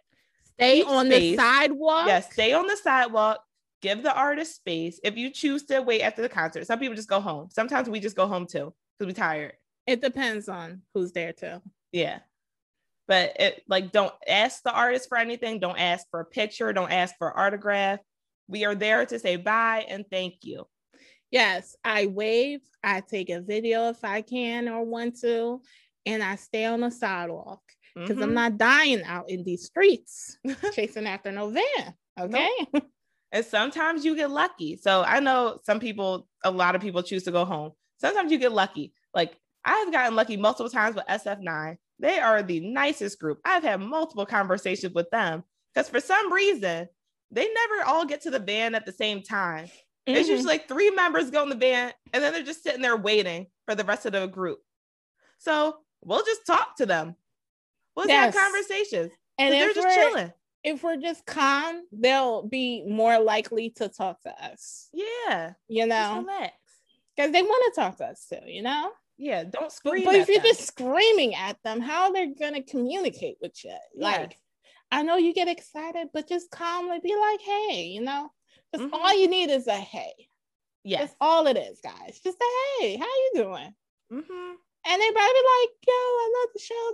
Stay 0.53 0.77
keep 0.77 0.87
on 0.87 1.07
space. 1.07 1.37
the 1.37 1.43
sidewalk. 1.43 2.07
Yes, 2.07 2.31
stay 2.31 2.53
on 2.53 2.67
the 2.67 2.77
sidewalk. 2.77 3.39
Give 3.81 4.03
the 4.03 4.13
artist 4.13 4.55
space. 4.55 4.99
If 5.03 5.17
you 5.17 5.31
choose 5.31 5.63
to 5.63 5.81
wait 5.81 6.01
after 6.01 6.21
the 6.21 6.29
concert, 6.29 6.67
some 6.67 6.77
people 6.77 6.95
just 6.95 7.09
go 7.09 7.19
home. 7.19 7.49
Sometimes 7.51 7.89
we 7.89 7.99
just 7.99 8.15
go 8.15 8.27
home 8.27 8.45
too 8.45 8.73
because 8.97 9.11
we're 9.11 9.19
tired. 9.19 9.53
It 9.91 10.01
depends 10.01 10.47
on 10.47 10.83
who's 10.93 11.11
there 11.11 11.33
too. 11.33 11.61
Yeah. 11.91 12.19
But 13.07 13.35
it 13.39 13.61
like 13.67 13.91
don't 13.91 14.13
ask 14.25 14.63
the 14.63 14.71
artist 14.71 15.09
for 15.09 15.17
anything. 15.17 15.59
Don't 15.59 15.77
ask 15.77 16.07
for 16.09 16.21
a 16.21 16.25
picture. 16.25 16.71
Don't 16.71 16.91
ask 16.91 17.13
for 17.17 17.37
autograph. 17.37 17.99
We 18.47 18.63
are 18.63 18.75
there 18.75 19.05
to 19.05 19.19
say 19.19 19.35
bye 19.35 19.85
and 19.89 20.05
thank 20.09 20.35
you. 20.43 20.65
Yes, 21.29 21.75
I 21.83 22.05
wave. 22.05 22.61
I 22.83 23.01
take 23.01 23.29
a 23.29 23.41
video 23.41 23.89
if 23.89 24.03
I 24.03 24.21
can 24.21 24.67
or 24.69 24.83
want 24.85 25.19
to, 25.21 25.61
and 26.05 26.23
I 26.23 26.35
stay 26.35 26.65
on 26.65 26.81
the 26.81 26.89
sidewalk 26.89 27.61
because 27.95 28.21
I'm 28.21 28.31
Mhm. 28.31 28.33
not 28.33 28.57
dying 28.57 29.03
out 29.03 29.29
in 29.29 29.43
these 29.43 29.65
streets 29.65 30.37
chasing 30.73 31.05
after 31.07 31.31
no 31.31 31.49
van. 31.49 31.93
Okay. 32.19 32.49
And 33.33 33.45
sometimes 33.45 34.03
you 34.05 34.15
get 34.15 34.29
lucky. 34.31 34.75
So 34.77 35.03
I 35.03 35.19
know 35.21 35.59
some 35.63 35.79
people, 35.79 36.27
a 36.43 36.51
lot 36.51 36.75
of 36.75 36.81
people 36.81 37.01
choose 37.03 37.23
to 37.23 37.31
go 37.31 37.45
home. 37.45 37.71
Sometimes 37.99 38.31
you 38.31 38.37
get 38.37 38.51
lucky. 38.51 38.93
Like 39.13 39.37
I've 39.63 39.91
gotten 39.91 40.15
lucky 40.15 40.37
multiple 40.37 40.69
times 40.69 40.95
with 40.95 41.05
SF9. 41.07 41.77
They 41.99 42.19
are 42.19 42.41
the 42.41 42.59
nicest 42.59 43.19
group. 43.19 43.39
I've 43.45 43.63
had 43.63 43.79
multiple 43.79 44.25
conversations 44.25 44.93
with 44.93 45.09
them 45.11 45.43
because 45.73 45.89
for 45.89 45.99
some 45.99 46.33
reason, 46.33 46.87
they 47.29 47.47
never 47.53 47.83
all 47.85 48.05
get 48.05 48.21
to 48.21 48.31
the 48.31 48.39
van 48.39 48.73
at 48.75 48.85
the 48.85 48.91
same 48.91 49.21
time. 49.21 49.69
It's 50.07 50.27
Mhm. 50.27 50.31
usually 50.31 50.47
like 50.47 50.67
three 50.67 50.89
members 50.89 51.29
go 51.29 51.43
in 51.43 51.49
the 51.49 51.55
van 51.55 51.93
and 52.11 52.23
then 52.23 52.33
they're 52.33 52.41
just 52.43 52.63
sitting 52.63 52.81
there 52.81 52.97
waiting 52.97 53.47
for 53.65 53.75
the 53.75 53.83
rest 53.83 54.05
of 54.07 54.13
the 54.13 54.25
group. 54.27 54.59
So 55.37 55.77
we'll 56.03 56.25
just 56.25 56.45
talk 56.45 56.75
to 56.77 56.85
them. 56.87 57.15
We'll 57.95 58.07
Yes. 58.07 58.33
have 58.35 58.43
conversations. 58.43 59.11
and 59.37 59.53
they're 59.53 59.73
just 59.73 59.95
chilling. 59.95 60.31
if 60.63 60.83
we're 60.83 60.97
just 60.97 61.25
calm, 61.25 61.87
they'll 61.91 62.43
be 62.43 62.83
more 62.83 63.17
likely 63.19 63.71
to 63.71 63.89
talk 63.89 64.21
to 64.21 64.29
us, 64.43 64.89
Yeah. 64.93 65.53
you 65.67 65.87
know, 65.87 66.23
because 67.15 67.31
they 67.31 67.41
want 67.41 67.73
to 67.73 67.81
talk 67.81 67.97
to 67.97 68.05
us 68.05 68.27
too, 68.27 68.41
you 68.45 68.61
know. 68.61 68.91
Yeah. 69.21 69.43
Don't 69.43 69.71
scream. 69.71 70.03
but 70.05 70.15
at 70.15 70.21
if 70.21 70.27
you're 70.29 70.39
them. 70.39 70.47
just 70.47 70.65
screaming 70.67 71.35
at 71.35 71.57
them, 71.63 71.79
how 71.79 72.05
are 72.05 72.13
they 72.13 72.27
gonna 72.27 72.63
communicate 72.63 73.37
with 73.41 73.63
you? 73.63 73.75
Like, 73.95 74.31
Yes. 74.31 74.39
I 74.91 75.03
know 75.03 75.15
you 75.17 75.33
get 75.33 75.47
excited, 75.47 76.07
but 76.13 76.27
just 76.27 76.49
calmly 76.51 76.99
be 77.01 77.15
like, 77.15 77.39
"Hey," 77.41 77.83
you 77.85 78.01
know. 78.01 78.31
Just 78.73 78.85
Mhm. 78.85 78.93
all 78.93 79.13
you 79.15 79.27
need 79.27 79.49
is 79.49 79.67
a 79.67 79.77
hey. 79.77 80.27
Yes. 80.83 81.01
That's 81.01 81.15
all 81.21 81.45
it 81.47 81.55
is, 81.57 81.79
guys. 81.83 82.19
Just 82.23 82.37
say, 82.39 82.45
hey, 82.79 82.97
how 82.97 83.05
you 83.05 83.31
doing? 83.35 83.75
Mm-hmm. 84.11 84.53
And 84.85 85.01
they 85.01 85.11
probably 85.11 85.33
be 85.33 85.47
like, 85.61 85.69
yo, 85.87 85.93
I 85.93 86.33
love 86.39 86.49
the 86.55 86.59
show, 86.59 86.91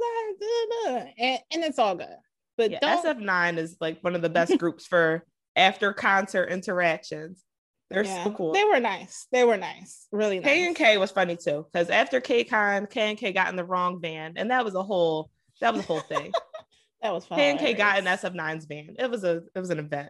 guys. 0.97 1.13
And, 1.17 1.39
and 1.53 1.63
it's 1.63 1.79
all 1.79 1.95
good. 1.95 2.17
But 2.57 2.71
Yeah, 2.71 2.79
don't 2.81 3.05
SF9 3.05 3.57
is 3.57 3.77
like 3.79 4.03
one 4.03 4.13
of 4.15 4.21
the 4.21 4.29
best 4.29 4.57
groups 4.59 4.85
for 4.85 5.25
after 5.55 5.93
concert 5.93 6.49
interactions. 6.49 7.43
They're 7.89 8.03
yeah, 8.03 8.23
so 8.25 8.31
cool. 8.31 8.53
They 8.53 8.65
were 8.65 8.79
nice. 8.79 9.27
They 9.31 9.43
were 9.43 9.57
nice. 9.57 10.07
Really 10.11 10.39
nice. 10.39 10.77
KNK 10.77 10.99
was 10.99 11.11
funny 11.11 11.37
too, 11.37 11.65
because 11.71 11.89
after 11.89 12.19
KCon, 12.19 12.91
KNK 12.91 13.33
got 13.33 13.49
in 13.49 13.55
the 13.55 13.63
wrong 13.63 13.99
band, 13.99 14.37
and 14.37 14.51
that 14.51 14.65
was 14.65 14.75
a 14.75 14.83
whole 14.83 15.29
that 15.61 15.73
was 15.73 15.83
a 15.83 15.87
whole 15.87 16.01
thing. 16.01 16.31
that 17.01 17.13
was 17.13 17.25
fun. 17.25 17.39
KNK 17.39 17.77
got 17.77 17.99
in 17.99 18.05
SF9's 18.05 18.65
band. 18.65 18.97
It 18.99 19.09
was 19.09 19.23
a 19.23 19.43
it 19.55 19.59
was 19.59 19.69
an 19.69 19.79
event. 19.79 20.09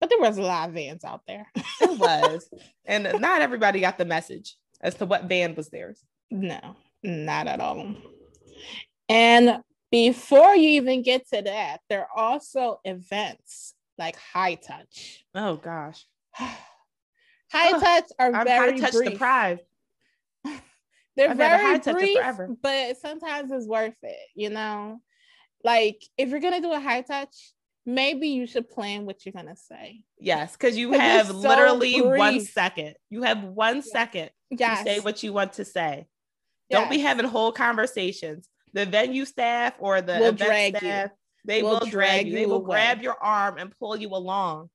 But 0.00 0.08
there 0.08 0.18
was 0.18 0.38
a 0.38 0.42
lot 0.42 0.68
of 0.70 0.74
vans 0.74 1.04
out 1.04 1.20
there. 1.26 1.46
It 1.54 1.98
was, 1.98 2.48
and 2.86 3.20
not 3.20 3.42
everybody 3.42 3.80
got 3.80 3.98
the 3.98 4.06
message 4.06 4.56
as 4.80 4.94
to 4.94 5.06
what 5.06 5.28
band 5.28 5.58
was 5.58 5.68
theirs. 5.68 6.02
no, 6.30 6.58
not 7.02 7.46
at 7.46 7.60
all. 7.60 7.96
And 9.10 9.58
before 9.90 10.56
you 10.56 10.70
even 10.70 11.02
get 11.02 11.28
to 11.34 11.42
that, 11.42 11.80
there 11.90 12.00
are 12.00 12.18
also 12.18 12.80
events 12.82 13.74
like 13.98 14.16
high 14.16 14.54
touch. 14.54 15.22
Oh 15.34 15.56
gosh, 15.56 16.06
high 17.52 17.78
touch 17.78 18.04
are 18.18 18.32
I'm 18.34 18.46
very 18.46 18.72
high 18.72 18.78
touch 18.78 18.92
brief. 18.92 19.10
deprived. 19.12 19.60
They're 21.16 21.30
I've 21.30 21.36
very 21.36 21.78
brief, 21.78 22.16
forever. 22.18 22.48
but 22.62 22.96
sometimes 22.98 23.50
it's 23.52 23.66
worth 23.66 23.96
it, 24.02 24.16
you 24.34 24.50
know? 24.50 25.00
Like 25.64 26.02
if 26.16 26.30
you're 26.30 26.40
gonna 26.40 26.60
do 26.60 26.72
a 26.72 26.80
high 26.80 27.02
touch, 27.02 27.52
maybe 27.84 28.28
you 28.28 28.46
should 28.46 28.70
plan 28.70 29.04
what 29.04 29.26
you're 29.26 29.32
gonna 29.32 29.56
say. 29.56 30.02
Yes, 30.18 30.52
because 30.52 30.76
you 30.76 30.92
have 30.98 31.26
so 31.26 31.32
literally 31.34 32.00
one 32.00 32.36
brief. 32.36 32.50
second. 32.50 32.94
You 33.10 33.22
have 33.22 33.42
one 33.42 33.82
second 33.82 34.30
Yes. 34.50 34.78
to 34.78 34.84
say 34.84 35.00
what 35.00 35.22
you 35.22 35.32
want 35.32 35.54
to 35.54 35.64
say. 35.64 36.06
Don't 36.70 36.88
be 36.88 36.98
having 37.00 37.26
whole 37.26 37.50
conversations. 37.52 38.48
The 38.72 38.86
venue 38.86 39.24
staff 39.24 39.74
or 39.80 40.00
the 40.00 40.12
Will 40.14 40.26
event 40.26 40.38
drag 40.38 40.72
you. 40.74 40.78
staff, 40.78 41.10
they 41.44 41.62
Will 41.62 41.70
will, 41.70 41.78
drag 41.80 41.90
drag 41.90 42.26
you. 42.28 42.34
They 42.34 42.46
will 42.46 42.56
away. 42.58 42.66
grab 42.76 43.02
your 43.02 43.16
arm 43.20 43.58
and 43.58 43.76
pull 43.78 43.96
you 43.96 44.08
along. 44.10 44.70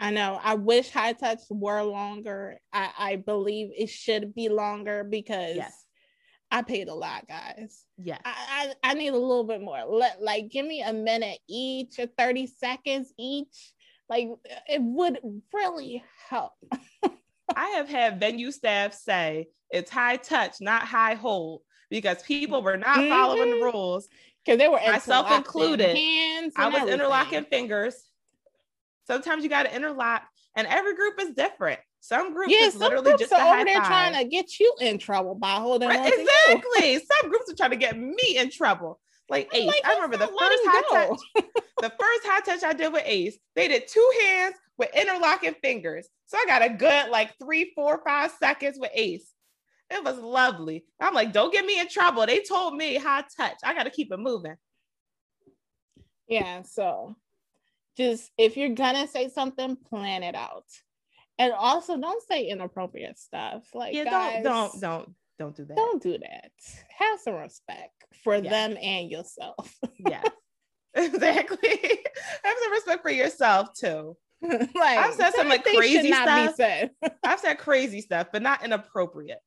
I 0.00 0.10
know. 0.10 0.38
I 0.42 0.54
wish 0.54 0.90
high 0.90 1.12
touch 1.12 1.40
were 1.50 1.82
longer. 1.82 2.58
I, 2.72 2.90
I 2.98 3.16
believe 3.16 3.70
it 3.76 3.88
should 3.88 4.34
be 4.34 4.48
longer 4.48 5.04
because 5.04 5.56
Yes. 5.56 5.84
I 6.50 6.62
paid 6.62 6.88
a 6.88 6.94
lot, 6.94 7.26
guys. 7.28 7.84
Yes. 7.98 8.20
I, 8.24 8.72
I, 8.84 8.90
I 8.90 8.94
need 8.94 9.08
a 9.08 9.18
little 9.18 9.44
bit 9.44 9.60
more. 9.60 9.84
Let 9.86 10.22
like 10.22 10.48
give 10.50 10.64
me 10.66 10.82
a 10.82 10.92
minute 10.92 11.38
each 11.48 11.98
or 11.98 12.06
30 12.06 12.46
seconds 12.46 13.12
each. 13.18 13.74
Like 14.08 14.28
it 14.68 14.80
would 14.80 15.18
really 15.52 16.02
help. 16.28 16.52
I 17.56 17.66
have 17.70 17.88
had 17.88 18.20
venue 18.20 18.50
staff 18.50 18.94
say 18.94 19.48
it's 19.70 19.90
high 19.90 20.16
touch, 20.16 20.60
not 20.60 20.82
high 20.82 21.14
hold, 21.14 21.62
because 21.90 22.22
people 22.22 22.62
were 22.62 22.76
not 22.76 22.96
following 22.96 23.50
the 23.50 23.56
mm-hmm. 23.56 23.76
rules. 23.76 24.08
Because 24.44 24.58
they 24.58 24.68
were 24.68 24.80
Myself 24.86 25.30
included. 25.30 25.94
Hands 25.94 26.52
I 26.56 26.66
was 26.66 26.76
everything. 26.76 26.94
interlocking 26.94 27.44
fingers. 27.44 28.07
Sometimes 29.08 29.42
you 29.42 29.48
got 29.48 29.62
to 29.64 29.74
interlock, 29.74 30.22
and 30.54 30.66
every 30.66 30.94
group 30.94 31.14
is 31.20 31.30
different. 31.34 31.80
Some 32.00 32.34
groups 32.34 32.52
Yeah, 32.52 32.66
is 32.66 32.72
some 32.74 32.80
literally 32.82 33.04
groups 33.04 33.20
just 33.22 33.32
are 33.32 33.54
over 33.54 33.64
there 33.64 33.80
five. 33.80 33.86
trying 33.86 34.14
to 34.14 34.24
get 34.30 34.60
you 34.60 34.72
in 34.80 34.98
trouble 34.98 35.34
by 35.34 35.54
holding 35.54 35.88
Right, 35.88 35.98
on 35.98 36.12
to 36.12 36.20
you. 36.20 36.28
exactly. 36.28 36.94
Some 37.22 37.30
groups 37.30 37.50
are 37.50 37.56
trying 37.56 37.70
to 37.70 37.76
get 37.76 37.98
me 37.98 38.36
in 38.36 38.50
trouble. 38.50 39.00
Like 39.28 39.48
I'm 39.52 39.60
Ace, 39.60 39.66
like, 39.66 39.84
I 39.84 39.94
remember 39.94 40.18
the 40.18 40.26
first 40.26 40.62
high 40.64 40.82
go. 40.92 41.16
touch. 41.16 41.44
the 41.80 41.90
first 41.90 42.26
high 42.26 42.40
touch 42.40 42.62
I 42.62 42.72
did 42.74 42.92
with 42.92 43.02
Ace, 43.04 43.38
they 43.56 43.66
did 43.68 43.88
two 43.88 44.10
hands 44.22 44.54
with 44.76 44.90
interlocking 44.94 45.54
fingers. 45.62 46.08
So 46.26 46.38
I 46.38 46.46
got 46.46 46.62
a 46.62 46.68
good 46.70 47.10
like 47.10 47.34
three, 47.38 47.72
four, 47.74 48.00
five 48.04 48.30
seconds 48.38 48.78
with 48.78 48.90
Ace. 48.94 49.32
It 49.90 50.04
was 50.04 50.18
lovely. 50.18 50.84
I'm 51.00 51.14
like, 51.14 51.32
don't 51.32 51.52
get 51.52 51.64
me 51.64 51.80
in 51.80 51.88
trouble. 51.88 52.26
They 52.26 52.42
told 52.42 52.74
me 52.76 52.96
high 52.96 53.24
touch. 53.36 53.56
I 53.64 53.74
got 53.74 53.84
to 53.84 53.90
keep 53.90 54.12
it 54.12 54.18
moving. 54.18 54.56
Yeah, 56.28 56.62
so 56.62 57.16
just 57.98 58.30
if 58.38 58.56
you're 58.56 58.70
gonna 58.74 59.06
say 59.08 59.28
something, 59.28 59.76
plan 59.76 60.22
it 60.22 60.34
out. 60.34 60.64
And 61.38 61.52
also 61.52 61.96
don't 61.98 62.22
say 62.26 62.46
inappropriate 62.48 63.18
stuff. 63.18 63.64
Like 63.74 63.94
Yeah, 63.94 64.04
guys, 64.04 64.42
don't, 64.44 64.80
don't, 64.80 64.80
don't, 64.80 65.14
don't 65.38 65.56
do 65.56 65.64
that. 65.66 65.76
don't 65.76 66.02
do 66.02 66.18
that. 66.18 66.50
Have 66.98 67.20
some 67.20 67.34
respect 67.34 67.92
for 68.24 68.36
Yeah. 68.36 68.50
them 68.50 68.78
and 68.80 69.10
yourself. 69.10 69.76
Yeah, 69.98 70.22
exactly. 70.94 71.78
Have 72.44 72.56
some 72.62 72.72
respect 72.72 73.02
for 73.02 73.10
yourself 73.10 73.68
too. 73.78 74.16
like 74.42 74.70
I've 74.74 75.14
said 75.14 75.32
some, 75.34 75.48
like, 75.48 75.66
certain 75.66 75.82
things 75.82 75.92
should 75.92 76.00
crazy 76.00 76.12
stuff. 76.12 77.10
I've 77.24 77.40
said 77.40 77.58
crazy 77.58 78.00
stuff, 78.00 78.28
but 78.32 78.40
not 78.42 78.64
inappropriate. 78.64 79.40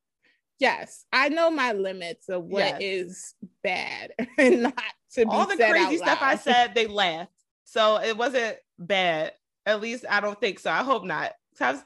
yes, 0.58 1.04
I 1.12 1.28
know 1.30 1.50
my 1.50 1.72
limits 1.72 2.28
of 2.28 2.44
what 2.44 2.58
Yes. 2.60 2.78
is 2.80 3.34
bad 3.62 4.12
and 4.38 4.62
not 4.64 4.74
to 5.14 5.24
be 5.24 5.30
all 5.30 5.46
the 5.46 5.56
crazy 5.56 5.96
stuff 5.98 6.18
I 6.22 6.36
said, 6.36 6.74
they 6.74 6.86
laughed. 6.86 7.31
So 7.72 7.96
it 8.02 8.18
wasn't 8.18 8.56
bad. 8.78 9.32
At 9.64 9.80
least 9.80 10.04
I 10.10 10.20
don't 10.20 10.38
think 10.38 10.58
so. 10.58 10.70
I 10.70 10.82
hope 10.82 11.04
not. 11.04 11.32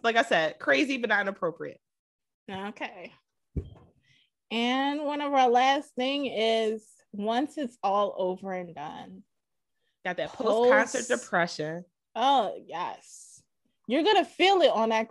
Like 0.02 0.16
I 0.16 0.22
said, 0.22 0.58
crazy 0.58 0.96
but 0.98 1.10
not 1.10 1.20
inappropriate. 1.20 1.78
Okay. 2.50 3.12
And 4.50 5.04
one 5.04 5.20
of 5.20 5.32
our 5.32 5.48
last 5.48 5.94
thing 5.94 6.26
is 6.26 6.84
once 7.12 7.56
it's 7.56 7.78
all 7.84 8.16
over 8.18 8.52
and 8.52 8.74
done. 8.74 9.22
Got 10.04 10.16
that 10.16 10.32
post 10.32 10.72
concert 10.72 11.20
depression. 11.20 11.84
Oh 12.16 12.60
yes, 12.66 13.40
you're 13.86 14.02
gonna 14.02 14.24
feel 14.24 14.62
it 14.62 14.70
on 14.70 14.88
that 14.88 15.06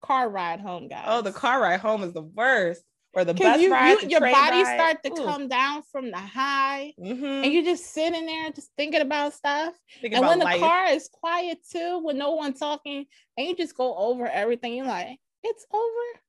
car 0.00 0.30
ride 0.30 0.60
home, 0.60 0.86
guys. 0.86 1.06
Oh, 1.08 1.22
the 1.22 1.32
car 1.32 1.60
ride 1.60 1.80
home 1.80 2.04
is 2.04 2.12
the 2.12 2.22
worst. 2.22 2.82
Or 3.12 3.24
the 3.24 3.34
bus 3.34 3.60
you, 3.60 3.72
ride. 3.72 4.02
you 4.02 4.08
your 4.08 4.20
body 4.20 4.62
ride. 4.62 4.74
start 4.76 5.02
to 5.02 5.10
Ooh. 5.12 5.24
come 5.24 5.48
down 5.48 5.82
from 5.90 6.10
the 6.12 6.18
high, 6.18 6.94
Mhm. 6.98 7.44
and 7.44 7.52
you're 7.52 7.64
just 7.64 7.86
sitting 7.86 8.24
there 8.24 8.50
just 8.52 8.70
thinking 8.76 9.00
about 9.00 9.32
stuff. 9.34 9.74
Thinking 10.00 10.14
and 10.14 10.24
about 10.24 10.28
when 10.30 10.38
the 10.38 10.44
life. 10.44 10.60
car 10.60 10.86
is 10.86 11.08
quiet 11.08 11.58
too, 11.68 11.98
with 11.98 12.14
no 12.16 12.32
one 12.32 12.52
talking, 12.52 13.06
and 13.36 13.46
you 13.48 13.56
just 13.56 13.76
go 13.76 13.96
over 13.96 14.26
everything, 14.28 14.74
you're 14.74 14.86
like, 14.86 15.18
it's 15.42 15.66
over. 15.72 16.20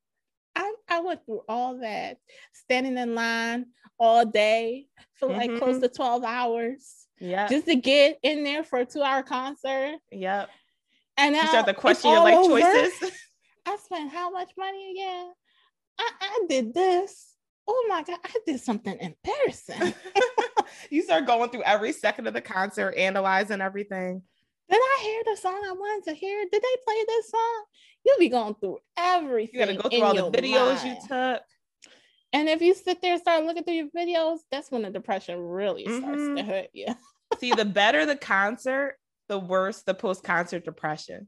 I, 0.55 0.73
I 0.89 0.99
went 1.01 1.23
through 1.25 1.43
all 1.47 1.77
that, 1.79 2.17
standing 2.53 2.97
in 2.97 3.13
line 3.15 3.67
all 3.99 4.25
day 4.25 4.88
for 5.13 5.27
like 5.29 5.55
close 5.57 5.77
Mhm. 5.77 5.82
to 5.82 5.89
12 5.89 6.23
hours 6.23 7.07
Yep. 7.19 7.49
just 7.51 7.65
to 7.67 7.75
get 7.75 8.17
in 8.23 8.43
there 8.43 8.63
for 8.63 8.79
a 8.79 8.86
two 8.86 9.03
hour 9.03 9.21
concert. 9.21 9.99
yep. 10.11 10.49
And 11.17 11.34
now 11.36 11.41
You 11.43 11.47
start 11.49 11.67
to 11.67 11.73
question 11.75 12.09
your 12.09 12.21
life 12.23 12.38
over. 12.38 12.59
choices. 12.59 13.11
I 13.67 13.77
spent 13.77 14.11
how 14.11 14.32
much 14.32 14.49
money 14.57 14.91
again? 14.91 15.34
I, 16.01 16.11
I 16.21 16.45
did 16.49 16.73
this. 16.73 17.35
Oh 17.67 17.85
my 17.87 18.03
God, 18.03 18.19
I 18.23 18.35
did 18.45 18.59
something 18.59 18.97
embarrassing. 18.99 19.93
you 20.89 21.03
start 21.03 21.27
going 21.27 21.49
through 21.49 21.63
every 21.63 21.93
second 21.93 22.27
of 22.27 22.33
the 22.33 22.41
concert, 22.41 22.95
analyzing 22.97 23.61
everything. 23.61 24.21
did 24.69 24.79
I 24.81 24.99
hear 25.03 25.21
the 25.25 25.39
song 25.39 25.61
I 25.67 25.71
wanted 25.73 26.09
to 26.09 26.15
hear? 26.15 26.41
Did 26.51 26.61
they 26.61 26.75
play 26.85 27.03
this 27.07 27.29
song? 27.29 27.63
You'll 28.05 28.19
be 28.19 28.29
going 28.29 28.55
through 28.55 28.79
everything. 28.97 29.59
You 29.59 29.65
got 29.65 29.71
to 29.71 29.77
go 29.77 29.89
through 29.89 30.03
all 30.03 30.31
the 30.31 30.37
videos 30.37 30.83
you 30.83 30.95
took. 31.07 31.43
And 32.33 32.49
if 32.49 32.61
you 32.61 32.73
sit 32.73 33.01
there 33.01 33.13
and 33.13 33.21
start 33.21 33.43
looking 33.43 33.63
through 33.63 33.73
your 33.75 33.89
videos, 33.95 34.39
that's 34.51 34.71
when 34.71 34.81
the 34.83 34.89
depression 34.89 35.39
really 35.39 35.85
starts 35.85 36.23
to 36.23 36.29
Mhm. 36.35 36.45
hurt 36.45 36.69
you. 36.73 36.87
See, 37.39 37.51
the 37.53 37.65
better 37.65 38.05
the 38.05 38.15
concert, 38.15 38.97
the 39.27 39.37
worse 39.37 39.83
the 39.83 39.93
post 39.93 40.23
concert 40.23 40.65
depression. 40.65 41.27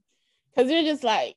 Because 0.55 0.71
you're 0.71 0.83
just 0.83 1.03
like, 1.03 1.35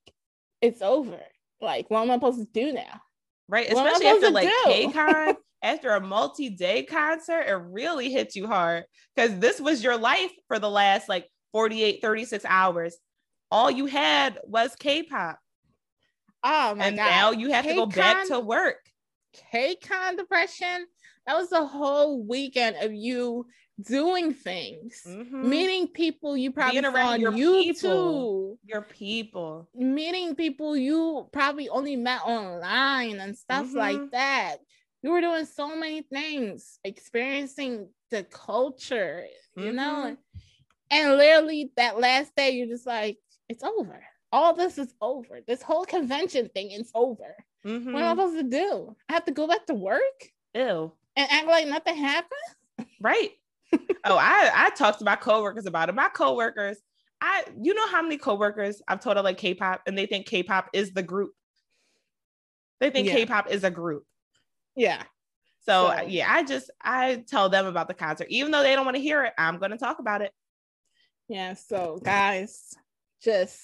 it's 0.62 0.82
over. 0.82 1.20
Like, 1.60 1.90
what 1.90 2.02
am 2.02 2.10
I 2.10 2.14
supposed 2.14 2.38
to 2.38 2.46
do 2.52 2.72
now? 2.72 3.00
Right. 3.48 3.72
What 3.72 3.86
Especially 3.86 4.06
after 4.06 4.30
like? 4.30 4.48
KCON, 4.66 5.36
after 5.62 5.90
a 5.90 6.00
multi 6.00 6.50
day 6.50 6.82
concert, 6.84 7.42
it 7.42 7.54
really 7.54 8.10
hits 8.10 8.36
you 8.36 8.46
hard 8.46 8.84
because 9.14 9.38
this 9.38 9.60
was 9.60 9.82
your 9.82 9.96
life 9.96 10.32
for 10.48 10.58
the 10.58 10.70
last 10.70 11.08
like 11.08 11.28
48, 11.52 12.00
36 12.02 12.44
hours. 12.44 12.96
All 13.50 13.70
you 13.70 13.86
had 13.86 14.38
was 14.44 14.74
K 14.76 15.02
pop. 15.04 15.38
Oh 16.42 16.74
my 16.74 16.86
And 16.86 16.96
God. 16.96 17.10
now 17.10 17.30
you 17.30 17.50
have 17.52 17.64
to 17.64 17.74
go 17.74 17.86
back 17.86 18.26
to 18.28 18.40
work. 18.40 18.78
KCON 19.52 20.16
depression. 20.16 20.86
That 21.26 21.36
was 21.36 21.50
the 21.50 21.66
whole 21.66 22.22
weekend 22.22 22.76
of 22.76 22.92
you 22.92 23.46
doing 23.80 24.32
things, 24.32 25.02
Mhm. 25.06 25.44
meeting 25.44 25.88
people 25.88 26.36
you 26.36 26.50
probably 26.50 26.80
Being 26.80 26.92
saw 26.92 27.08
on 27.08 27.20
YouTube, 27.20 27.74
people. 27.74 28.58
Your 28.64 28.82
people. 28.82 29.68
meeting 29.74 30.34
people 30.34 30.76
you 30.76 31.28
probably 31.32 31.68
only 31.68 31.96
met 31.96 32.22
online 32.24 33.20
and 33.20 33.36
stuff 33.36 33.72
like 33.74 33.96
Mhm. 33.98 34.10
that. 34.12 34.56
You 35.02 35.10
were 35.10 35.20
doing 35.20 35.44
so 35.44 35.76
many 35.76 36.02
things, 36.02 36.78
experiencing 36.84 37.90
the 38.10 38.24
culture, 38.24 39.26
you 39.56 39.72
know, 39.72 40.16
Mhm. 40.16 40.18
and 40.90 41.16
literally 41.16 41.70
that 41.76 41.98
last 42.00 42.34
day, 42.34 42.50
you're 42.50 42.66
just 42.66 42.86
like, 42.86 43.18
it's 43.48 43.62
over. 43.62 44.04
All 44.32 44.54
this 44.54 44.78
is 44.78 44.94
over. 45.00 45.40
This 45.46 45.62
whole 45.62 45.84
convention 45.84 46.48
thing 46.48 46.70
is 46.70 46.90
over. 46.94 47.36
What 47.62 47.72
am 47.72 47.96
I 47.96 48.10
supposed 48.10 48.36
to 48.38 48.42
do? 48.44 48.96
I 49.08 49.12
have 49.14 49.24
to 49.26 49.32
go 49.32 49.46
back 49.46 49.66
to 49.66 49.74
work 49.74 50.32
Ew. 50.54 50.92
and 51.16 51.30
act 51.30 51.46
like 51.46 51.66
nothing 51.68 51.96
happened? 51.96 52.88
Right. 53.00 53.32
oh, 54.04 54.16
I 54.16 54.50
I 54.54 54.70
talked 54.70 54.98
to 55.00 55.04
my 55.04 55.16
coworkers 55.16 55.66
about 55.66 55.88
it. 55.88 55.94
My 55.94 56.08
coworkers, 56.08 56.78
I 57.20 57.44
you 57.60 57.74
know 57.74 57.86
how 57.88 58.02
many 58.02 58.18
coworkers 58.18 58.80
I've 58.88 59.00
told 59.00 59.16
I 59.16 59.20
like 59.20 59.38
K-pop 59.38 59.82
and 59.86 59.96
they 59.96 60.06
think 60.06 60.26
K-pop 60.26 60.70
is 60.72 60.92
the 60.92 61.02
group. 61.02 61.32
They 62.80 62.90
think 62.90 63.06
Yeah. 63.08 63.14
K-pop 63.14 63.50
is 63.50 63.64
a 63.64 63.70
group. 63.70 64.04
Yeah. 64.74 65.02
So, 65.64 65.92
So- 65.96 66.02
yeah, 66.06 66.26
I 66.32 66.44
just 66.44 66.70
I 66.80 67.24
tell 67.26 67.48
them 67.48 67.66
about 67.66 67.88
the 67.88 67.94
concert, 67.94 68.28
even 68.30 68.52
though 68.52 68.62
they 68.62 68.74
don't 68.74 68.84
want 68.84 68.96
to 68.96 69.02
hear 69.02 69.24
it. 69.24 69.32
I'm 69.38 69.58
going 69.58 69.72
to 69.72 69.78
talk 69.78 69.98
about 69.98 70.22
it. 70.22 70.32
Yeah. 71.28 71.54
So 71.54 71.98
guys, 72.04 72.72
just 73.22 73.60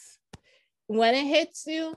when 0.88 1.14
it 1.14 1.26
hits 1.26 1.64
you, 1.66 1.94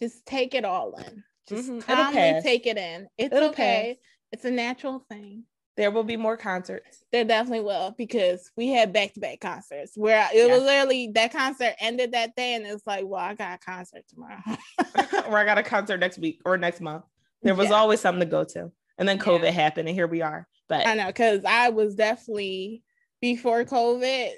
just 0.00 0.26
take 0.26 0.54
it 0.54 0.64
all 0.64 0.94
in. 0.96 1.22
Just 1.48 1.70
Mhm. 1.70 1.82
Calmly 1.82 2.40
take 2.42 2.66
it 2.66 2.76
in. 2.76 3.08
It's 3.16 3.32
It'll 3.34 3.50
okay. 3.50 3.98
It's 4.32 4.44
a 4.44 4.50
natural 4.50 4.98
thing. 5.08 5.44
There 5.76 5.90
will 5.90 6.04
be 6.04 6.16
more 6.16 6.36
concerts. 6.36 7.04
There 7.12 7.24
definitely 7.24 7.60
will 7.60 7.94
because 7.98 8.50
we 8.56 8.68
had 8.68 8.92
back 8.92 9.12
to 9.14 9.20
back 9.20 9.40
concerts 9.40 9.92
where 9.94 10.26
it 10.34 10.50
was 10.50 10.62
literally 10.62 11.10
that 11.14 11.32
concert 11.32 11.74
ended 11.80 12.12
that 12.12 12.34
day, 12.34 12.54
and 12.54 12.64
it's 12.66 12.86
like, 12.86 13.04
well, 13.06 13.20
I 13.20 13.34
got 13.34 13.56
a 13.56 13.58
concert 13.58 14.04
tomorrow. 14.08 14.40
or 15.28 15.36
I 15.36 15.44
got 15.44 15.58
a 15.58 15.62
concert 15.62 15.98
next 15.98 16.18
week 16.18 16.40
or 16.46 16.56
next 16.56 16.80
month. 16.80 17.04
There 17.42 17.54
was 17.54 17.68
Yeah. 17.68 17.76
always 17.76 18.00
something 18.00 18.20
to 18.20 18.26
go 18.30 18.44
to. 18.44 18.72
And 18.98 19.06
then 19.06 19.18
Yeah. 19.18 19.24
COVID 19.24 19.52
happened 19.52 19.88
and 19.88 19.94
here 19.96 20.06
we 20.06 20.22
are. 20.22 20.48
But 20.68 20.86
I 20.86 20.94
know 20.94 21.06
because 21.06 21.44
I 21.44 21.68
was 21.68 21.94
definitely 21.94 22.82
before 23.20 23.64
COVID, 23.64 24.30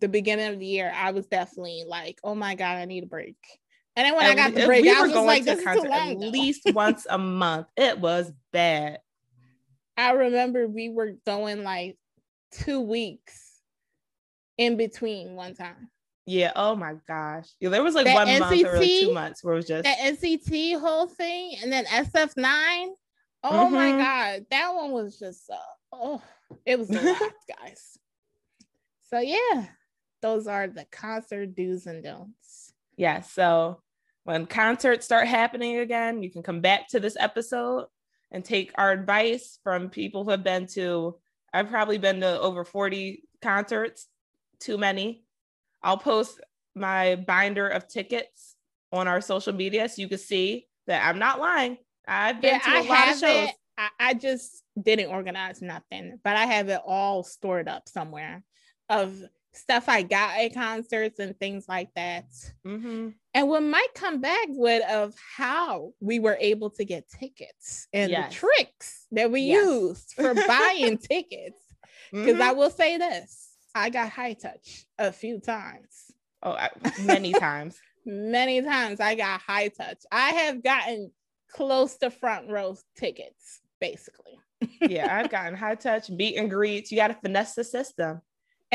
the 0.00 0.08
beginning 0.08 0.52
of 0.52 0.58
the 0.58 0.66
year, 0.66 0.90
I 0.94 1.10
was 1.12 1.26
definitely 1.26 1.84
like, 1.86 2.18
oh 2.24 2.34
my 2.34 2.54
god, 2.54 2.76
I 2.78 2.86
need 2.86 3.04
a 3.04 3.06
break. 3.06 3.36
And 3.94 4.06
then 4.06 4.14
when 4.16 4.26
I 4.26 4.34
got 4.34 4.54
the 4.54 4.66
break, 4.66 4.82
we 4.82 4.90
I 4.90 5.00
was 5.02 5.12
going 5.12 5.26
like, 5.26 5.44
to 5.44 5.50
this 5.50 5.58
is 5.58 5.64
too 5.64 5.70
concert 5.70 5.90
long. 5.90 6.10
at 6.10 6.20
though. 6.20 6.26
least 6.28 6.62
once 6.74 7.06
a 7.08 7.18
month. 7.18 7.66
It 7.76 7.98
was 7.98 8.32
bad. 8.52 8.98
I 9.96 10.12
remember 10.12 10.66
we 10.66 10.88
were 10.90 11.12
going 11.26 11.62
like 11.64 11.96
two 12.52 12.80
weeks 12.80 13.60
in 14.58 14.76
between 14.76 15.34
one 15.34 15.54
time. 15.54 15.90
Yeah. 16.26 16.52
Oh 16.56 16.74
my 16.74 16.94
gosh. 17.06 17.46
Yeah, 17.60 17.68
there 17.68 17.82
was 17.82 17.94
like 17.94 18.06
That 18.06 18.14
one 18.14 18.38
month 18.40 18.64
or 18.66 18.78
two 18.78 19.12
months 19.12 19.44
where 19.44 19.54
it 19.54 19.58
was 19.58 19.66
just 19.68 19.84
That 19.84 19.98
NCT 19.98 20.78
whole 20.80 21.06
thing, 21.06 21.56
and 21.62 21.72
then 21.72 21.84
SF9. 21.86 22.88
Oh 23.44 23.70
my 23.70 23.92
Mhm. 23.92 23.98
god, 23.98 24.46
that 24.50 24.74
one 24.74 24.90
was 24.90 25.18
just 25.18 25.48
uh, 25.50 25.56
oh, 25.92 26.22
it 26.64 26.78
was 26.78 26.90
a 26.90 27.00
lot, 27.00 27.32
guys. 27.60 27.96
So 29.08 29.20
yeah, 29.20 29.66
those 30.20 30.48
are 30.48 30.66
the 30.66 30.84
concert 30.90 31.54
do's 31.54 31.86
and 31.86 32.02
don'ts. 32.02 32.72
yeah. 32.96 33.20
So 33.20 33.82
when 34.24 34.46
concerts 34.46 35.04
start 35.04 35.28
happening 35.28 35.78
again, 35.78 36.24
you 36.24 36.30
can 36.32 36.42
come 36.42 36.60
back 36.60 36.88
to 36.88 36.98
this 36.98 37.16
episode 37.20 37.86
and 38.36 38.44
take 38.44 38.70
our 38.74 38.92
advice 38.92 39.58
from 39.64 39.88
people 39.88 40.22
who 40.22 40.30
have 40.30 40.44
been 40.44 40.66
to. 40.66 41.16
I've 41.54 41.70
probably 41.70 41.96
been 41.96 42.20
to 42.20 42.38
over 42.38 42.66
40 42.66 43.24
concerts, 43.40 44.08
too 44.60 44.76
many. 44.76 45.24
I'll 45.82 45.96
post 45.96 46.42
my 46.74 47.16
binder 47.16 47.66
of 47.66 47.88
tickets 47.88 48.54
on 48.92 49.08
our 49.08 49.22
social 49.22 49.54
media 49.54 49.88
so 49.88 50.02
you 50.02 50.08
can 50.08 50.18
see 50.18 50.68
that 50.86 51.02
I'm 51.08 51.18
not 51.18 51.40
lying. 51.40 51.78
I've 52.06 52.42
been 52.42 52.52
Yeah, 52.52 52.60
to 52.60 52.70
a 52.72 52.82
I 52.82 52.82
lot 52.82 53.08
of 53.08 53.18
shows. 53.18 53.48
it. 53.48 53.54
I, 53.78 53.88
I 53.98 54.14
just 54.14 54.62
didn't 54.80 55.10
organize 55.10 55.62
nothing, 55.62 56.20
but 56.22 56.36
I 56.36 56.44
have 56.44 56.68
it 56.68 56.82
all 56.86 57.24
stored 57.24 57.68
up 57.70 57.88
somewhere 57.88 58.42
of 58.90 59.18
stuff 59.54 59.88
I 59.88 60.02
got 60.02 60.38
at 60.38 60.52
concerts 60.52 61.20
and 61.20 61.38
things 61.38 61.64
like 61.70 61.88
that. 61.96 62.26
hmm 62.66 63.08
And 63.36 63.50
we 63.50 63.60
might 63.60 63.92
come 63.94 64.22
back 64.22 64.46
with 64.48 64.82
of 64.90 65.14
how 65.36 65.92
we 66.00 66.18
were 66.20 66.38
able 66.40 66.70
to 66.70 66.86
get 66.86 67.04
tickets 67.06 67.86
and 67.92 68.10
Yes. 68.10 68.32
the 68.32 68.34
tricks 68.38 69.06
that 69.12 69.30
we 69.30 69.42
Yes. 69.42 69.62
used 69.66 70.12
for 70.14 70.32
buying 70.32 70.96
tickets. 71.12 71.60
Because 72.10 72.36
Mhm. 72.36 72.40
I 72.40 72.52
will 72.52 72.70
say 72.70 72.96
this, 72.96 73.50
I 73.74 73.90
got 73.90 74.08
high 74.08 74.32
touch 74.32 74.86
a 74.98 75.12
few 75.12 75.38
times. 75.38 76.12
oh, 76.42 76.52
I, 76.52 76.70
many 77.02 77.32
times. 77.34 77.78
Many 78.06 78.62
times 78.62 79.00
I 79.00 79.14
got 79.14 79.42
high 79.42 79.68
touch. 79.68 79.98
I 80.10 80.30
have 80.30 80.62
gotten 80.62 81.12
close 81.50 81.96
to 81.98 82.10
front 82.10 82.48
row 82.48 82.74
tickets, 82.96 83.60
basically. 83.82 84.38
Yeah, 84.80 85.14
I've 85.14 85.28
gotten 85.30 85.54
high 85.54 85.74
touch, 85.74 86.08
meet 86.08 86.36
and 86.38 86.48
greets. 86.48 86.90
You 86.90 86.96
got 86.96 87.08
to 87.08 87.14
finesse 87.14 87.54
the 87.54 87.64
system. 87.64 88.22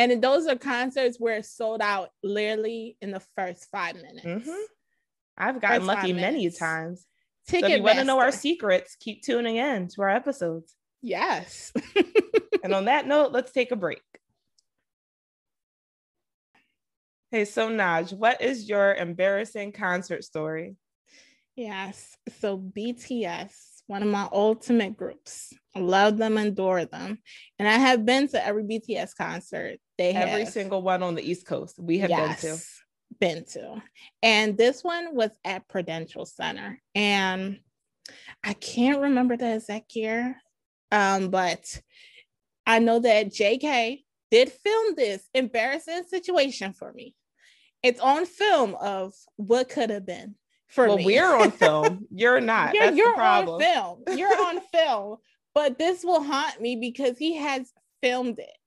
And 0.02 0.22
those 0.22 0.48
are 0.48 0.56
concerts 0.56 1.20
where 1.20 1.38
it 1.38 1.46
sold 1.46 1.80
out 1.80 2.10
literally 2.24 2.98
in 3.02 3.12
the 3.12 3.22
first 3.36 3.70
five 3.70 3.96
minutes. 3.96 4.48
Mhm. 4.48 4.64
I've 5.38 5.62
gotten 5.62 5.82
First 5.82 5.88
lucky 5.88 6.14
many 6.14 6.50
times. 6.50 7.06
So 7.48 7.58
Ticket 7.58 7.72
if 7.72 7.78
you 7.78 7.84
want 7.84 8.00
to 8.00 8.06
know 8.06 8.20
our 8.20 8.32
secrets, 8.32 8.96
keep 9.00 9.22
tuning 9.22 9.58
in 9.58 9.88
to 9.90 10.02
our 10.02 10.10
episodes. 10.10 10.76
yes. 11.02 11.72
And 12.64 12.76
on 12.76 12.86
that 12.86 13.08
note, 13.08 13.32
let's 13.32 13.52
take 13.52 13.72
a 13.72 13.76
break. 13.76 14.04
Hey, 17.32 17.46
so 17.46 17.70
Naj, 17.70 18.14
what 18.14 18.40
is 18.42 18.70
your 18.70 18.94
embarrassing 18.94 19.72
concert 19.72 20.24
story? 20.24 20.76
Yes. 21.56 22.16
So 22.40 22.58
BTS, 22.58 23.82
one 23.88 24.04
of 24.04 24.10
my 24.10 24.30
ultimate 24.32 24.96
groups. 24.96 25.54
I 25.76 25.80
love 25.80 26.18
them, 26.18 26.38
adore 26.38 26.86
them. 26.86 27.18
And 27.58 27.68
I 27.68 27.80
have 27.80 28.06
been 28.06 28.28
to 28.28 28.46
every 28.46 28.64
BTS 28.64 29.16
concert 29.16 29.80
they 30.02 30.14
have. 30.14 30.30
Every 30.30 30.46
single 30.46 30.82
one 30.82 31.04
on 31.04 31.16
the 31.16 31.22
East 31.22 31.46
Coast 31.46 31.80
we 31.80 32.00
have 32.00 32.10
been 32.10 32.36
to. 32.38 32.58
Been 33.20 33.46
to. 33.52 33.82
And 34.24 34.58
this 34.58 34.84
one 34.84 35.16
was 35.16 35.32
at 35.46 35.68
Prudential 35.68 36.26
Center. 36.26 36.82
And 36.96 37.60
I 38.44 38.54
can't 38.54 39.02
remember 39.02 39.38
the 39.38 39.56
exact 39.56 39.96
year. 39.96 40.38
Um, 40.92 41.30
but 41.30 41.82
I 42.66 42.80
know 42.80 43.00
that 43.00 43.28
JK 43.28 44.04
did 44.32 44.52
film 44.52 44.96
this 44.96 45.28
embarrassing 45.34 46.04
situation 46.10 46.74
for 46.74 46.92
me. 46.94 47.16
It's 47.84 48.00
on 48.00 48.26
film 48.26 48.76
of 48.80 49.14
what 49.36 49.70
could 49.70 49.90
have 49.90 50.06
been 50.06 50.36
for 50.68 50.88
Well, 50.88 50.98
me. 50.98 51.06
we're 51.06 51.36
on 51.36 51.52
film. 51.64 52.08
You're 52.12 52.42
not. 52.42 52.74
You're 52.74 52.92
the 52.92 53.14
problem. 53.16 53.56
on 53.56 53.62
film. 54.06 54.18
You're 54.18 54.48
on 54.48 54.60
film. 54.72 55.18
But 55.54 55.78
this 55.78 56.04
will 56.04 56.24
haunt 56.24 56.62
me 56.62 56.78
because 56.78 57.18
he 57.18 57.36
has 57.38 57.72
filmed 58.02 58.40
it. 58.40 58.58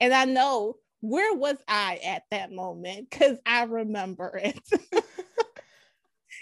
And 0.00 0.12
I 0.12 0.24
know 0.24 0.76
where 1.02 1.34
was 1.34 1.58
I 1.68 2.00
at 2.04 2.22
that 2.30 2.50
moment? 2.52 3.10
Because 3.10 3.36
I 3.44 3.64
remember 3.64 4.38
it. 4.42 4.58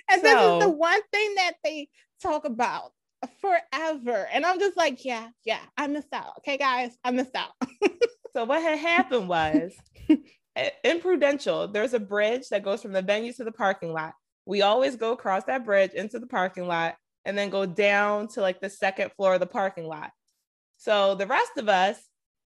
and 0.08 0.22
this 0.22 0.40
is 0.40 0.60
the 0.60 0.70
one 0.70 1.00
thing 1.10 1.34
that 1.36 1.54
they 1.64 1.88
talk 2.22 2.44
about 2.44 2.92
forever. 3.40 4.28
And 4.32 4.44
I'm 4.44 4.60
just 4.60 4.76
like, 4.76 5.04
yeah, 5.04 5.28
yeah, 5.44 5.60
I 5.76 5.86
missed 5.86 6.12
out. 6.12 6.34
Okay, 6.38 6.58
guys, 6.58 6.96
I 7.02 7.10
missed 7.10 7.34
out. 7.34 7.52
So 8.32 8.44
what 8.44 8.62
had 8.62 8.78
happened 8.78 9.28
was 9.28 9.72
i- 10.08 10.18
eh, 10.56 10.70
in 10.84 11.00
Prudential, 11.00 11.66
there's 11.66 11.94
a 11.94 11.98
bridge 11.98 12.48
that 12.50 12.62
goes 12.62 12.80
from 12.80 12.92
the 12.92 13.02
venue 13.02 13.32
to 13.32 13.42
the 13.42 13.50
parking 13.50 13.92
lot. 13.92 14.14
We 14.46 14.62
always 14.62 14.94
go 14.94 15.10
across 15.10 15.42
that 15.46 15.64
bridge 15.64 15.94
into 15.94 16.20
the 16.20 16.28
parking 16.28 16.68
lot 16.68 16.94
and 17.24 17.36
then 17.36 17.50
go 17.50 17.66
down 17.66 18.28
to 18.28 18.40
like 18.40 18.60
the 18.60 18.70
second 18.70 19.10
floor 19.16 19.34
of 19.34 19.40
the 19.40 19.46
parking 19.46 19.86
lot. 19.86 20.12
So 20.78 21.16
the 21.16 21.26
rest 21.26 21.50
of 21.56 21.68
us 21.68 22.00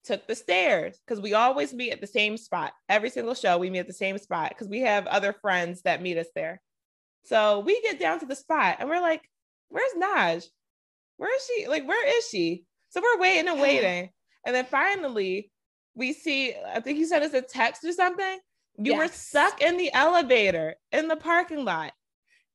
took 0.05 0.27
the 0.27 0.35
stairs 0.35 0.99
because 1.07 1.21
we 1.21 1.35
always 1.35 1.73
meet 1.73 1.93
at 1.93 2.01
the 2.01 2.07
same 2.07 2.37
spot. 2.37 2.73
Every 2.89 3.11
single 3.11 3.35
show, 3.35 3.59
we 3.59 3.71
meet 3.71 3.81
at 3.81 3.87
the 3.87 3.93
same 3.93 4.19
spot 4.19 4.51
because 4.51 4.69
we 4.69 4.81
have 4.81 5.07
other 5.07 5.33
friends 5.33 5.83
that 5.83 6.03
meet 6.03 6.19
us 6.19 6.29
there. 6.35 6.61
So 7.25 7.61
we 7.61 7.81
get 7.83 7.99
down 7.99 8.21
to 8.21 8.27
the 8.27 8.37
spot 8.37 8.77
and 8.79 8.89
we're 8.89 9.01
like, 9.01 9.23
where's 9.69 9.93
Naj? 9.97 10.47
Where 11.17 11.35
is 11.35 11.47
she? 11.47 11.67
Like, 11.69 11.87
where 11.89 12.19
is 12.19 12.29
she? 12.29 12.65
So 12.91 13.01
we're 13.01 13.21
waiting 13.21 13.49
and 13.49 13.61
waiting. 13.61 14.11
And 14.47 14.55
then 14.55 14.67
finally, 14.67 15.51
we 15.95 16.13
see, 16.13 16.55
I 16.55 16.81
think 16.81 16.99
he 16.99 17.07
sent 17.07 17.25
us 17.25 17.35
a 17.35 17.41
text 17.43 17.85
or 17.85 17.93
something. 17.93 18.39
You 18.77 18.97
were 18.97 19.09
stuck 19.09 19.63
in 19.63 19.77
the 19.77 19.93
elevator 19.93 20.75
in 20.93 21.09
the 21.09 21.17
parking 21.17 21.65
lot. 21.65 21.93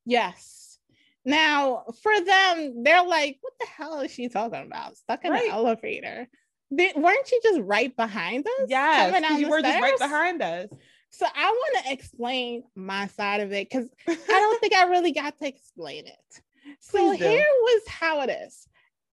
Yes. 0.05 0.77
Now, 1.25 1.85
for 2.01 2.13
them, 2.19 2.83
they're 2.83 3.05
like, 3.05 3.37
what 3.41 3.53
the 3.59 3.67
hell 3.67 4.01
is 4.01 4.11
she 4.11 4.29
talking 4.29 4.65
about? 4.65 4.97
Stuck 4.97 5.23
in 5.25 5.31
Right. 5.31 5.47
the 5.47 5.53
elevator. 5.53 6.27
Did, 6.75 6.95
weren't 6.95 7.31
you 7.31 7.39
just 7.43 7.61
right 7.61 7.95
behind 7.95 8.45
us? 8.45 8.67
Yes, 8.69 9.07
coming 9.07 9.21
'cause 9.23 9.29
down 9.31 9.39
you 9.41 9.49
were 9.49 9.61
just 9.61 9.81
right 9.81 9.97
behind 9.99 10.41
us. 10.41 10.69
So 11.09 11.25
I 11.35 11.49
want 11.49 11.85
to 11.85 11.91
explain 11.93 12.63
my 12.75 13.07
side 13.07 13.41
of 13.41 13.51
it 13.51 13.67
because 13.69 13.89
I 14.07 14.13
don't 14.39 14.61
think 14.61 14.75
I 14.75 14.83
really 14.83 15.11
got 15.11 15.37
to 15.39 15.47
explain 15.47 16.05
it. 16.05 16.41
So 16.79 17.11
here 17.11 17.45
was 17.61 17.81
how 17.87 18.21
it 18.21 18.29
is. 18.29 18.67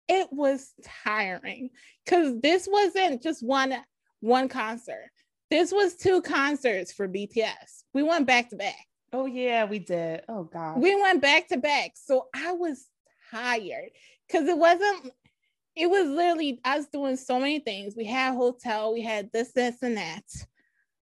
It 0.09 0.29
was 0.31 0.73
tiring 1.05 1.71
because 2.05 2.39
this 2.41 2.69
wasn't 2.71 3.23
just 3.23 3.43
one 3.43 3.75
one 4.21 4.49
concert. 4.49 5.11
This 5.51 5.73
was 5.73 5.95
two 5.97 6.21
concerts 6.23 6.93
for 6.93 7.09
BTS. 7.09 7.85
We 7.95 8.03
went 8.03 8.27
back 8.27 8.51
to 8.51 8.57
back. 8.57 8.87
Oh 9.13 9.27
yeah, 9.27 9.65
we 9.65 9.79
did. 9.79 10.23
Oh 10.29 10.45
god. 10.45 10.79
We 10.81 11.01
went 11.01 11.23
back 11.23 11.49
to 11.49 11.57
back. 11.57 11.93
So 11.95 12.27
I 12.35 12.53
was 12.53 12.87
tired 13.31 13.91
because 14.29 14.49
it 14.49 14.59
wasn't, 14.59 15.13
it 15.77 15.89
was 15.91 16.09
literally 16.09 16.61
us 16.65 16.87
doing 16.87 17.17
so 17.17 17.39
many 17.39 17.61
things. 17.61 17.95
We 17.97 18.07
had 18.07 18.35
hotel, 18.35 18.95
we 18.95 19.03
had 19.03 19.31
this, 19.33 19.53
this, 19.53 19.83
and 19.83 19.97
that. 19.99 20.25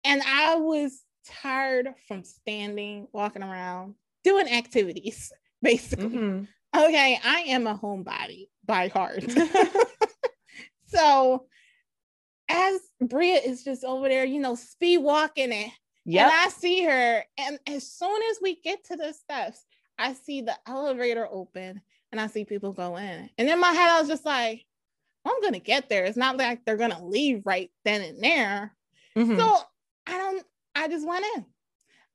And 0.03 0.22
I 0.26 0.55
was 0.55 1.03
tired 1.26 1.89
from 2.07 2.24
standing, 2.24 3.07
walking 3.13 3.43
around, 3.43 3.95
doing 4.24 4.47
activities, 4.49 5.32
basically. 5.61 6.09
Mhm. 6.09 6.47
Okay, 6.76 7.20
I 7.24 7.39
am 7.47 7.68
a 7.68 7.78
homebody 7.78 8.49
by 8.66 8.89
heart. 8.89 9.24
so 10.88 11.45
as 12.49 12.80
Bria 13.01 13.38
is 13.38 13.63
just 13.63 13.84
over 13.84 14.09
there, 14.09 14.26
you 14.26 14.39
know, 14.39 14.55
speed 14.55 14.99
walking 14.99 15.51
it. 15.51 15.72
Yeah. 16.05 16.26
And 16.26 16.32
I 16.34 16.49
see 16.49 16.84
her, 16.84 17.24
and 17.38 17.59
as 17.68 17.89
soon 17.91 18.22
as 18.30 18.38
we 18.41 18.61
get 18.61 18.84
to 18.86 18.95
the 18.95 19.13
steps, 19.13 19.66
I 19.97 20.13
see 20.13 20.41
the 20.41 20.55
elevator 20.68 21.28
open. 21.32 21.82
And 22.12 22.22
I 22.22 22.28
see 22.28 22.45
people 22.45 22.72
go 22.72 22.97
in. 22.97 23.30
And 23.38 23.49
in 23.49 23.60
my 23.60 23.72
head, 23.72 23.89
I 23.89 23.99
was 23.99 24.10
just 24.10 24.26
like, 24.26 24.66
I'm 25.26 25.41
gonna 25.41 25.60
get 25.60 25.89
there. 25.89 26.06
It's 26.06 26.18
not 26.18 26.38
like 26.38 26.64
they're 26.66 26.78
gonna 26.78 27.03
leave 27.03 27.41
right 27.45 27.72
then 27.84 28.01
and 28.01 28.24
there. 28.24 28.76
Mm-hmm. 29.18 29.38
So 29.38 29.58
I 30.08 30.18
don't, 30.18 30.45
I 30.76 30.88
just 30.88 31.08
went 31.08 31.26
in. 31.36 31.45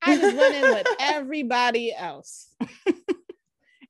I 0.03 0.17
just 0.17 0.37
went 0.37 0.55
in 0.55 0.63
with 0.63 0.87
everybody 1.01 1.93
else. 1.95 2.55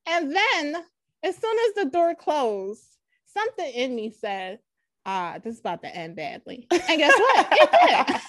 and 0.06 0.34
then 0.34 0.76
as 1.22 1.36
soon 1.36 1.56
as 1.68 1.84
the 1.84 1.90
door 1.90 2.14
closed, 2.14 2.82
something 3.26 3.72
in 3.72 3.94
me 3.94 4.10
said, 4.10 4.58
ah, 5.06 5.38
this 5.42 5.54
is 5.54 5.60
about 5.60 5.82
to 5.82 5.94
end 5.94 6.16
badly. 6.16 6.66
And 6.70 6.98
guess 6.98 7.18
what? 7.18 7.48
It 7.52 8.06
did. 8.08 8.20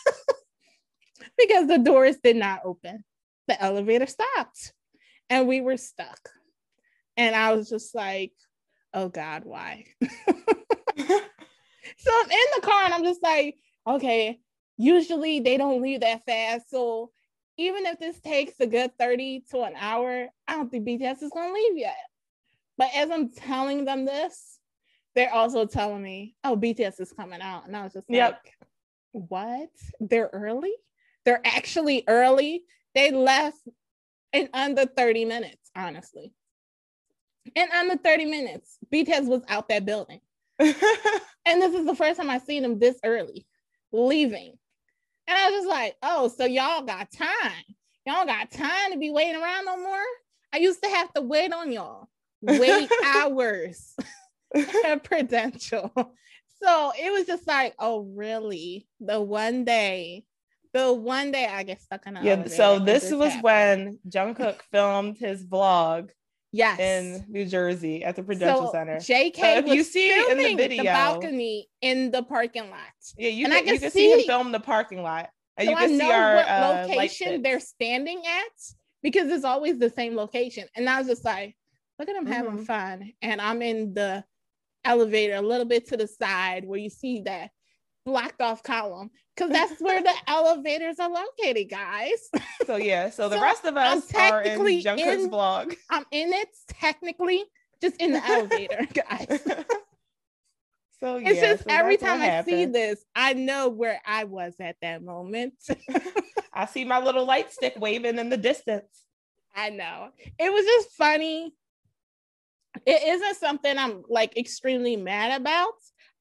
because 1.37 1.67
the 1.67 1.77
doors 1.77 2.17
did 2.23 2.35
not 2.35 2.61
open. 2.65 3.03
The 3.47 3.61
elevator 3.61 4.07
stopped 4.07 4.73
and 5.29 5.47
we 5.47 5.61
were 5.61 5.77
stuck. 5.77 6.29
And 7.21 7.35
I 7.35 7.53
was 7.53 7.69
just 7.69 7.93
like, 7.93 8.31
oh 8.95 9.07
God, 9.07 9.43
why? 9.45 9.85
so 10.01 10.07
I'm 10.97 12.31
in 12.31 12.47
the 12.55 12.61
car 12.63 12.83
and 12.83 12.95
I'm 12.95 13.03
just 13.03 13.21
like, 13.21 13.57
okay, 13.85 14.39
usually 14.77 15.39
they 15.39 15.57
don't 15.57 15.83
leave 15.83 15.99
that 15.99 16.25
fast. 16.25 16.71
So 16.71 17.11
even 17.57 17.85
if 17.85 17.99
this 17.99 18.19
takes 18.21 18.59
a 18.59 18.65
good 18.65 18.97
30 18.97 19.43
to 19.51 19.61
an 19.61 19.73
hour, 19.77 20.29
I 20.47 20.55
don't 20.55 20.71
think 20.71 20.87
BTS 20.87 21.21
is 21.21 21.29
going 21.29 21.49
to 21.49 21.53
leave 21.53 21.77
yet. 21.77 21.95
But 22.79 22.89
as 22.95 23.11
I'm 23.11 23.29
telling 23.29 23.85
them 23.85 24.05
this, 24.05 24.57
they're 25.13 25.31
also 25.31 25.67
telling 25.67 26.01
me, 26.01 26.35
oh, 26.43 26.57
BTS 26.57 26.99
is 27.01 27.13
coming 27.13 27.41
out. 27.41 27.67
And 27.67 27.77
I 27.77 27.83
was 27.83 27.93
just 27.93 28.07
yep. 28.09 28.41
like, 28.43 28.69
what? 29.11 29.69
They're 29.99 30.31
early? 30.33 30.73
They're 31.23 31.45
actually 31.45 32.03
early. 32.07 32.63
They 32.95 33.11
left 33.11 33.59
in 34.33 34.49
under 34.55 34.87
30 34.87 35.25
minutes, 35.25 35.69
honestly. 35.75 36.33
In 37.55 37.67
under 37.71 37.97
30 37.97 38.25
minutes, 38.25 38.77
BTS 38.93 39.27
was 39.27 39.41
out 39.47 39.69
that 39.69 39.85
building. 39.85 40.21
and 40.59 40.75
this 41.61 41.73
is 41.73 41.85
the 41.85 41.95
first 41.95 42.19
time 42.19 42.29
I 42.29 42.39
seen 42.39 42.63
them 42.63 42.79
this 42.79 42.99
early, 43.03 43.45
leaving. 43.91 44.57
And 45.27 45.37
I 45.37 45.49
was 45.49 45.59
just 45.59 45.67
like, 45.67 45.95
oh, 46.03 46.27
so 46.27 46.45
y'all 46.45 46.83
got 46.83 47.11
time. 47.11 47.65
Y'all 48.05 48.25
got 48.25 48.51
time 48.51 48.91
to 48.91 48.97
be 48.97 49.11
waiting 49.11 49.41
around 49.41 49.65
no 49.65 49.77
more. 49.77 50.03
I 50.53 50.57
used 50.57 50.83
to 50.83 50.89
have 50.89 51.13
to 51.13 51.21
wait 51.21 51.53
on 51.53 51.71
y'all, 51.71 52.09
wait 52.41 52.89
hours 53.05 53.95
at 54.85 55.03
Prudential. 55.03 55.91
So 56.61 56.91
it 56.99 57.11
was 57.11 57.25
just 57.25 57.47
like, 57.47 57.73
oh, 57.79 58.01
really? 58.01 58.87
The 58.99 59.21
one 59.21 59.65
day 59.65 60.25
the 60.73 60.93
one 60.93 61.31
day 61.31 61.45
I 61.45 61.63
get 61.63 61.81
stuck 61.81 62.05
in 62.07 62.17
yeah. 62.21 62.45
So 62.45 62.79
this, 62.79 63.03
this 63.03 63.13
was 63.13 63.33
happened. 63.33 63.43
when 63.43 63.99
Jungkook 64.09 64.61
filmed 64.71 65.17
his 65.17 65.45
vlog. 65.45 66.09
Yes, 66.53 66.79
in 66.79 67.25
New 67.29 67.45
Jersey 67.45 68.03
at 68.03 68.15
the 68.15 68.23
Prudential 68.23 68.67
so 68.67 68.71
Center. 68.73 68.97
JK, 68.97 69.65
so 69.65 69.73
you 69.73 69.83
see 69.83 70.11
in 70.29 70.37
the 70.37 70.55
video, 70.55 70.83
the 70.83 70.83
balcony 70.83 71.69
in 71.81 72.11
the 72.11 72.23
parking 72.23 72.69
lot. 72.69 72.79
Yeah, 73.17 73.29
you 73.29 73.45
and 73.45 73.53
can, 73.53 73.63
I 73.63 73.65
can, 73.65 73.73
you 73.75 73.79
can 73.79 73.91
see, 73.91 74.11
see 74.11 74.19
him 74.21 74.27
film 74.27 74.51
the 74.51 74.59
parking 74.59 75.01
lot, 75.01 75.29
and 75.57 75.67
so 75.67 75.71
you 75.71 75.77
can 75.77 75.95
I 75.95 75.97
see 75.97 76.11
our 76.11 76.37
uh, 76.37 76.87
location 76.87 77.41
they're 77.41 77.61
standing 77.61 78.21
at 78.25 78.73
because 79.01 79.31
it's 79.31 79.45
always 79.45 79.79
the 79.79 79.89
same 79.89 80.15
location. 80.15 80.67
And 80.75 80.89
I 80.89 80.99
was 80.99 81.07
just 81.07 81.23
like, 81.23 81.55
look 81.97 82.09
at 82.09 82.15
them 82.15 82.25
mm-hmm. 82.25 82.33
having 82.33 82.65
fun, 82.65 83.13
and 83.21 83.39
I'm 83.39 83.61
in 83.61 83.93
the 83.93 84.25
elevator 84.83 85.35
a 85.35 85.41
little 85.41 85.65
bit 85.65 85.87
to 85.87 85.97
the 85.97 86.07
side 86.07 86.65
where 86.65 86.79
you 86.79 86.89
see 86.89 87.21
that 87.21 87.51
blocked 88.05 88.41
off 88.41 88.63
column 88.63 89.09
because 89.35 89.51
that's 89.51 89.81
where 89.81 90.01
the 90.01 90.13
elevators 90.27 90.99
are 90.99 91.09
located, 91.09 91.69
guys. 91.69 92.29
So 92.65 92.75
yeah, 92.75 93.09
so 93.09 93.29
the 93.29 93.37
so 93.37 93.41
rest 93.41 93.65
of 93.65 93.77
us 93.77 94.13
are 94.15 94.41
in 94.41 94.59
Jungkook's 94.59 95.27
vlog. 95.27 95.75
I'm 95.89 96.05
in 96.11 96.33
it 96.33 96.49
technically, 96.67 97.43
just 97.81 97.97
in 97.97 98.13
the 98.13 98.25
elevator, 98.25 98.87
guys. 98.93 99.41
So 100.99 101.17
yeah, 101.17 101.29
it's 101.29 101.41
just 101.41 101.63
so 101.63 101.69
every 101.71 101.97
time 101.97 102.21
I 102.21 102.43
see 102.43 102.65
this, 102.65 103.03
I 103.15 103.33
know 103.33 103.69
where 103.69 103.99
I 104.05 104.25
was 104.25 104.53
at 104.59 104.75
that 104.83 105.01
moment. 105.01 105.55
I 106.53 106.67
see 106.67 106.85
my 106.85 106.99
little 106.99 107.25
light 107.25 107.51
stick 107.51 107.73
waving 107.75 108.19
in 108.19 108.29
the 108.29 108.37
distance. 108.37 108.85
I 109.55 109.71
know. 109.71 110.09
It 110.37 110.53
was 110.53 110.63
just 110.63 110.91
funny. 110.91 111.55
It 112.85 113.01
isn't 113.03 113.37
something 113.37 113.75
I'm 113.75 114.03
like 114.09 114.37
extremely 114.37 114.95
mad 114.95 115.41
about. 115.41 115.73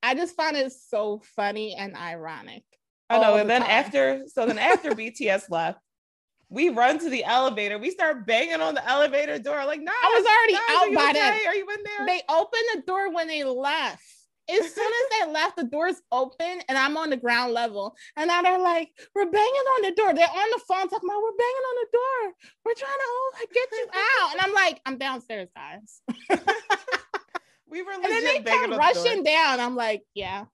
I 0.02 0.14
just 0.14 0.36
find 0.36 0.56
it 0.56 0.72
so 0.72 1.22
funny 1.36 1.74
and 1.74 1.96
ironic. 1.96 2.64
I 3.08 3.18
know. 3.18 3.34
And 3.34 3.48
the 3.48 3.52
then 3.52 3.62
time. 3.62 3.70
after, 3.70 4.22
so 4.28 4.46
then 4.46 4.58
after 4.58 4.90
BTS 4.94 5.50
left, 5.50 5.78
we 6.48 6.68
run 6.68 6.98
to 6.98 7.08
the 7.08 7.24
elevator. 7.24 7.78
We 7.78 7.90
start 7.90 8.26
banging 8.26 8.60
on 8.60 8.74
the 8.74 8.88
elevator 8.88 9.38
door. 9.38 9.64
Like, 9.64 9.80
no, 9.80 9.92
I 9.92 10.08
was 10.16 10.26
already 10.26 10.54
out 10.70 10.94
by 10.94 11.10
okay? 11.10 11.18
then. 11.18 11.46
Are 11.46 11.54
you 11.54 11.66
in 11.68 11.82
there? 11.84 12.06
They 12.06 12.22
opened 12.28 12.62
the 12.74 12.82
door 12.86 13.12
when 13.12 13.28
they 13.28 13.44
left. 13.44 14.02
As 14.48 14.74
soon 14.74 14.92
as 14.92 15.26
they 15.26 15.32
left, 15.32 15.56
the 15.56 15.64
doors 15.64 16.02
open 16.10 16.60
and 16.68 16.76
I'm 16.76 16.96
on 16.96 17.10
the 17.10 17.16
ground 17.16 17.52
level. 17.52 17.94
And 18.16 18.26
now 18.26 18.42
they're 18.42 18.58
like, 18.58 18.88
we're 19.14 19.30
banging 19.30 19.44
on 19.44 19.82
the 19.82 19.92
door. 19.92 20.12
They're 20.12 20.26
on 20.26 20.50
the 20.50 20.60
phone 20.66 20.88
talking 20.88 21.08
about, 21.08 21.22
we're 21.22 21.38
banging 21.38 21.66
on 21.68 21.76
the 21.76 21.88
door. 21.92 22.34
We're 22.64 22.74
trying 22.74 22.90
to 22.90 23.06
oh, 23.06 23.32
get 23.54 23.68
you 23.70 23.86
out. 23.94 24.32
And 24.32 24.40
I'm 24.40 24.52
like, 24.52 24.80
I'm 24.86 24.98
downstairs, 24.98 25.48
guys. 25.54 26.02
we 27.70 27.82
were 27.82 27.92
and 27.92 28.04
then 28.04 28.24
they 28.24 28.42
come 28.42 28.72
rushing 28.72 29.22
down. 29.22 29.60
I'm 29.60 29.76
like, 29.76 30.02
yeah, 30.14 30.44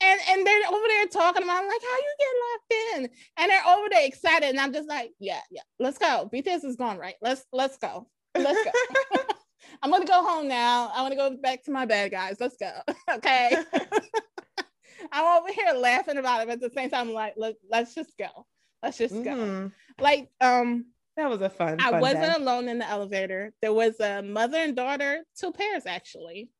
and 0.00 0.20
and 0.30 0.46
they're 0.46 0.68
over 0.68 0.86
there 0.88 1.06
talking 1.06 1.42
about 1.42 1.64
like 1.64 1.82
how 1.82 1.96
you 1.96 2.14
get 2.18 2.28
locked 2.44 2.72
in? 2.96 3.08
And 3.38 3.50
they're 3.50 3.76
over 3.76 3.88
there 3.90 4.06
excited. 4.06 4.50
And 4.50 4.60
i'm 4.60 4.72
just 4.72 4.88
like 4.88 5.10
yeah 5.18 5.40
yeah 5.50 5.62
let's 5.78 5.98
go. 5.98 6.28
Bts 6.32 6.64
is 6.64 6.76
gone 6.76 6.98
right? 6.98 7.16
Let's 7.20 7.44
let's 7.52 7.76
go. 7.78 8.08
Let's 8.36 8.62
go. 8.64 9.20
I'm 9.82 9.90
gonna 9.90 10.06
go 10.06 10.24
home 10.24 10.48
now. 10.48 10.90
I 10.94 11.02
want 11.02 11.12
to 11.12 11.16
go 11.16 11.36
back 11.36 11.64
to 11.64 11.70
my 11.70 11.86
bed 11.86 12.10
guys. 12.10 12.36
Let's 12.40 12.56
go. 12.56 12.70
Okay. 13.10 13.56
I'm 15.12 15.42
over 15.42 15.52
here 15.52 15.74
laughing 15.74 16.16
about 16.16 16.42
it 16.42 16.46
but 16.46 16.54
at 16.54 16.60
the 16.60 16.70
same 16.70 16.90
time 16.90 17.08
I'm 17.08 17.14
like 17.14 17.34
Let, 17.36 17.56
let's 17.70 17.94
just 17.94 18.16
go. 18.18 18.46
Let's 18.82 18.98
just 18.98 19.14
mm-hmm. 19.14 19.66
go 19.66 19.70
like 20.00 20.30
um 20.40 20.86
that 21.16 21.30
was 21.30 21.40
a 21.40 21.50
fun. 21.50 21.80
I 21.80 21.90
fun 21.90 22.00
wasn't 22.00 22.36
day. 22.36 22.42
alone 22.42 22.68
in 22.68 22.78
the 22.78 22.88
elevator. 22.88 23.52
There 23.62 23.72
was 23.72 23.98
a 24.00 24.22
mother 24.22 24.58
and 24.58 24.74
daughter, 24.74 25.22
two 25.38 25.52
pairs 25.52 25.84
actually, 25.86 26.50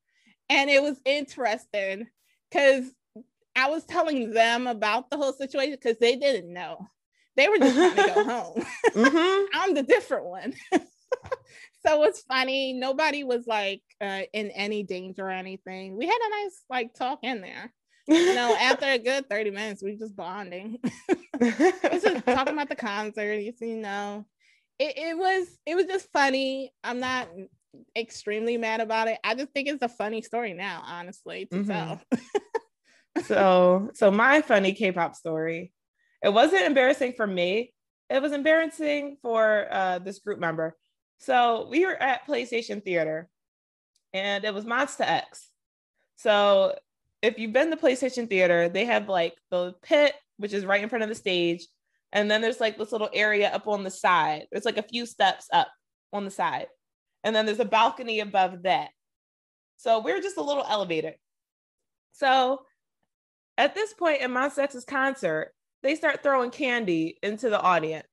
and 0.49 0.71
it 0.71 0.83
was 0.83 1.01
interesting 1.05 2.07
because 2.51 2.91
I 3.57 3.71
was 3.71 3.85
telling 3.85 4.33
them 4.33 4.67
about 4.67 5.11
the 5.11 5.17
whole 5.17 5.33
situation 5.33 5.79
because 5.81 5.99
they 5.99 6.17
didn't 6.17 6.53
know. 6.53 6.89
They 7.37 7.49
were 7.49 7.59
just 7.59 7.75
trying 7.75 7.97
to 7.97 8.15
go 8.15 8.25
home. 8.25 8.65
Mm-hmm. 8.91 9.45
I'm 9.55 9.75
the 9.75 9.83
different 9.83 10.27
one. 10.27 10.55
so 11.87 12.05
it's 12.05 12.23
funny. 12.23 12.73
Nobody 12.73 13.25
was 13.25 13.47
like 13.47 13.83
uh, 14.01 14.23
in 14.33 14.51
any 14.51 14.83
danger 14.83 15.27
or 15.27 15.31
anything. 15.31 15.97
We 15.97 16.07
had 16.07 16.19
a 16.19 16.43
nice 16.43 16.63
like 16.71 16.95
talk 16.95 17.21
in 17.23 17.41
there. 17.41 17.73
You 18.07 18.35
know, 18.35 18.55
after 18.61 18.85
a 18.85 18.99
good 18.99 19.31
30 19.31 19.51
minutes, 19.51 19.83
we 19.83 19.97
just 19.97 20.15
bonding. 20.15 20.79
We 21.41 21.51
just 21.51 22.27
talking 22.27 22.53
about 22.53 22.69
the 22.69 22.77
concert. 22.77 23.37
You 23.37 23.53
see, 23.53 23.71
you 23.71 23.77
know, 23.77 24.27
it, 24.79 24.97
it 24.97 25.19
was 25.19 25.47
it 25.67 25.75
was 25.75 25.87
just 25.87 26.11
funny. 26.13 26.73
I'm 26.83 27.01
not 27.01 27.29
extremely 27.97 28.57
mad 28.57 28.81
about 28.81 29.09
it. 29.09 29.19
I 29.25 29.35
just 29.35 29.53
think 29.53 29.69
it's 29.69 29.83
a 29.83 29.89
funny 29.89 30.23
story 30.23 30.53
now, 30.53 30.83
honestly, 30.85 31.47
to 31.47 31.57
mm-hmm. 31.57 31.71
tell 31.71 32.01
so 33.25 33.91
so 33.95 34.11
my 34.11 34.43
funny 34.43 34.73
K-pop 34.73 35.15
story. 35.15 35.73
It 36.23 36.33
wasn't 36.33 36.65
embarrassing 36.65 37.13
for 37.15 37.27
me. 37.27 37.75
It 38.09 38.23
was 38.23 38.33
embarrassing 38.33 39.19
for 39.21 39.67
uh, 39.71 39.99
this 39.99 40.21
group 40.21 40.39
member. 40.39 40.77
So 41.19 41.69
we 41.71 41.85
were 41.85 42.01
at 42.01 42.27
PlayStation 42.27 42.83
Theater, 42.83 43.29
and 44.13 44.45
it 44.45 44.55
was 44.55 44.65
Monsta 44.65 45.03
X. 45.03 45.51
So 46.17 46.77
if 47.23 47.39
you've 47.39 47.53
been 47.53 47.71
to 47.71 47.77
PlayStation 47.77 48.29
Theater, 48.29 48.69
they 48.69 48.87
have 48.87 49.09
like 49.09 49.35
the 49.51 49.75
pit, 49.83 50.15
which 50.39 50.53
is 50.53 50.65
right 50.65 50.83
in 50.83 50.89
front 50.89 51.03
of 51.03 51.09
the 51.09 51.15
stage, 51.15 51.67
and 52.15 52.31
then 52.31 52.41
there's 52.41 52.61
like 52.61 52.79
this 52.79 52.93
little 52.93 53.11
area 53.13 53.51
up 53.51 53.69
on 53.69 53.83
the 53.83 53.91
side. 53.91 54.47
There's 54.51 54.65
like 54.65 54.79
a 54.79 54.83
few 54.83 55.05
steps 55.05 55.49
up 55.53 55.69
on 56.13 56.25
the 56.25 56.31
side, 56.31 56.69
and 57.23 57.37
then 57.37 57.45
there's 57.45 57.61
a 57.61 57.67
balcony 57.67 58.21
above 58.21 58.63
that. 58.63 58.89
So 59.77 60.01
we're 60.01 60.23
just 60.23 60.39
a 60.39 60.43
little 60.43 60.65
elevator. 60.67 61.15
So 62.13 62.63
at 63.59 63.75
this 63.75 63.93
point 63.93 64.23
in 64.23 64.31
Monsta 64.31 64.61
X's 64.61 64.85
concert, 64.85 65.53
they 65.83 65.97
start 65.97 66.23
throwing 66.23 66.51
candy 66.51 67.19
into 67.23 67.51
the 67.51 67.61
audience. 67.61 68.07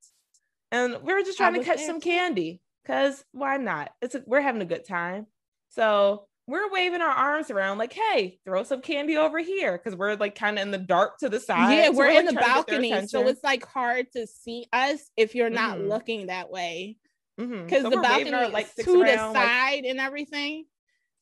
And 0.70 0.98
we 1.02 1.12
were 1.12 1.22
just 1.22 1.38
trying 1.38 1.54
to 1.54 1.64
catch 1.64 1.78
there. 1.78 1.86
some 1.86 2.00
candy 2.00 2.60
because 2.82 3.24
why 3.32 3.56
not? 3.56 3.90
It's 4.00 4.14
a, 4.14 4.22
we're 4.26 4.40
having 4.40 4.62
a 4.62 4.66
good 4.66 4.86
time. 4.86 5.26
So 5.68 6.26
we're 6.52 6.70
waving 6.70 7.00
our 7.00 7.08
arms 7.08 7.50
around 7.50 7.78
like, 7.78 7.94
hey, 7.94 8.38
throw 8.44 8.62
some 8.62 8.82
candy 8.82 9.16
over 9.16 9.38
here 9.38 9.72
because 9.78 9.96
we're 9.96 10.16
like 10.16 10.34
kind 10.34 10.58
of 10.58 10.62
in 10.62 10.70
the 10.70 10.76
dark 10.76 11.16
to 11.20 11.30
the 11.30 11.40
side. 11.40 11.72
Yeah, 11.72 11.86
so 11.86 11.92
we're, 11.92 12.08
we're 12.08 12.20
in 12.20 12.26
like, 12.26 12.34
the 12.34 12.40
balcony. 12.42 13.06
So 13.06 13.26
it's 13.26 13.42
like 13.42 13.64
hard 13.64 14.12
to 14.12 14.26
see 14.26 14.66
us 14.70 15.00
if 15.16 15.34
you're 15.34 15.48
not 15.48 15.78
mm-hmm. 15.78 15.88
looking 15.88 16.26
that 16.26 16.50
way. 16.50 16.98
Because 17.38 17.50
mm-hmm. 17.50 17.84
so 17.84 17.88
the 17.88 18.02
balcony 18.02 18.34
our, 18.34 18.50
like, 18.50 18.72
to 18.74 18.98
the 19.02 19.16
side 19.16 19.32
like... 19.32 19.84
and 19.86 19.98
everything. 19.98 20.66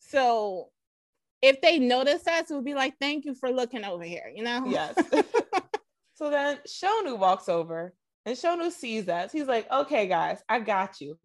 So 0.00 0.70
if 1.40 1.60
they 1.60 1.78
notice 1.78 2.26
us, 2.26 2.50
it 2.50 2.54
would 2.54 2.64
be 2.64 2.74
like, 2.74 2.94
thank 3.00 3.24
you 3.24 3.36
for 3.36 3.52
looking 3.52 3.84
over 3.84 4.02
here, 4.02 4.32
you 4.34 4.42
know? 4.42 4.64
Yes. 4.66 4.96
so 6.14 6.28
then 6.30 6.58
Shonu 6.66 7.16
walks 7.16 7.48
over 7.48 7.94
and 8.26 8.36
Shonu 8.36 8.72
sees 8.72 9.08
us. 9.08 9.30
He's 9.30 9.46
like, 9.46 9.70
okay, 9.70 10.08
guys, 10.08 10.42
I 10.48 10.58
got 10.58 11.00
you. 11.00 11.16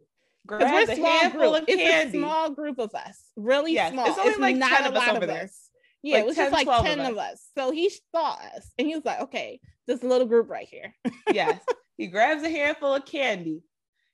We're 0.50 0.58
a 0.92 0.96
small 0.96 1.06
handful 1.20 1.52
group. 1.52 1.64
of 1.64 1.70
It's 1.70 1.82
candy. 1.82 2.18
a 2.18 2.22
small 2.22 2.50
group 2.52 2.80
of 2.80 2.94
us, 2.96 3.24
really 3.36 3.74
Yes, 3.74 3.92
small. 3.94 4.08
it's 4.08 4.20
only 4.20 4.40
like 4.40 4.56
not 4.58 4.70
10 4.72 4.86
a 4.86 4.90
of 4.90 4.96
us 4.96 5.10
over 5.10 5.18
of 5.22 5.28
there. 5.28 5.44
us. 5.44 5.70
Yeah, 6.04 6.16
Like 6.16 6.24
it 6.24 6.28
was 6.28 6.36
10, 6.36 6.46
just 6.46 6.54
like 6.54 6.66
12 6.66 6.80
of 6.80 6.86
10 6.86 7.00
of 7.00 7.18
us. 7.18 7.34
us. 7.34 7.50
So 7.58 7.72
he 7.72 7.90
saw 8.14 8.34
us 8.56 8.72
and 8.78 8.88
he 8.88 8.96
was 8.96 9.04
like, 9.06 9.22
okay, 9.22 9.60
this 9.88 10.04
little 10.04 10.28
group 10.28 10.50
right 10.50 10.68
here. 10.68 10.94
yes. 11.34 11.60
He 11.98 12.08
grabs 12.08 12.44
a 12.44 12.50
handful 12.50 12.94
of 12.94 13.06
candy. 13.06 13.62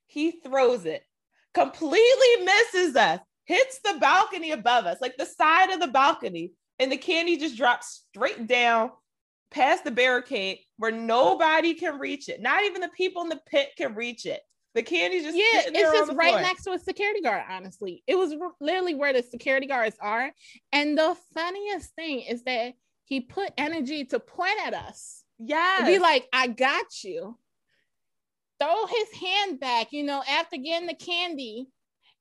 He 0.06 0.30
throws 0.30 0.84
it, 0.84 1.02
completely 1.52 2.44
misses 2.44 2.94
us, 2.96 3.18
hits 3.44 3.80
the 3.84 3.98
balcony 4.00 4.52
above 4.52 4.86
us, 4.86 4.98
like 5.00 5.16
the 5.16 5.26
side 5.26 5.70
of 5.70 5.80
the 5.80 5.88
balcony, 5.88 6.52
and 6.78 6.92
the 6.92 6.96
candy 6.96 7.36
just 7.36 7.56
drops 7.56 8.04
straight 8.14 8.46
down 8.46 8.90
past 9.50 9.82
the 9.84 9.90
barricade 9.90 10.58
where 10.76 10.92
nobody 10.92 11.74
can 11.74 11.98
reach 11.98 12.28
it. 12.28 12.40
Not 12.40 12.62
even 12.64 12.80
the 12.80 12.88
people 12.96 13.22
in 13.22 13.28
the 13.28 13.40
pit 13.46 13.70
can 13.76 13.94
reach 13.94 14.26
it. 14.26 14.40
The 14.74 14.82
candy 14.82 15.20
just 15.22 15.36
yeah, 15.36 15.62
it's 15.66 15.92
just 15.92 16.12
right 16.12 16.30
floor. 16.30 16.40
next 16.40 16.64
to 16.64 16.72
a 16.72 16.78
security 16.78 17.20
guard, 17.20 17.44
honestly. 17.48 18.02
It 18.06 18.16
was 18.16 18.34
literally 18.60 18.94
where 18.94 19.12
the 19.12 19.22
security 19.22 19.66
guards 19.66 19.96
are. 20.00 20.32
And 20.72 20.96
the 20.96 21.14
funniest 21.34 21.94
thing 21.94 22.20
is 22.20 22.42
that 22.44 22.72
he 23.04 23.20
put 23.20 23.52
energy 23.58 24.06
to 24.06 24.18
point 24.18 24.56
at 24.64 24.72
us. 24.72 25.24
Yeah, 25.38 25.84
Be 25.84 25.98
like, 25.98 26.26
I 26.32 26.46
got 26.46 27.04
you. 27.04 27.36
Throw 28.60 28.86
his 28.86 29.20
hand 29.20 29.60
back, 29.60 29.88
you 29.92 30.04
know, 30.04 30.22
after 30.26 30.56
getting 30.56 30.86
the 30.86 30.94
candy. 30.94 31.66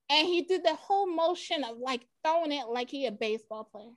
And 0.09 0.27
he 0.27 0.41
did 0.41 0.65
the 0.65 0.75
whole 0.75 1.07
motion 1.07 1.63
of 1.63 1.77
like 1.77 2.01
throwing 2.25 2.51
it 2.51 2.67
like 2.67 2.89
he 2.89 3.05
a 3.05 3.11
baseball 3.11 3.63
player. 3.71 3.91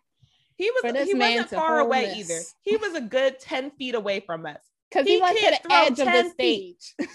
he 0.57 0.71
was 0.71 1.09
he 1.09 1.15
wasn't 1.15 1.51
far 1.51 1.81
away 1.81 2.15
either. 2.17 2.39
He 2.61 2.77
was 2.77 2.95
a 2.95 3.01
good 3.01 3.41
10 3.41 3.73
feet 3.73 3.97
away 3.97 4.21
from 4.21 4.47
us. 4.47 4.61
Because 4.91 5.09
He 5.09 5.15
he, 5.17 5.21
went 5.21 5.37
to 5.39 5.59
the 5.65 5.75
edge 5.75 5.99
of 5.99 6.07
10 6.07 6.25
the 6.25 6.31
stage. 6.31 6.95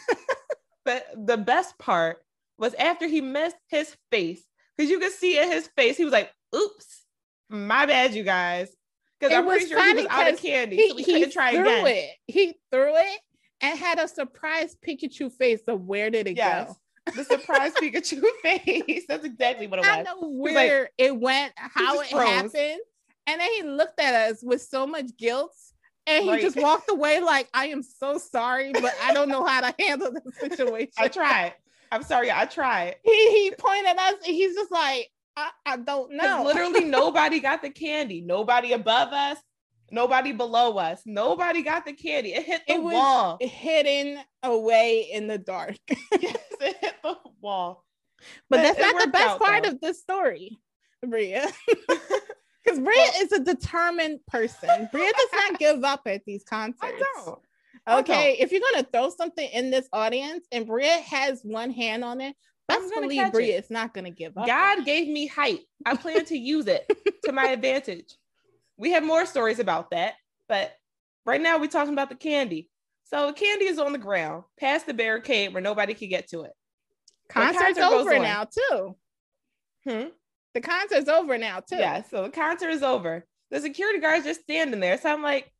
But 0.85 1.05
the 1.15 1.37
best 1.37 1.77
part 1.77 2.23
was 2.57 2.73
after 2.75 3.07
he 3.07 3.21
missed 3.21 3.55
his 3.67 3.95
face, 4.11 4.43
because 4.77 4.89
you 4.89 4.99
could 4.99 5.11
see 5.11 5.37
in 5.39 5.51
his 5.51 5.67
face, 5.75 5.97
he 5.97 6.03
was 6.03 6.13
like, 6.13 6.31
oops, 6.55 7.05
my 7.49 7.85
bad, 7.85 8.13
you 8.13 8.23
guys. 8.23 8.69
Because 9.19 9.35
I'm 9.35 9.45
pretty 9.45 9.65
was 9.65 9.69
sure 9.69 9.83
he 9.87 9.93
was 9.95 10.05
out 10.09 10.31
of 10.33 10.39
candy. 10.41 10.77
he, 10.77 10.89
so 10.89 10.95
we 10.95 11.03
he 11.03 11.13
couldn't 11.13 11.31
try 11.31 11.51
threw 11.53 11.61
again. 11.61 11.87
it. 11.87 12.09
He 12.27 12.53
threw 12.71 12.93
it 12.95 13.19
and 13.61 13.77
had 13.77 13.99
a 13.99 14.07
surprise 14.07 14.77
Pikachu 14.87 15.29
face 15.31 15.59
So 15.65 15.75
where 15.75 16.09
did 16.09 16.27
it 16.27 16.37
Yes. 16.37 16.69
go? 16.69 17.13
The 17.17 17.23
surprise 17.25 17.73
Pikachu 17.81 18.23
face. 18.41 19.03
That's 19.09 19.25
exactly 19.25 19.67
what 19.67 19.79
it 19.79 19.81
was. 19.81 19.89
I 19.89 20.03
know 20.03 20.19
was 20.21 20.53
like- 20.53 20.69
where 20.69 20.89
it 20.97 21.17
went, 21.17 21.51
how 21.57 21.99
it 21.99 22.07
froze. 22.07 22.23
happened. 22.29 22.79
And 23.27 23.41
then 23.41 23.49
he 23.57 23.63
looked 23.63 23.99
at 23.99 24.31
us 24.31 24.41
with 24.41 24.61
so 24.61 24.87
much 24.87 25.07
guilt 25.17 25.53
and 26.09 26.23
he 26.25 26.29
Right. 26.31 26.41
just 26.41 26.57
walked 26.57 26.89
away 26.89 27.19
like, 27.21 27.47
I 27.53 27.67
am 27.67 27.83
so 27.83 28.17
sorry, 28.17 28.71
but 28.73 28.93
I 29.03 29.13
don't 29.13 29.29
know 29.29 29.45
how 29.45 29.61
to 29.61 29.73
handle 29.79 30.11
the 30.11 30.21
situation. 30.39 30.91
I 30.97 31.07
tried. 31.07 31.53
I'm 31.91 32.03
sorry, 32.03 32.31
I 32.31 32.45
tried. 32.45 32.95
He, 33.03 33.11
he 33.43 33.51
pointed 33.57 33.87
at 33.87 33.97
us 33.99 34.13
and 34.25 34.35
he's 34.35 34.55
just 34.55 34.71
like, 34.71 35.09
I, 35.37 35.49
I 35.65 35.77
don't 35.77 36.11
know. 36.15 36.43
Literally 36.45 36.83
nobody 36.85 37.39
got 37.39 37.61
the 37.61 37.69
candy. 37.69 38.21
Nobody 38.21 38.73
above 38.73 39.13
us, 39.13 39.37
nobody 39.91 40.31
below 40.31 40.77
us. 40.77 41.01
Nobody 41.05 41.61
got 41.61 41.85
the 41.85 41.93
candy. 41.93 42.33
It 42.33 42.45
hit 42.45 42.61
the 42.67 42.73
It 42.73 42.83
was- 42.83 42.93
wall. 42.93 43.37
hidden 43.41 44.19
away 44.43 45.09
in 45.11 45.27
the 45.27 45.37
dark. 45.37 45.75
yes, 46.19 46.37
it 46.61 46.77
hit 46.81 46.95
the 47.03 47.15
wall. 47.41 47.85
But 48.49 48.57
But 48.57 48.61
that's 48.63 48.79
not 48.79 49.01
the 49.01 49.07
best 49.11 49.27
out, 49.29 49.39
part 49.39 49.63
though. 49.63 49.69
of 49.69 49.79
this 49.81 49.99
story, 50.01 50.59
Bria. 51.05 51.47
Because 52.69 52.83
Bria 52.83 52.97
Well- 52.97 53.21
is 53.23 53.31
a 53.31 53.39
determined 53.39 54.19
person. 54.27 54.89
Bria 54.91 55.11
does 55.11 55.29
not 55.33 55.59
give 55.59 55.83
up 55.83 56.01
at 56.05 56.23
these 56.25 56.43
concerts. 56.43 56.79
I 56.83 57.03
don't. 57.25 57.39
I 57.87 57.99
Okay, 57.99 58.37
if 58.39 58.51
you're 58.51 58.61
gonna 58.71 58.87
throw 58.91 59.09
something 59.09 59.47
in 59.51 59.71
this 59.71 59.87
audience 59.91 60.45
and 60.51 60.67
Bria 60.67 60.97
has 60.97 61.41
one 61.43 61.71
hand 61.71 62.03
on 62.03 62.21
it, 62.21 62.35
best 62.67 62.93
believe 62.93 63.31
Bria 63.31 63.55
it. 63.57 63.63
is 63.63 63.69
not 63.71 63.93
gonna 63.93 64.11
give 64.11 64.37
up. 64.37 64.45
God 64.45 64.85
gave 64.85 65.07
me 65.07 65.25
height. 65.27 65.61
I 65.85 65.95
plan 65.95 66.25
to 66.25 66.37
use 66.37 66.67
it 66.67 66.85
to 67.25 67.31
my 67.31 67.47
advantage. 67.51 68.15
We 68.77 68.91
have 68.91 69.03
more 69.03 69.25
stories 69.25 69.59
about 69.59 69.91
that, 69.91 70.13
but 70.47 70.71
right 71.25 71.41
now 71.41 71.57
we're 71.57 71.67
talking 71.67 71.93
about 71.93 72.09
the 72.09 72.15
candy. 72.15 72.69
So 73.05 73.27
the 73.27 73.33
candy 73.33 73.65
is 73.65 73.79
on 73.79 73.91
the 73.91 73.97
ground, 73.97 74.43
past 74.59 74.85
the 74.85 74.93
barricade 74.93 75.53
where 75.53 75.63
nobody 75.63 75.95
can 75.95 76.09
get 76.09 76.29
to 76.29 76.41
it. 76.43 76.51
Concert's 77.27 77.79
concert 77.79 77.95
over 77.95 78.15
on. 78.15 78.21
now 78.21 78.43
too. 78.45 78.95
Hmm? 79.87 80.07
The 80.53 80.61
concert's 80.61 81.09
over 81.09 81.37
now 81.37 81.59
too. 81.59 81.77
Yeah, 81.77 82.01
so 82.09 82.23
the 82.23 82.29
concert 82.29 82.69
is 82.69 82.83
over. 82.83 83.25
The 83.51 83.59
security 83.59 83.99
guard's 83.99 84.25
just 84.25 84.41
standing 84.41 84.79
there. 84.79 84.97
So 84.97 85.11
I'm 85.11 85.23
like, 85.23 85.51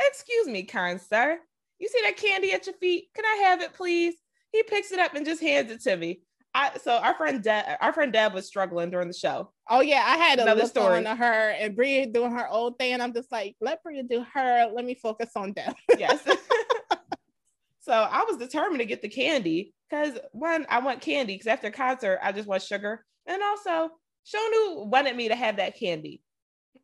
excuse 0.00 0.46
me, 0.46 0.64
kind 0.64 1.00
sir. 1.00 1.38
You 1.78 1.88
see 1.88 2.00
that 2.02 2.16
candy 2.16 2.52
at 2.52 2.66
your 2.66 2.74
feet? 2.76 3.08
Can 3.14 3.24
I 3.24 3.44
have 3.44 3.60
it, 3.60 3.74
please? 3.74 4.14
He 4.52 4.62
picks 4.62 4.92
it 4.92 4.98
up 4.98 5.14
and 5.14 5.26
just 5.26 5.42
hands 5.42 5.70
it 5.70 5.82
to 5.82 5.96
me. 5.96 6.20
I 6.54 6.76
so 6.82 6.96
our 6.96 7.14
friend 7.14 7.42
Deb, 7.42 7.76
our 7.80 7.92
friend 7.92 8.12
Deb 8.12 8.32
was 8.32 8.46
struggling 8.46 8.90
during 8.90 9.08
the 9.08 9.14
show. 9.14 9.52
Oh 9.68 9.80
yeah, 9.80 10.02
I 10.04 10.16
had 10.16 10.38
Another 10.38 10.66
story. 10.66 10.96
on 10.96 11.04
to 11.04 11.14
her 11.14 11.50
and 11.50 11.76
Bria 11.76 12.06
doing 12.06 12.32
her 12.32 12.48
old 12.48 12.78
thing. 12.78 12.94
And 12.94 13.02
I'm 13.02 13.12
just 13.12 13.30
like, 13.30 13.54
let 13.60 13.82
Bria 13.82 14.02
do 14.02 14.24
her. 14.34 14.70
Let 14.74 14.84
me 14.84 14.94
focus 14.94 15.30
on 15.36 15.52
Deb. 15.52 15.74
Yes. 15.98 16.20
so 17.80 17.92
I 17.92 18.24
was 18.26 18.38
determined 18.38 18.80
to 18.80 18.86
get 18.86 19.02
the 19.02 19.08
candy 19.08 19.74
because 19.88 20.18
one, 20.32 20.66
I 20.68 20.80
want 20.80 21.02
candy 21.02 21.34
because 21.34 21.46
after 21.46 21.70
concert, 21.70 22.18
I 22.22 22.32
just 22.32 22.48
want 22.48 22.62
sugar. 22.62 23.04
And 23.26 23.42
also, 23.42 23.90
Shonu 24.32 24.86
wanted 24.86 25.16
me 25.16 25.28
to 25.28 25.34
have 25.34 25.56
that 25.56 25.76
candy. 25.76 26.22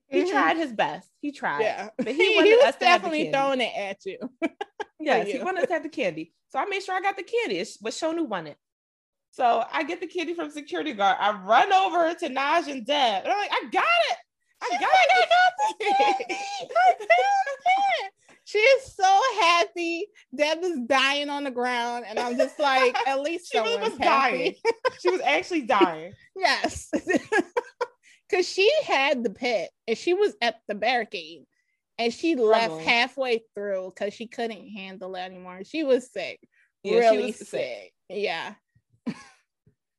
He 0.08 0.22
Mhm. 0.24 0.30
tried 0.30 0.56
his 0.56 0.72
best. 0.72 1.10
He 1.20 1.32
tried. 1.32 1.62
Yeah, 1.62 1.90
But 1.98 2.06
he 2.14 2.30
he, 2.30 2.36
wanted 2.36 2.48
he 2.50 2.56
was 2.56 2.64
us 2.66 2.76
to 2.76 2.86
have 2.86 3.02
the 3.02 3.08
definitely 3.08 3.32
throwing 3.32 3.60
it 3.60 3.72
at 3.76 4.04
you. 4.06 4.18
Yes, 5.00 5.28
he 5.30 5.38
wanted 5.38 5.62
us 5.62 5.66
to 5.68 5.74
have 5.74 5.82
the 5.82 5.88
candy. 5.90 6.32
So 6.48 6.58
I 6.58 6.64
made 6.64 6.82
sure 6.82 6.94
I 6.94 7.00
got 7.00 7.16
the 7.16 7.24
candy. 7.24 7.58
It's 7.58 7.76
what 7.80 7.92
Shonu 7.92 8.26
wanted. 8.26 8.56
So 9.32 9.64
I 9.70 9.82
get 9.82 10.00
the 10.00 10.06
candy 10.06 10.32
from 10.34 10.50
security 10.50 10.92
guard. 10.94 11.16
I 11.20 11.32
run 11.32 11.72
over 11.72 12.14
to 12.14 12.28
Naj 12.30 12.68
and 12.70 12.86
Deb. 12.86 13.24
And 13.24 13.32
I'm 13.32 13.38
like, 13.38 13.50
I 13.52 13.64
got 13.70 13.84
it. 13.84 14.16
I 14.62 14.68
She's 14.70 14.80
got 14.80 14.88
like, 14.88 15.08
it. 15.10 15.18
I 15.18 15.28
got 15.28 15.78
the 15.78 15.84
candy. 15.94 16.24
I 16.76 16.94
found 16.94 18.06
it. 18.06 18.12
She 18.44 18.58
is 18.58 18.94
so 18.94 19.20
happy. 19.40 20.06
Deb 20.36 20.58
is 20.62 20.80
dying 20.86 21.30
on 21.30 21.44
the 21.44 21.50
ground, 21.50 22.04
and 22.06 22.18
I'm 22.18 22.36
just 22.36 22.58
like, 22.58 22.94
at 23.06 23.20
least 23.22 23.50
She 23.50 23.58
really 23.58 23.76
was 23.78 23.96
happy. 23.98 24.00
dying. 24.00 24.54
she 25.00 25.10
was 25.10 25.20
actually 25.22 25.62
dying. 25.66 26.12
Yes, 26.36 26.90
because 28.28 28.48
she 28.48 28.70
had 28.84 29.22
the 29.24 29.30
pet, 29.30 29.70
and 29.86 29.96
she 29.96 30.14
was 30.14 30.34
at 30.42 30.56
the 30.68 30.74
barricade, 30.74 31.44
and 31.98 32.12
she 32.12 32.34
left 32.36 32.80
halfway 32.82 33.42
through 33.54 33.92
because 33.94 34.12
she 34.14 34.26
couldn't 34.26 34.68
handle 34.68 35.14
it 35.14 35.20
anymore. 35.20 35.60
She 35.64 35.84
was 35.84 36.12
sick, 36.12 36.40
Yeah, 36.82 36.98
really 36.98 37.26
was 37.26 37.36
sick. 37.36 37.46
sick. 37.48 37.92
Yeah. 38.08 38.54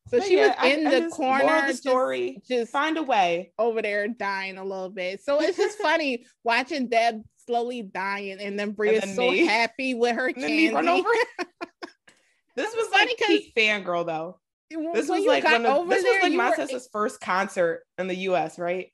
So 0.08 0.20
But 0.20 0.28
she 0.28 0.38
yeah, 0.38 0.48
was 0.64 0.72
in 0.74 0.88
I 0.88 0.92
the 0.92 1.00
just- 1.02 1.16
corner, 1.16 1.56
of 1.56 1.62
the 1.64 1.68
just- 1.70 1.82
story. 1.82 2.42
just 2.48 2.72
Find 2.72 2.98
a 2.98 3.04
way. 3.04 3.52
over 3.58 3.82
there 3.82 4.08
dying 4.08 4.58
a 4.58 4.64
little 4.64 4.90
bit. 4.90 5.24
So 5.24 5.40
it's 5.42 5.58
just 5.58 5.78
funny 5.82 6.26
watching 6.44 6.88
Deb 6.88 7.22
slowly 7.46 7.82
dying 7.84 8.40
and 8.40 8.58
then 8.60 8.72
Bria's 8.72 9.04
then 9.04 9.16
so 9.16 9.32
me. 9.32 9.46
happy 9.46 9.94
with 9.94 10.16
her 10.16 10.28
And 10.28 10.36
candy. 10.36 10.74
run 10.74 10.88
over. 10.88 11.10
this 12.56 12.74
was 12.74 12.76
was 12.76 12.88
funny 12.88 13.16
like 13.20 13.28
peak 13.28 13.54
fangirl 13.56 14.06
though. 14.06 14.40
This 14.70 15.08
was 15.08 15.26
like 15.26 15.44
one 15.44 15.66
of 15.66 15.88
this 15.90 15.98
was 15.98 16.04
there, 16.04 16.22
like 16.24 16.34
my 16.34 16.50
were- 16.50 16.56
sister's 16.56 16.90
first 16.92 17.22
concert 17.22 17.84
in 17.98 18.08
the 18.08 18.16
US, 18.30 18.58
right? 18.58 18.92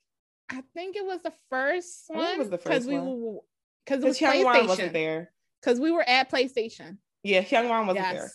I 0.49 0.61
think 0.73 0.95
it 0.97 1.05
was 1.05 1.21
the 1.23 1.31
first 1.49 2.03
one. 2.07 2.37
was 2.37 2.49
the 2.49 2.57
first 2.57 2.87
we 2.87 2.97
one. 2.99 3.21
were 3.21 3.39
because 3.85 4.03
was 4.03 4.19
wasn't 4.67 4.93
there. 4.93 5.31
Because 5.61 5.79
we 5.79 5.91
were 5.91 6.07
at 6.07 6.29
PlayStation. 6.29 6.97
Yeah, 7.23 7.41
Hyungwon 7.41 7.87
wasn't 7.87 8.05
there. 8.05 8.31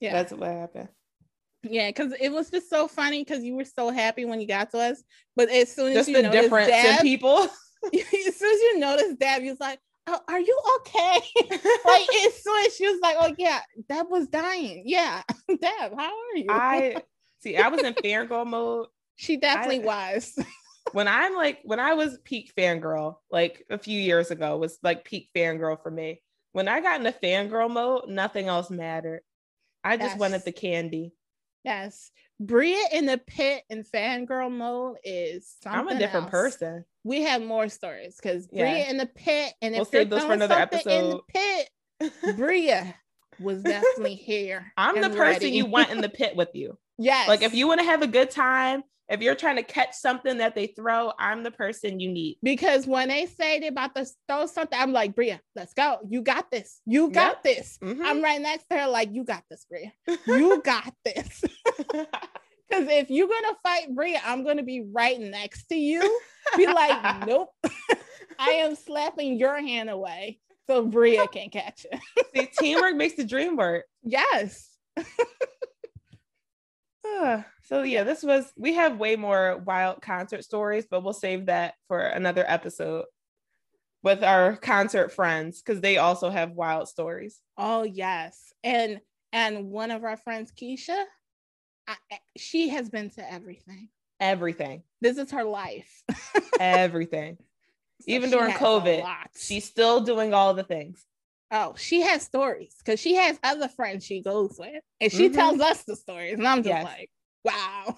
Yeah. 0.00 0.12
That's 0.14 0.32
what 0.32 0.48
happened. 0.50 0.88
Yeah, 1.62 1.88
because 1.88 2.12
it 2.18 2.30
was 2.30 2.50
just 2.50 2.70
so 2.70 2.88
funny 2.88 3.22
because 3.22 3.44
you 3.44 3.54
were 3.54 3.64
so 3.64 3.90
happy 3.90 4.24
when 4.24 4.40
you 4.40 4.46
got 4.46 4.70
to 4.70 4.78
us. 4.78 5.02
But 5.36 5.50
as 5.50 5.74
soon 5.74 5.88
as 5.88 5.94
Just 5.94 6.08
you 6.08 6.16
the 6.16 6.22
noticed 6.22 6.42
difference 6.42 6.68
in 6.68 6.98
people. 6.98 7.38
as 7.84 8.36
soon 8.36 8.54
as 8.54 8.60
you 8.60 8.78
noticed 8.78 9.18
Deb, 9.18 9.42
you 9.42 9.50
was 9.50 9.60
like, 9.60 9.78
oh, 10.06 10.20
are 10.28 10.40
you 10.40 10.60
okay? 10.78 11.20
like 11.84 12.08
as 12.26 12.42
soon 12.42 12.66
as 12.66 12.76
she 12.76 12.86
was 12.86 12.98
like, 13.02 13.16
oh 13.20 13.34
yeah, 13.38 13.60
Deb 13.88 14.06
was 14.08 14.26
dying. 14.28 14.84
Yeah, 14.86 15.22
Deb, 15.48 15.92
how 15.96 16.12
are 16.12 16.36
you? 16.36 16.46
I 16.48 16.96
see. 17.40 17.56
I 17.56 17.68
was 17.68 17.82
in 17.82 17.94
fangirl 17.94 18.46
mode 18.46 18.86
she 19.20 19.36
definitely 19.36 19.82
I- 19.82 20.14
was. 20.14 20.38
when 20.92 21.06
I'm 21.06 21.34
like 21.34 21.58
when 21.64 21.78
I 21.78 21.92
was 21.92 22.18
peak 22.24 22.52
fangirl, 22.56 23.16
like 23.30 23.66
a 23.68 23.76
few 23.76 24.00
years 24.00 24.30
ago, 24.30 24.56
was 24.56 24.78
like 24.82 25.04
peak 25.04 25.28
fangirl 25.36 25.80
for 25.82 25.90
me. 25.90 26.22
When 26.52 26.68
I 26.68 26.80
got 26.80 27.00
into 27.00 27.12
fangirl 27.12 27.70
mode, 27.70 28.08
nothing 28.08 28.48
else 28.48 28.70
mattered. 28.70 29.20
I 29.84 29.98
just 29.98 30.16
wanted 30.18 30.42
the 30.44 30.52
candy. 30.52 31.12
Yes. 31.64 32.10
Bria 32.38 32.78
in 32.92 33.06
the 33.06 33.18
pit 33.18 33.62
and 33.68 33.84
fangirl 33.84 34.50
mode 34.50 34.96
is 35.04 35.54
something 35.62 35.80
I'm 35.80 35.88
a 35.88 35.98
different 35.98 36.24
else. 36.26 36.30
person. 36.30 36.84
We 37.04 37.22
have 37.22 37.42
more 37.42 37.68
stories 37.68 38.16
because 38.16 38.48
Yeah. 38.50 38.64
Bria 38.64 38.88
in 38.90 38.96
the 38.96 39.06
pit, 39.06 39.52
and 39.60 39.72
We'll 39.74 39.82
if 39.82 39.88
save 39.88 40.08
those 40.10 40.24
for 40.24 40.32
another 40.32 40.54
episode. 40.54 40.90
in 40.90 41.10
the 41.10 41.20
pit, 41.28 42.36
Bria 42.36 42.94
was 43.38 43.62
definitely 43.62 44.14
here. 44.14 44.72
I'm 44.76 45.00
the 45.00 45.08
person 45.10 45.18
ready. 45.18 45.50
you 45.50 45.66
want 45.66 45.90
in 45.90 46.00
the 46.00 46.08
pit 46.20 46.36
with 46.36 46.50
you. 46.54 46.78
yes. 46.98 47.28
Like 47.28 47.42
if 47.42 47.54
you 47.54 47.66
want 47.68 47.80
to 47.80 47.86
have 47.86 48.02
a 48.02 48.06
good 48.06 48.30
time 48.30 48.82
If 49.10 49.20
you're 49.20 49.34
trying 49.34 49.56
to 49.56 49.64
catch 49.64 49.94
something 49.94 50.38
that 50.38 50.54
they 50.54 50.68
throw, 50.68 51.12
I'm 51.18 51.42
the 51.42 51.50
person 51.50 51.98
you 51.98 52.08
need. 52.08 52.38
Because 52.44 52.86
when 52.86 53.08
they 53.08 53.26
say 53.26 53.58
they're 53.58 53.70
about 53.70 53.96
to 53.96 54.06
throw 54.28 54.46
something, 54.46 54.78
I'm 54.78 54.92
like, 54.92 55.16
Bria, 55.16 55.40
let's 55.56 55.74
go. 55.74 55.98
You 56.08 56.22
got 56.22 56.48
this. 56.52 56.80
You 56.86 57.10
got 57.10 57.38
yep. 57.38 57.42
this. 57.42 57.78
Mm-hmm. 57.82 58.06
I'm 58.06 58.22
right 58.22 58.40
next 58.40 58.66
to 58.70 58.78
her, 58.78 58.86
like, 58.86 59.12
you 59.12 59.24
got 59.24 59.42
this, 59.50 59.66
Bria. 59.68 59.92
You 60.26 60.62
got 60.62 60.94
this. 61.04 61.44
Because 62.70 62.86
if 62.88 63.10
you're 63.10 63.26
gonna 63.26 63.56
fight 63.64 63.92
Bria, 63.92 64.20
I'm 64.24 64.44
gonna 64.44 64.62
be 64.62 64.86
right 64.92 65.20
next 65.20 65.66
to 65.70 65.74
you. 65.74 66.20
Be 66.56 66.66
like, 66.66 67.26
nope. 67.26 67.48
I 68.38 68.50
am 68.50 68.76
slapping 68.76 69.40
your 69.40 69.60
hand 69.60 69.90
away 69.90 70.38
so 70.68 70.86
Bria 70.86 71.26
can 71.26 71.50
catch 71.50 71.84
it. 71.90 72.00
See, 72.32 72.48
teamwork 72.60 72.94
makes 72.94 73.16
the 73.16 73.24
dream 73.24 73.56
work. 73.56 73.86
Yes. 74.04 74.68
Ah, 77.06 77.46
so 77.64 77.82
yeah, 77.82 78.04
this 78.04 78.22
was 78.22 78.52
we 78.56 78.74
have 78.74 78.98
way 78.98 79.16
more 79.16 79.62
wild 79.64 80.02
concert 80.02 80.44
stories, 80.44 80.86
but 80.90 81.02
we'll 81.02 81.12
save 81.12 81.46
that 81.46 81.74
for 81.88 82.00
another 82.00 82.44
episode 82.46 83.04
with 84.02 84.22
our 84.22 84.56
concert 84.56 85.12
friends 85.12 85.62
because 85.62 85.80
they 85.80 85.98
also 85.98 86.30
have 86.30 86.52
wild 86.52 86.88
stories. 86.88 87.40
Oh 87.56 87.82
yes, 87.82 88.52
and 88.64 89.00
and 89.32 89.70
one 89.70 89.90
of 89.90 90.04
our 90.04 90.16
friends, 90.16 90.52
Keisha, 90.52 91.04
I, 91.86 91.96
eh, 92.10 92.16
she 92.36 92.68
has 92.70 92.88
been 92.88 93.10
to 93.10 93.32
everything. 93.32 93.88
Everything. 94.18 94.82
This 95.00 95.16
is 95.16 95.30
her 95.30 95.44
life. 95.44 96.02
everything. 96.60 97.38
So 98.00 98.06
Even 98.08 98.30
during 98.30 98.52
COVID, 98.52 99.06
she's 99.36 99.64
still 99.64 100.00
doing 100.00 100.34
all 100.34 100.54
the 100.54 100.64
things. 100.64 101.04
Oh, 101.50 101.74
she 101.76 102.02
has 102.02 102.22
stories 102.22 102.74
because 102.78 103.00
she 103.00 103.14
has 103.14 103.38
other 103.42 103.68
friends 103.68 104.04
she 104.04 104.22
goes 104.22 104.56
with, 104.58 104.82
and 105.00 105.10
she 105.10 105.26
mm-hmm. 105.26 105.34
tells 105.34 105.60
us 105.60 105.82
the 105.82 105.96
stories, 105.96 106.34
and 106.34 106.46
I'm 106.46 106.62
just 106.62 106.68
yes. 106.68 106.84
like, 106.84 107.10
wow. 107.44 107.96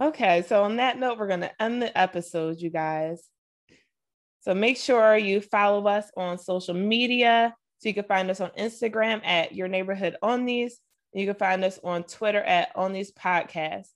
okay, 0.08 0.42
so 0.46 0.62
on 0.62 0.76
that 0.76 0.98
note, 0.98 1.18
we're 1.18 1.28
gonna 1.28 1.50
end 1.58 1.82
the 1.82 1.96
episode, 1.98 2.60
you 2.60 2.70
guys. 2.70 3.28
So 4.42 4.54
make 4.54 4.76
sure 4.76 5.16
you 5.16 5.40
follow 5.40 5.86
us 5.86 6.10
on 6.16 6.38
social 6.38 6.74
media. 6.74 7.54
So 7.78 7.88
you 7.88 7.94
can 7.94 8.04
find 8.04 8.30
us 8.30 8.40
on 8.40 8.50
Instagram 8.58 9.24
at 9.24 9.54
Your 9.54 9.68
Neighborhood 9.68 10.16
Unnies. 10.22 10.74
You 11.14 11.26
can 11.26 11.34
find 11.34 11.64
us 11.64 11.80
on 11.82 12.04
Twitter 12.04 12.42
at 12.42 12.74
Unnies 12.76 13.12
Podcasts. 13.12 13.88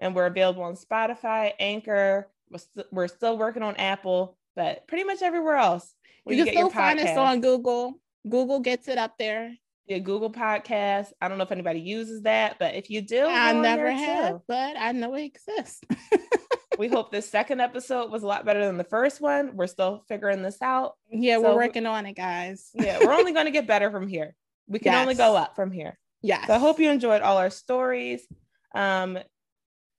and 0.00 0.14
we're 0.14 0.26
available 0.26 0.64
on 0.64 0.74
Spotify, 0.74 1.52
Anchor. 1.60 2.28
We're, 2.50 2.58
st- 2.58 2.86
we're 2.90 3.08
still 3.08 3.38
working 3.38 3.62
on 3.62 3.76
Apple, 3.76 4.36
but 4.54 4.86
pretty 4.86 5.04
much 5.04 5.22
everywhere 5.22 5.56
else. 5.56 5.94
You, 6.26 6.36
you 6.36 6.44
can 6.44 6.54
still 6.54 6.70
find 6.70 7.00
us 7.00 7.16
on 7.16 7.40
Google. 7.40 8.00
Google 8.28 8.60
gets 8.60 8.88
it 8.88 8.98
up 8.98 9.18
there. 9.18 9.54
Yeah, 9.86 9.98
Google 9.98 10.30
Podcast. 10.30 11.08
I 11.20 11.28
don't 11.28 11.38
know 11.38 11.44
if 11.44 11.52
anybody 11.52 11.80
uses 11.80 12.22
that, 12.22 12.58
but 12.58 12.74
if 12.76 12.88
you 12.88 13.02
do, 13.02 13.26
I 13.26 13.52
never 13.52 13.90
have, 13.90 14.34
too. 14.34 14.42
but 14.46 14.76
I 14.78 14.92
know 14.92 15.14
it 15.14 15.24
exists. 15.24 15.80
we 16.78 16.88
hope 16.88 17.10
this 17.10 17.28
second 17.28 17.60
episode 17.60 18.10
was 18.10 18.22
a 18.22 18.26
lot 18.26 18.44
better 18.44 18.64
than 18.64 18.76
the 18.76 18.84
first 18.84 19.20
one. 19.20 19.56
We're 19.56 19.66
still 19.66 20.04
figuring 20.08 20.42
this 20.42 20.62
out. 20.62 20.94
Yeah, 21.10 21.36
so, 21.36 21.42
we're 21.42 21.56
working 21.56 21.86
on 21.86 22.06
it, 22.06 22.14
guys. 22.14 22.70
yeah, 22.74 23.00
we're 23.04 23.12
only 23.12 23.32
going 23.34 23.46
to 23.46 23.50
get 23.50 23.66
better 23.66 23.90
from 23.90 24.06
here. 24.06 24.34
We 24.68 24.78
can 24.78 24.92
yes. 24.92 25.02
only 25.02 25.14
go 25.14 25.36
up 25.36 25.56
from 25.56 25.72
here. 25.72 25.98
Yeah. 26.22 26.46
So 26.46 26.54
I 26.54 26.58
hope 26.58 26.78
you 26.78 26.88
enjoyed 26.88 27.22
all 27.22 27.38
our 27.38 27.50
stories. 27.50 28.24
Um, 28.74 29.18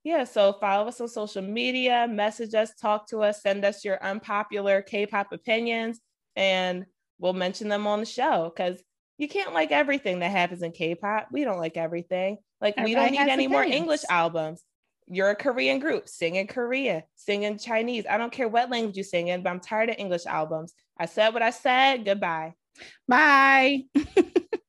yeah, 0.04 0.26
so 0.26 0.54
follow 0.60 0.88
us 0.88 0.99
on 0.99 1.08
social 1.08 1.41
media, 1.41 2.08
message 2.10 2.54
us, 2.54 2.74
talk 2.76 3.08
to 3.10 3.20
us, 3.20 3.41
send 3.41 3.64
us 3.64 3.86
your 3.86 4.04
unpopular 4.04 4.82
K-pop 4.82 5.32
opinions 5.32 6.01
and 6.36 6.86
we'll 7.20 7.34
mention 7.34 7.70
them 7.70 7.88
on 7.88 8.01
the 8.01 8.06
show 8.06 8.51
because 8.54 8.84
you 9.18 9.30
can't 9.30 9.54
like 9.54 9.72
everything 9.72 10.20
that 10.20 10.32
happens 10.32 10.62
in 10.62 10.74
K-pop. 10.74 11.30
We 11.32 11.45
don't 11.45 11.60
like 11.60 11.78
everything. 11.78 12.38
Like 12.60 12.74
Everybody 12.78 13.12
we 13.12 13.18
don't 13.18 13.26
need 13.26 13.32
any 13.32 13.47
more 13.47 13.64
English 13.64 14.01
albums. 14.10 14.64
You're 15.08 15.30
a 15.30 15.36
Korean 15.36 15.80
group, 15.80 16.10
sing 16.10 16.36
in 16.36 16.47
Korean, 16.47 17.04
sing 17.16 17.43
in 17.43 17.58
Chinese. 17.58 18.06
I 18.10 18.18
don't 18.18 18.32
care 18.32 18.47
what 18.47 18.70
language 18.70 18.97
you 18.97 19.04
sing 19.04 19.30
in, 19.30 19.43
but 19.43 19.49
I'm 19.49 19.60
tired 19.60 19.89
of 19.89 19.95
English 19.97 20.26
albums. 20.26 20.74
I 20.97 21.06
said 21.06 21.34
what 21.34 21.41
I 21.41 21.51
said. 21.51 22.06
Goodbye. 22.06 22.54
Bye. 23.08 23.84